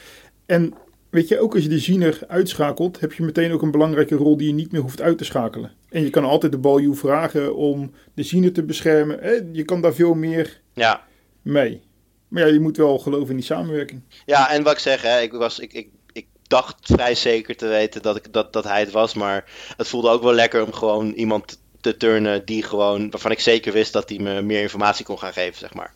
[0.47, 0.75] En
[1.11, 4.37] weet je, ook als je de ziener uitschakelt, heb je meteen ook een belangrijke rol
[4.37, 5.73] die je niet meer hoeft uit te schakelen.
[5.89, 9.21] En je kan altijd de baljuw vragen om de ziener te beschermen.
[9.23, 11.05] Eh, Je kan daar veel meer Ja,
[11.43, 11.83] mee.
[12.29, 14.01] Maar ja, je moet wel geloven in die samenwerking.
[14.27, 17.67] Ja, en wat ik zeg, hè, ik, was, ik, ik, ik dacht vrij zeker te
[17.67, 19.15] weten dat, ik, dat, dat hij het was.
[19.15, 19.45] Maar
[19.77, 23.73] het voelde ook wel lekker om gewoon iemand te turnen die gewoon, waarvan ik zeker
[23.73, 25.95] wist dat hij me meer informatie kon gaan geven, zeg maar.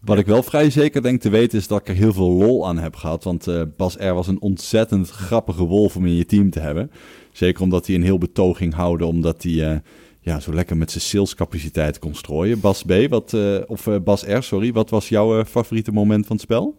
[0.00, 2.66] Wat ik wel vrij zeker denk te weten is dat ik er heel veel lol
[2.66, 3.24] aan heb gehad.
[3.24, 4.12] Want uh, Bas R.
[4.12, 6.90] was een ontzettend grappige wolf om in je team te hebben.
[7.32, 9.76] Zeker omdat hij een heel betoging houden, omdat hij uh,
[10.20, 12.60] ja, zo lekker met zijn salescapaciteit kon strooien.
[12.60, 16.44] Bas B, wat, uh, of Bas R, sorry, wat was jouw favoriete moment van het
[16.44, 16.76] spel?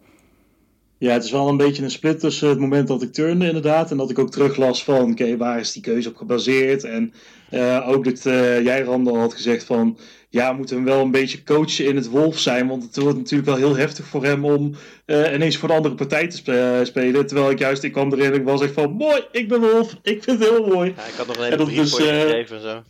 [1.04, 3.90] Ja, het is wel een beetje een split tussen het moment dat ik turnde inderdaad.
[3.90, 6.84] En dat ik ook teruglas van, oké, waar is die keuze op gebaseerd?
[6.84, 7.12] En
[7.50, 9.98] uh, ook dat uh, jij, Randall, had gezegd van...
[10.28, 12.68] Ja, we moeten hem wel een beetje coachen in het wolf zijn.
[12.68, 14.74] Want het wordt natuurlijk wel heel heftig voor hem om
[15.06, 17.26] uh, ineens voor de andere partij te spe spelen.
[17.26, 18.92] Terwijl ik juist, ik kwam erin en ik was echt van...
[18.92, 19.96] Mooi, ik ben wolf.
[20.02, 20.94] Ik vind het heel mooi.
[20.96, 22.82] Ja, ik had nog een hele brief dus, voor je gegeven en zo.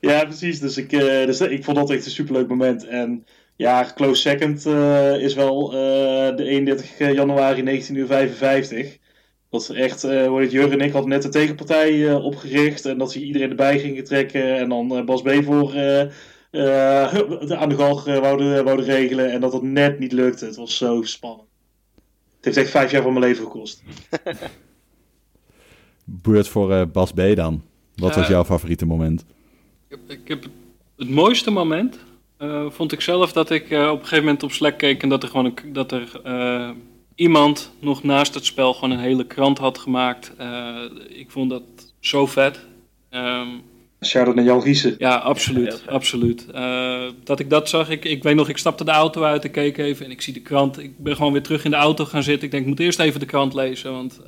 [0.00, 0.60] Ja, precies.
[0.60, 2.86] Dus ik, dus ik vond dat echt een superleuk moment.
[2.86, 3.26] En
[3.56, 8.98] ja, close second uh, is wel uh, de 31 januari 1955.
[9.50, 12.84] Dat echt, uh, Jurgen en ik hadden net de tegenpartij opgericht.
[12.84, 14.56] En dat ze iedereen erbij gingen trekken.
[14.56, 15.66] En dan Bas B voor
[17.56, 19.32] aan de galg wouden, wouden regelen.
[19.32, 20.44] En dat het net niet lukte.
[20.44, 21.48] Het was zo spannend.
[22.36, 23.82] Het heeft echt vijf jaar van mijn leven gekost.
[26.04, 27.62] Beurt voor Bas B dan.
[27.94, 29.24] Wat was jouw favoriete moment?
[29.88, 30.46] Ik heb, ik heb
[30.96, 31.98] het mooiste moment
[32.44, 35.08] uh, vond ik zelf dat ik uh, op een gegeven moment op Slack keek en
[35.08, 36.70] dat er gewoon een, dat er uh,
[37.14, 40.32] iemand nog naast het spel gewoon een hele krant had gemaakt.
[41.08, 41.62] ik vond dat
[42.00, 42.60] zo vet.
[43.10, 43.62] Um,
[44.00, 44.94] Sharon en Jan Riesen.
[44.98, 45.82] Ja, absoluut.
[45.86, 46.46] Ja, absoluut.
[47.24, 49.78] dat ik dat zag, ik, ik weet nog, ik stapte de auto uit, ik keek
[49.78, 50.78] even en ik zie de krant.
[50.78, 52.44] Ik ben gewoon weer terug in de auto gaan zitten.
[52.44, 54.20] Ik denk, ik moet eerst even de krant lezen, want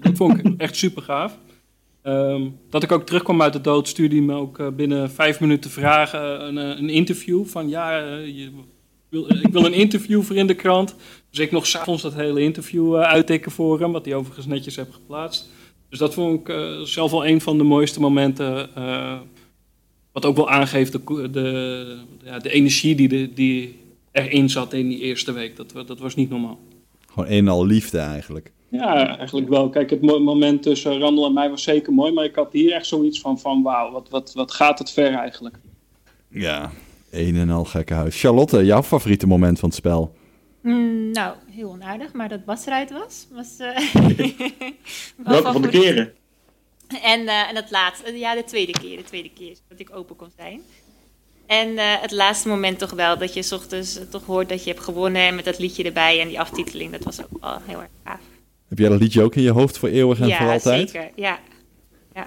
[0.00, 1.38] dat vond ik echt super gaaf.
[2.04, 5.70] Um, dat ik ook terugkwam uit de dood, stuurde me ook uh, binnen vijf minuten
[5.70, 7.44] vragen, eh, een, een interview.
[7.44, 8.50] Van ja, uh, je
[9.08, 10.94] wil, ik wil een interview voor in de krant.
[11.30, 14.92] Dus ik nog s'avonds dat hele interview uittikken voor hem, wat hij overigens netjes heb
[14.92, 15.50] geplaatst.
[15.88, 18.68] Dus dat vond ik zelf wel een van de mooiste momenten.
[20.12, 23.78] wat ook wel aangeeft de, de, ja, de energie die, die
[24.12, 25.56] erin zat in die eerste week.
[25.56, 26.58] Dat, dat was niet normaal.
[27.06, 28.52] Gewoon een en al liefde eigenlijk.
[28.72, 29.68] Ja, eigenlijk wel.
[29.68, 32.86] Kijk, het moment tussen Randall en mij was zeker mooi, maar ik had hier echt
[32.86, 35.58] zoiets van, van wauw, wat, wat, wat gaat het ver eigenlijk.
[36.28, 36.70] Ja,
[37.10, 38.20] een en al gekke huis.
[38.20, 40.14] Charlotte, jouw favoriete moment van het spel?
[40.62, 43.26] Mm, nou, heel onaardig, maar dat Bas eruit was.
[43.32, 44.00] was uh,
[45.16, 46.12] Welke van de keren?
[47.02, 50.16] En, uh, en dat laatste, ja, de tweede keer, de tweede keer dat ik open
[50.16, 50.60] kon zijn.
[51.46, 54.70] En uh, het laatste moment toch wel, dat je s ochtends toch hoort dat je
[54.70, 57.80] hebt gewonnen en met dat liedje erbij en die aftiteling, dat was ook wel heel
[57.80, 58.31] erg gaaf.
[58.72, 60.90] Heb jij dat liedje ook in je hoofd voor eeuwig en voor altijd?
[60.90, 61.10] Ja, zeker.
[61.16, 61.38] Ja.
[62.14, 62.26] ja.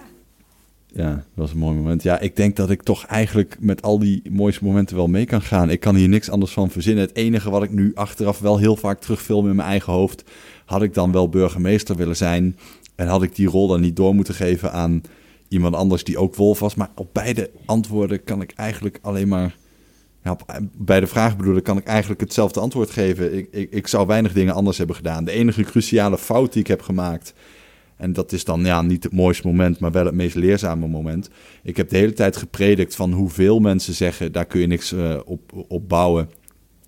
[0.94, 2.04] Ja, dat was een mooi moment.
[2.04, 5.42] Ja, ik denk dat ik toch eigenlijk met al die mooiste momenten wel mee kan
[5.42, 5.70] gaan.
[5.70, 7.04] Ik kan hier niks anders van verzinnen.
[7.04, 10.24] Het enige wat ik nu achteraf wel heel vaak terugfilm in mijn eigen hoofd...
[10.66, 12.58] had ik dan wel burgemeester willen zijn...
[12.96, 15.02] en had ik die rol dan niet door moeten geven aan
[15.48, 16.76] iemand anders die ook wolf was.
[16.76, 19.56] Maar op beide antwoorden kan ik eigenlijk alleen maar
[20.26, 20.38] ja,
[20.78, 23.38] bij de vraag bedoel ik, kan ik eigenlijk hetzelfde antwoord geven.
[23.38, 25.26] Ik, ik, ik zou weinig dingen anders hebben gedaan.
[25.26, 27.34] De enige cruciale fout die ik heb gemaakt,
[27.98, 31.30] en dat is dan ja, niet het mooiste moment, maar wel het meest leerzame moment.
[31.64, 35.20] Ik heb de hele tijd gepredikt van hoeveel mensen zeggen, daar kun je niks uh,
[35.26, 36.30] op, op bouwen.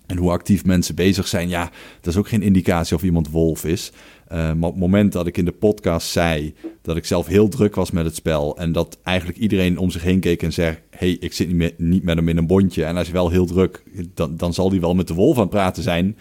[0.06, 1.70] En hoe actief mensen bezig zijn, ja,
[2.00, 3.92] dat is ook geen indicatie of iemand wolf is.
[4.32, 7.48] Uh, maar op het moment dat ik in de podcast zei dat ik zelf heel
[7.48, 8.56] druk was met het spel.
[8.56, 11.78] En dat eigenlijk iedereen om zich heen keek en zei: hey, ik zit niet met,
[11.78, 12.84] niet met hem in een bondje.
[12.84, 13.82] En hij is wel heel druk,
[14.14, 16.16] dan, dan zal hij wel met de wolf aan het praten zijn.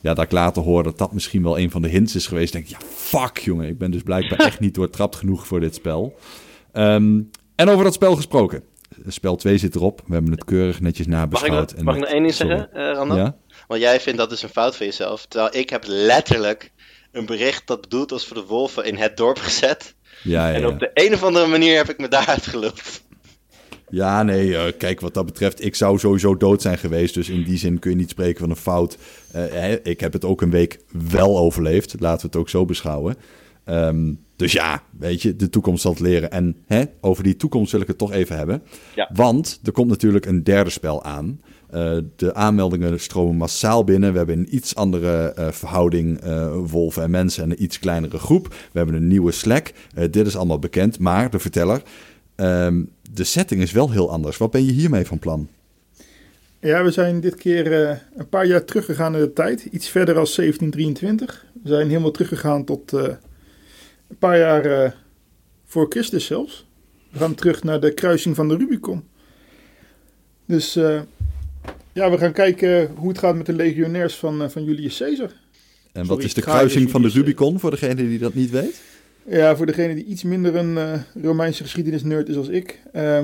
[0.00, 2.52] Ja, dat ik later hoor dat dat misschien wel een van de hints is geweest.
[2.52, 5.74] Denk ik, ja, fuck jongen, ik ben dus blijkbaar echt niet doortrapt genoeg voor dit
[5.74, 6.18] spel.
[6.72, 8.62] Um, en over dat spel gesproken.
[9.06, 10.02] Spel 2 zit erop.
[10.06, 11.70] We hebben het keurig netjes nabeschouwd.
[11.70, 13.16] Mag ik, mag ik nog één ding zeggen, uh, Randall?
[13.16, 13.36] Ja?
[13.66, 15.26] Want jij vindt dat dus een fout van jezelf.
[15.26, 16.72] Terwijl ik heb letterlijk
[17.12, 19.94] een bericht dat bedoeld was voor de wolven in het dorp gezet.
[20.22, 23.02] Ja, ja, en op de een of andere manier heb ik me daaruit gelukt.
[23.90, 27.14] Ja, nee, uh, kijk, wat dat betreft, ik zou sowieso dood zijn geweest.
[27.14, 28.96] Dus in die zin kun je niet spreken van een fout.
[29.36, 30.80] Uh, ik heb het ook een week
[31.10, 32.00] wel overleefd.
[32.00, 33.16] Laten we het ook zo beschouwen.
[33.64, 36.30] Um, dus ja, weet je, de toekomst zal het leren.
[36.30, 38.62] En hè, over die toekomst wil ik het toch even hebben.
[38.94, 39.10] Ja.
[39.12, 41.40] Want er komt natuurlijk een derde spel aan.
[41.74, 44.12] Uh, de aanmeldingen stromen massaal binnen.
[44.12, 48.18] We hebben een iets andere uh, verhouding uh, wolven en mensen en een iets kleinere
[48.18, 48.48] groep.
[48.48, 49.72] We hebben een nieuwe Slack.
[50.10, 50.98] dit is allemaal bekend.
[50.98, 51.82] Maar de verteller,
[52.34, 52.82] ehm,
[53.12, 54.36] de setting is wel heel anders.
[54.36, 55.48] Wat ben je hiermee van plan?
[56.60, 57.72] Ja, we zijn dit keer
[58.16, 59.64] een paar jaar teruggegaan in de tijd.
[59.64, 61.46] Iets verder als 1723.
[61.62, 63.18] We zijn helemaal teruggegaan tot een
[64.18, 64.94] paar jaar
[65.64, 66.66] voor Christus zelfs.
[67.10, 69.04] We gaan terug naar de kruising van de Rubicon.
[70.46, 70.78] Dus
[71.92, 75.32] ja, we gaan kijken hoe het gaat met de legionairs van, uh, van Julius Caesar.
[75.92, 78.80] En wat is de kruising van de Rubicon, voor degene die dat niet weet?
[79.26, 80.92] Ja, voor degene die iets minder een uh,
[81.22, 82.80] Romeinse geschiedenis nerd is als ik.
[82.94, 83.20] Uh,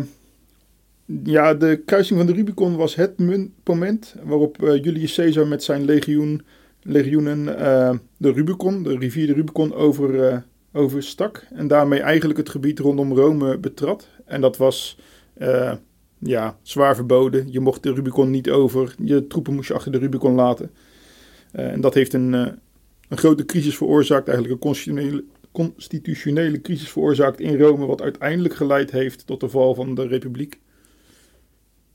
[1.25, 3.19] Ja, de kruising van de Rubicon was het
[3.65, 6.43] moment waarop uh, Julius Caesar met zijn legioen,
[6.83, 7.45] legioenen
[8.16, 11.47] de Rubicon, de rivier de Rubicon, over, overstak.
[11.55, 14.09] En daarmee eigenlijk het gebied rondom Rome betrad.
[14.25, 14.99] En dat was
[16.25, 17.53] ja, zwaar verboden.
[17.53, 18.95] Je mocht de Rubicon niet over.
[19.03, 20.71] Je troepen moest je achter de Rubicon laten.
[21.53, 27.59] en dat heeft een, een grote crisis veroorzaakt, eigenlijk een constitutionele, constitutionele crisis veroorzaakt in
[27.59, 30.61] Rome, wat uiteindelijk geleid heeft tot de val van de Republiek.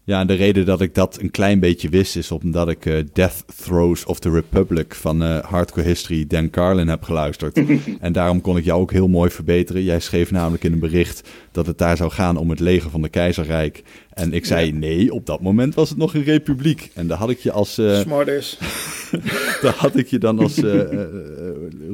[0.09, 3.03] Ja, en de reden dat ik dat een klein beetje wist is omdat ik uh,
[3.13, 7.61] Death Throes of the Republic van uh, Hardcore History Dan Carlin heb geluisterd.
[7.99, 9.83] en daarom kon ik jou ook heel mooi verbeteren.
[9.83, 13.01] Jij schreef namelijk in een bericht dat het daar zou gaan om het leger van
[13.01, 13.83] de keizerrijk.
[14.19, 16.91] En ik zei nee, op dat moment was het nog een republiek.
[16.93, 17.79] En daar had ik je als...
[17.79, 18.57] Uh, Smart is.
[19.61, 20.57] daar had ik je dan als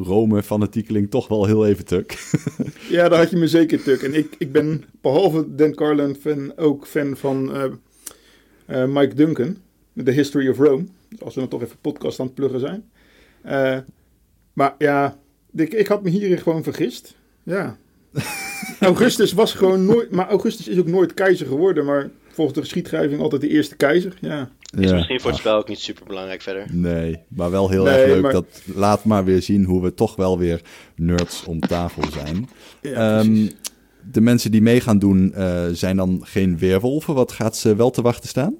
[0.03, 2.29] Rome-fanatiekeling toch wel heel even tuk.
[2.89, 4.01] ja, daar had je me zeker tuk.
[4.01, 7.51] En ik, ik ben behalve Dan Carlin fan, ook fan van
[8.67, 9.57] uh, Mike Duncan,
[10.03, 10.85] The History of Rome.
[11.19, 12.83] Als we dan toch even podcast aan het pluggen zijn.
[13.45, 13.77] Uh,
[14.53, 15.17] maar ja,
[15.55, 17.15] ik, ik had me hierin gewoon vergist.
[17.43, 17.77] Ja.
[18.79, 20.11] Augustus was gewoon nooit.
[20.11, 21.85] Maar Augustus is ook nooit keizer geworden.
[21.85, 24.13] Maar volgens de geschiedschrijving altijd de eerste keizer.
[24.21, 24.49] Ja.
[24.79, 26.65] Is misschien voor het spel ook niet super belangrijk verder.
[26.71, 28.31] Nee, maar wel heel erg leuk.
[28.31, 30.61] Dat laat maar weer zien hoe we toch wel weer
[30.95, 32.49] nerds om tafel zijn.
[32.81, 33.51] Ja, um,
[34.11, 37.13] de mensen die mee gaan doen uh, zijn dan geen weerwolven.
[37.13, 38.55] Wat gaat ze wel te wachten staan?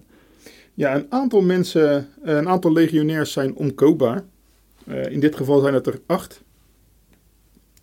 [0.74, 4.24] Ja, een aantal mensen, eh, een aantal legionairs zijn omkoopbaar.
[4.88, 6.44] Uh, in dit geval zijn het er acht.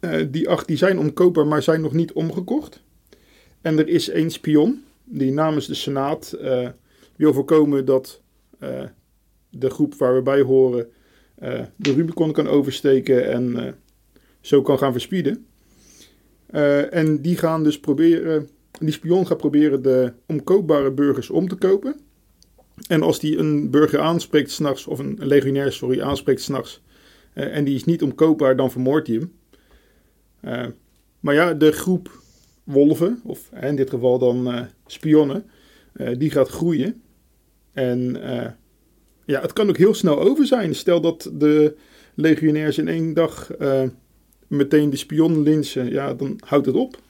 [0.04, 2.82] Uh, die acht die zijn omkoopbaar, maar zijn nog niet omgekocht.
[3.60, 6.36] En er is één spion die namens de Senaat
[7.16, 8.20] wil voorkomen dat
[9.50, 10.88] de groep waar we bij horen
[11.76, 13.74] de Rubicon kan oversteken en
[14.40, 15.46] zo kan gaan verspieden.
[16.90, 18.48] En die gaan dus proberen,
[18.78, 22.00] die spion gaat proberen de omkoopbare burgers om te kopen.
[22.88, 26.82] En als die een burger aanspreekt s'nachts, of een legionair, sorry, aanspreekt s'nachts,
[27.34, 29.32] uh, en die is niet omkoopbaar, dan vermoordt hij hem.
[30.44, 30.66] Uh,
[31.20, 32.22] maar ja, de groep
[32.64, 35.44] wolven, of in dit geval dan spionnen,
[36.18, 37.02] die gaat groeien.
[37.72, 38.16] En
[39.24, 40.74] ja, het kan ook heel snel over zijn.
[40.74, 41.76] Stel dat de
[42.14, 43.50] legionairs in één dag
[44.46, 47.00] meteen de spion linsen, ja, dan houdt het op.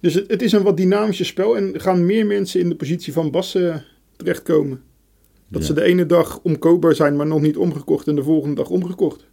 [0.00, 3.12] Dus het, het is een wat dynamischer spel en gaan meer mensen in de positie
[3.12, 3.76] van Bas uh,
[4.16, 4.82] terechtkomen.
[5.48, 8.70] Dat ze de ene dag omkoopbaar zijn, maar nog niet omgekocht en de volgende dag
[8.70, 9.26] omgekocht.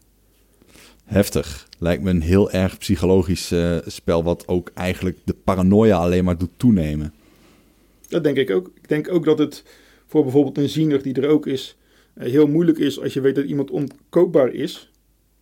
[1.05, 1.67] Heftig.
[1.79, 6.37] Lijkt me een heel erg psychologisch uh, spel, wat ook eigenlijk de paranoia alleen maar
[6.37, 7.13] doet toenemen.
[8.07, 8.71] Dat denk ik ook.
[8.75, 9.63] Ik denk ook dat het
[10.05, 11.77] voor bijvoorbeeld een ziener die er ook is,
[12.17, 14.91] uh, heel moeilijk is als je weet dat iemand onkoopbaar is.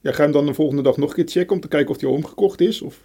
[0.02, 1.96] Ja, ga je hem dan de volgende dag nog een keer checken om te kijken
[1.96, 2.82] of hij omgekocht is?
[2.82, 3.00] Of?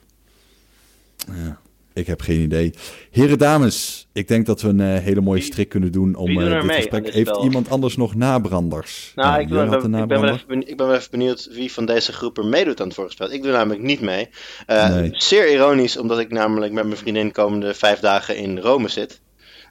[1.26, 1.60] Ja,
[1.98, 2.74] ik heb geen idee.
[3.10, 6.62] Heren, dames, ik denk dat we een uh, hele mooie strik kunnen doen om uh,
[6.62, 7.12] dit gesprek.
[7.12, 9.12] Heeft iemand anders nog nabranders?
[9.14, 11.72] Nou, ja, ik, ben, ben, ik, ben wel even, ik ben wel even benieuwd wie
[11.72, 13.32] van deze groep er meedoet aan het voorgespel.
[13.32, 14.28] Ik doe namelijk niet mee.
[14.66, 15.10] Uh, nee.
[15.12, 19.20] Zeer ironisch, omdat ik namelijk met mijn vriendin komende vijf dagen in Rome zit.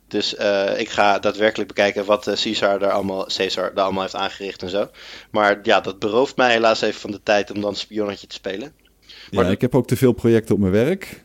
[0.08, 4.16] Dus uh, ik ga daadwerkelijk bekijken wat uh, Caesar daar allemaal, Caesar daar allemaal heeft
[4.16, 4.90] aangericht en zo.
[5.32, 8.72] Maar ja, dat berooft mij helaas even van de tijd om dan spionnetje te spelen.
[9.32, 11.24] Maar ja, ik heb ook te veel projecten op mijn werk.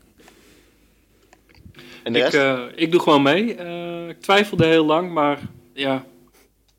[2.02, 3.54] En ik, uh, ik doe gewoon mee.
[4.08, 5.40] ik twijfelde heel lang, maar
[5.72, 5.96] ja,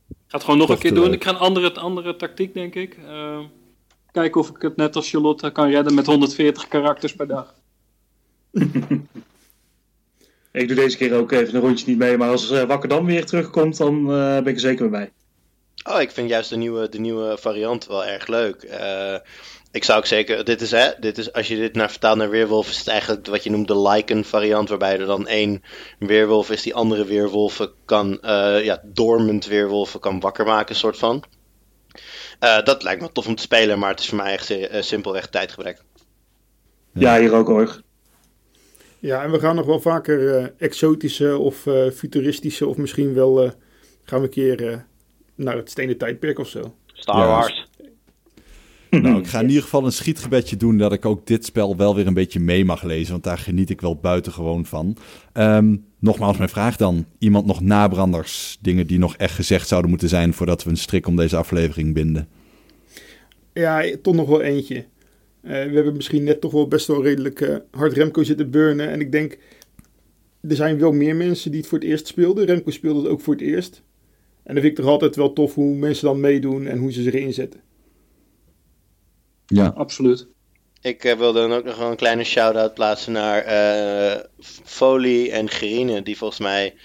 [0.09, 1.03] ik ga het gewoon nog een keer doen.
[1.03, 1.13] Leuk.
[1.13, 2.97] Ik ga een andere, andere tactiek, denk ik.
[4.11, 7.53] kijken of ik het net als Charlotte kan redden met 140 karakters per dag.
[10.53, 13.05] Ik doe deze keer ook even een rondje niet mee, maar als uh, Wakker dan
[13.05, 15.11] weer terugkomt, dan uh, ben ik er zeker bij.
[15.89, 18.63] Oh, ik vind juist de nieuwe, de nieuwe variant wel erg leuk.
[18.63, 19.15] Uh,
[19.73, 22.29] ik zou ook zeker, dit is, hè, dit is, als je dit naar vertaalt naar
[22.29, 25.63] Weerwolf, is het eigenlijk wat je noemt de Lycan variant, waarbij er dan één
[25.99, 28.17] Weerwolf is die andere Weerwolven kan,
[28.63, 31.23] ja, dormend Weerwolven kan wakker maken, soort van.
[32.39, 34.53] dat lijkt me tof om te spelen, maar het is voor mij echt
[34.85, 35.81] simpelweg tijdgebrek.
[36.93, 37.81] Ja, hier ook hoor.
[39.03, 43.43] Ja, en we gaan nog wel vaker uh, exotische of uh, futuristische of misschien wel
[43.43, 43.51] uh,
[44.03, 44.85] gaan we een keer
[45.35, 46.75] naar het stenen tijdperk of zo.
[46.93, 47.69] Star Wars.
[49.01, 51.95] Nou, ik ga in ieder geval een schietgebedje doen dat ik ook dit spel wel
[51.95, 54.97] weer een beetje mee mag lezen, want daar geniet ik wel buitengewoon van.
[55.33, 60.09] Um, nogmaals mijn vraag dan, iemand nog nabranders, dingen die nog echt gezegd zouden moeten
[60.09, 62.27] zijn voordat we een strik om deze aflevering binden?
[63.53, 64.75] Ja, toch nog wel eentje.
[64.75, 68.89] Uh, we hebben misschien net toch wel best wel redelijk uh, hard Remco zitten burnen.
[68.89, 69.37] En ik denk,
[70.41, 72.45] er zijn wel meer mensen die het voor het eerst speelden.
[72.45, 73.83] Remco speelde het ook voor het eerst.
[74.43, 77.01] En dan vind ik toch altijd wel tof hoe mensen dan meedoen en hoe ze
[77.01, 77.59] zich inzetten.
[79.45, 80.27] Ja, absoluut.
[80.81, 84.19] Ik uh, wil dan ook nog wel een kleine shout-out plaatsen naar uh,
[84.63, 86.75] Folie en Gerine, die volgens mij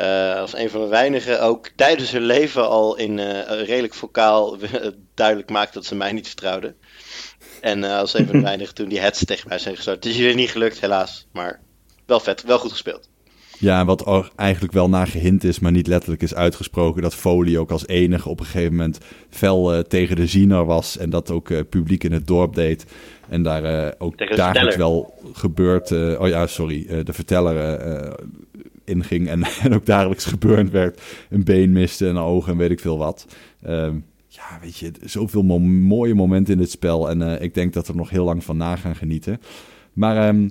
[0.00, 4.56] uh, als een van de weinigen ook tijdens hun leven al in redelijk vocaal
[5.14, 6.76] duidelijk maakt dat ze mij niet vertrouwden.
[7.60, 10.04] En als een van de weinigen toen die heads tegen mij zijn gestart.
[10.04, 11.26] Het is jullie niet gelukt, helaas.
[11.32, 11.60] Maar
[12.06, 13.08] wel vet, wel goed gespeeld.
[13.58, 17.70] Ja, wat eigenlijk wel naar gehind is, maar niet letterlijk is uitgesproken, dat Foley ook
[17.70, 18.98] als enige op een gegeven moment
[19.30, 22.86] fel uh, tegen de ziener was en dat ook uh, publiek in het dorp deed.
[23.28, 27.84] En daar uh, ook dagelijks wel gebeurd, oh ja, sorry, de verteller
[28.84, 31.02] inging en, en ook dagelijks gebeurd werd.
[31.30, 33.26] Een been miste, een oog en weet ik veel wat.
[33.62, 33.94] Ehm,
[34.28, 37.92] ja, weet je, zoveel mo mooie momenten in dit spel en ik denk dat we
[37.92, 39.40] er nog heel lang van na gaan genieten.
[39.92, 40.50] Maar um,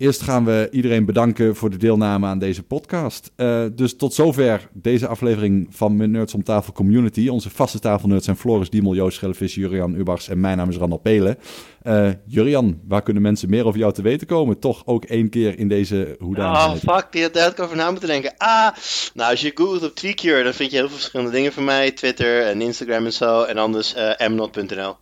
[0.00, 3.30] Eerst gaan we iedereen bedanken voor de deelname aan deze podcast.
[3.36, 7.28] Uh, dus tot zover deze aflevering van Nerds om Tafel Community.
[7.28, 10.98] Onze vaste tafelnerds zijn Floris Diemel, Joost Schellevis, Jurian Ubachs en mijn naam is Randal
[10.98, 11.38] Pelen.
[11.82, 14.58] Uh, Jurian, waar kunnen mensen meer over jou te weten komen?
[14.58, 16.84] Toch ook één keer in deze hoedanigheid.
[16.84, 18.34] Oh, fuck, die, daar had ik over na moeten denken.
[18.36, 18.68] Ah,
[19.14, 21.90] nou als je googelt op Tweakier, dan vind je heel veel verschillende dingen van mij.
[21.90, 23.42] Twitter en Instagram en zo.
[23.42, 24.96] En anders uh, mnot.nl.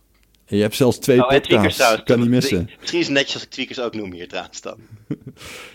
[0.49, 2.03] En je hebt zelfs twee oh, podcasts.
[2.03, 2.69] Kan niet missen.
[2.79, 4.77] Misschien is het netjes als ik tweakers ook noem hier trouwens dan.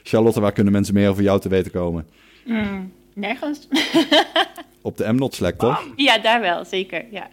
[0.02, 2.06] Charlotte, waar kunnen mensen meer over jou te weten komen?
[2.44, 3.68] Mm, nergens.
[4.82, 5.88] Op de Mnot Slack, toch?
[5.96, 7.04] Ja, daar wel, zeker.
[7.10, 7.28] Ja.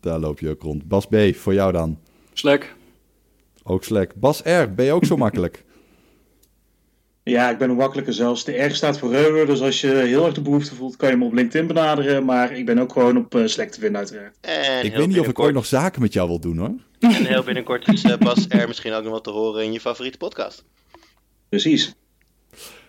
[0.00, 0.88] Daar loop je ook rond.
[0.88, 1.98] Bas B, voor jou dan?
[2.32, 2.74] Slack.
[3.62, 4.14] Ook Slack.
[4.14, 5.64] Bas R, ben je ook zo makkelijk?
[7.30, 8.44] Ja, ik ben nog makkelijker zelfs.
[8.44, 11.16] De R staat voor Reuwer, dus als je heel erg de behoefte voelt, kan je
[11.16, 12.24] me op LinkedIn benaderen.
[12.24, 14.36] Maar ik ben ook gewoon op uh, Slack te vinden, uiteraard.
[14.40, 16.74] En ik weet niet of ik ooit nog zaken met jou wil doen, hoor.
[16.98, 19.80] En heel binnenkort is uh, Bas er misschien ook nog wat te horen in je
[19.80, 20.64] favoriete podcast.
[21.48, 21.94] Precies.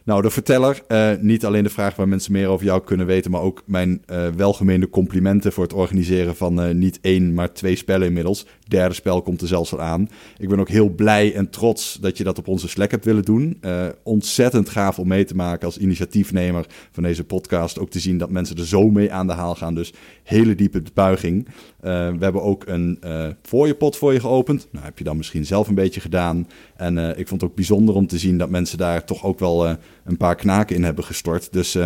[0.07, 3.31] Nou, de verteller, uh, niet alleen de vraag waar mensen meer over jou kunnen weten,
[3.31, 7.75] maar ook mijn uh, welgemeende complimenten voor het organiseren van uh, niet één, maar twee
[7.75, 8.45] spellen inmiddels.
[8.67, 10.09] Derde spel komt er zelfs al aan.
[10.37, 13.23] Ik ben ook heel blij en trots dat je dat op onze Slack hebt willen
[13.23, 13.61] doen.
[14.03, 17.79] ontzettend gaaf om mee te maken als initiatiefnemer van deze podcast.
[17.79, 19.75] Ook te zien dat mensen er zo mee aan de haal gaan.
[19.75, 19.93] Dus
[20.23, 21.47] hele diepe buiging.
[21.87, 22.99] We hebben ook een
[23.41, 24.67] voor je pot voor je geopend.
[24.71, 26.47] Nou, heb je dan misschien zelf een beetje gedaan.
[26.75, 29.67] En ik vond het ook bijzonder om te zien dat mensen daar toch ook wel
[30.03, 31.53] een paar knaken in hebben gestort.
[31.53, 31.77] Dus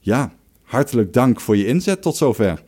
[0.00, 2.62] ja, hartelijk dank voor je inzet tot zover.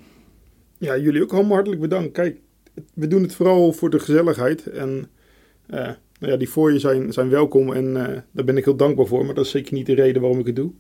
[0.78, 2.12] Ja, jullie ook allemaal hartelijk bedankt.
[2.12, 2.40] Kijk,
[2.94, 4.66] we doen het vooral voor de gezelligheid.
[4.66, 5.06] En
[5.66, 7.92] nou ja, die voor je zijn, zijn welkom en
[8.32, 9.24] daar ben ik heel dankbaar voor.
[9.24, 10.70] Maar dat is zeker niet de reden waarom ik het doe.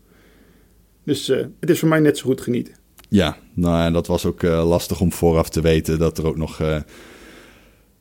[1.04, 1.26] Dus
[1.60, 2.74] het is voor mij net zo goed genieten.
[3.08, 6.60] Ja, nou en dat was ook lastig om vooraf te weten dat er ook nog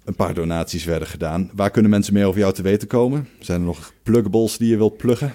[0.07, 1.49] een paar donaties werden gedaan.
[1.53, 3.27] Waar kunnen mensen meer over jou te weten komen?
[3.39, 5.33] Zijn er nog pluggables die je wilt pluggen?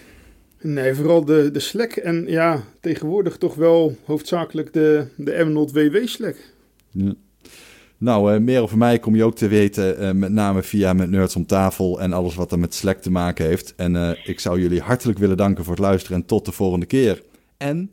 [0.61, 5.97] Nee, vooral de, de Slack en ja, tegenwoordig toch wel hoofdzakelijk de, de M-Not WW
[6.07, 6.37] Slack.
[6.91, 7.15] Ja.
[7.99, 11.11] Nou, uh, meer over mij kom je ook te weten, uh, met name via met
[11.11, 13.75] Nerds om tafel en alles wat er met Slack te maken heeft.
[13.77, 16.87] En uh, ik zou jullie hartelijk willen danken voor het luisteren en tot de volgende
[16.87, 17.23] keer.
[17.57, 17.93] En...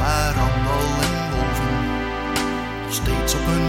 [0.00, 1.78] waar Randal en Wolven
[2.82, 3.68] nog steeds op hun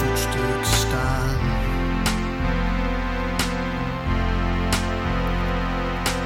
[0.00, 1.38] voetstuk staan.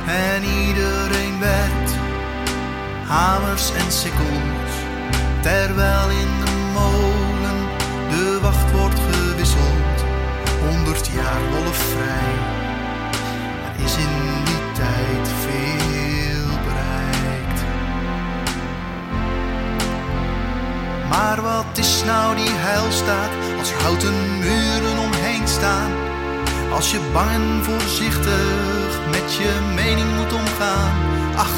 [0.07, 1.93] En iedereen werkt,
[3.07, 4.73] hamers en sikkels,
[5.41, 7.59] terwijl in de molen
[8.11, 9.99] de wacht wordt gewisseld.
[10.69, 12.34] Honderd jaar wolfvrij,
[21.15, 25.93] Maar wat is nou die heilstaat als houten muren omheen staan?
[26.73, 30.95] Als je bang en voorzichtig met je mening moet omgaan.
[31.37, 31.55] Ach,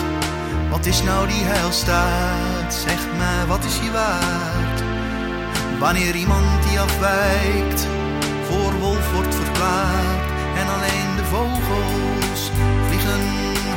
[0.71, 2.75] wat is nou die heilstaat?
[2.75, 4.79] Zeg mij, wat is die waard?
[5.79, 7.81] Wanneer iemand die afwijkt
[8.49, 10.25] voor wolf wordt verklaard
[10.61, 12.41] en alleen de vogels
[12.87, 13.25] vliegen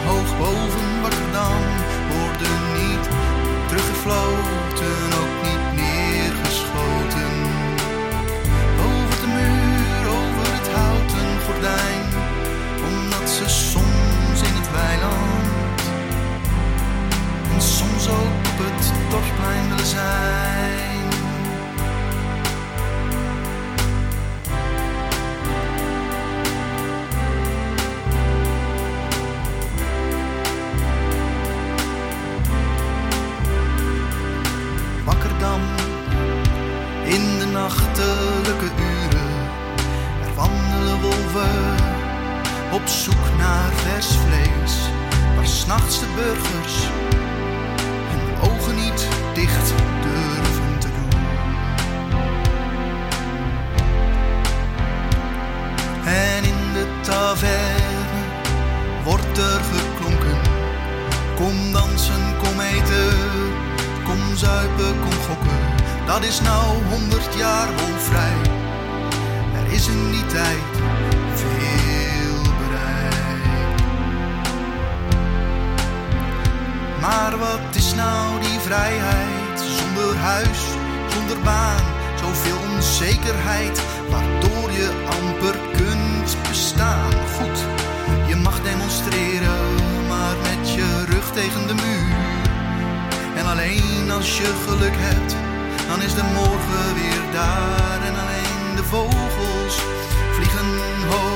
[0.07, 0.89] hoog boven
[1.31, 1.61] dan
[2.15, 3.05] worden niet
[3.67, 5.18] teruggefloten,
[19.09, 21.07] toch mijn zijn.
[35.05, 35.61] Wakker dan
[37.03, 39.29] in de nachtelijke uren,
[40.23, 41.75] er wandelen wolven
[42.71, 44.89] op zoek naar vers vlees,
[45.35, 46.87] waar s'nachts de burgers
[49.33, 51.19] dicht durven te doen.
[56.05, 57.89] En in de taverne
[59.03, 60.37] wordt er geklonken.
[61.35, 63.17] Kom dansen, kom eten,
[64.03, 65.59] kom zuipen, kom gokken.
[66.05, 67.67] Dat is nou honderd jaar
[67.97, 68.41] vrij.
[69.53, 70.63] Er is in die tijd
[71.35, 73.81] veel bereikt.
[77.01, 77.68] Maar wat
[78.01, 80.61] nou die vrijheid zonder huis,
[81.13, 81.83] zonder baan,
[82.21, 87.13] zoveel onzekerheid, waardoor je amper kunt bestaan?
[87.37, 87.59] Goed,
[88.27, 89.61] je mag demonstreren,
[90.11, 92.17] maar met je rug tegen de muur.
[93.39, 95.35] En alleen als je geluk hebt,
[95.89, 97.99] dan is de morgen weer daar.
[98.09, 99.75] En alleen de vogels
[100.35, 100.69] vliegen
[101.11, 101.28] hoog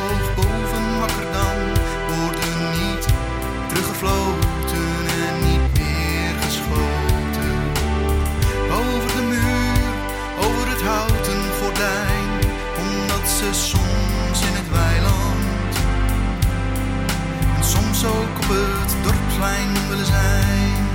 [18.43, 20.87] op het dorpsplein willen zijn.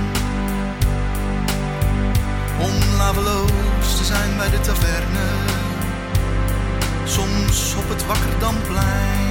[2.59, 5.27] Om laveloos te zijn bij de taverne,
[7.05, 9.28] soms op het Wakkerdamplein.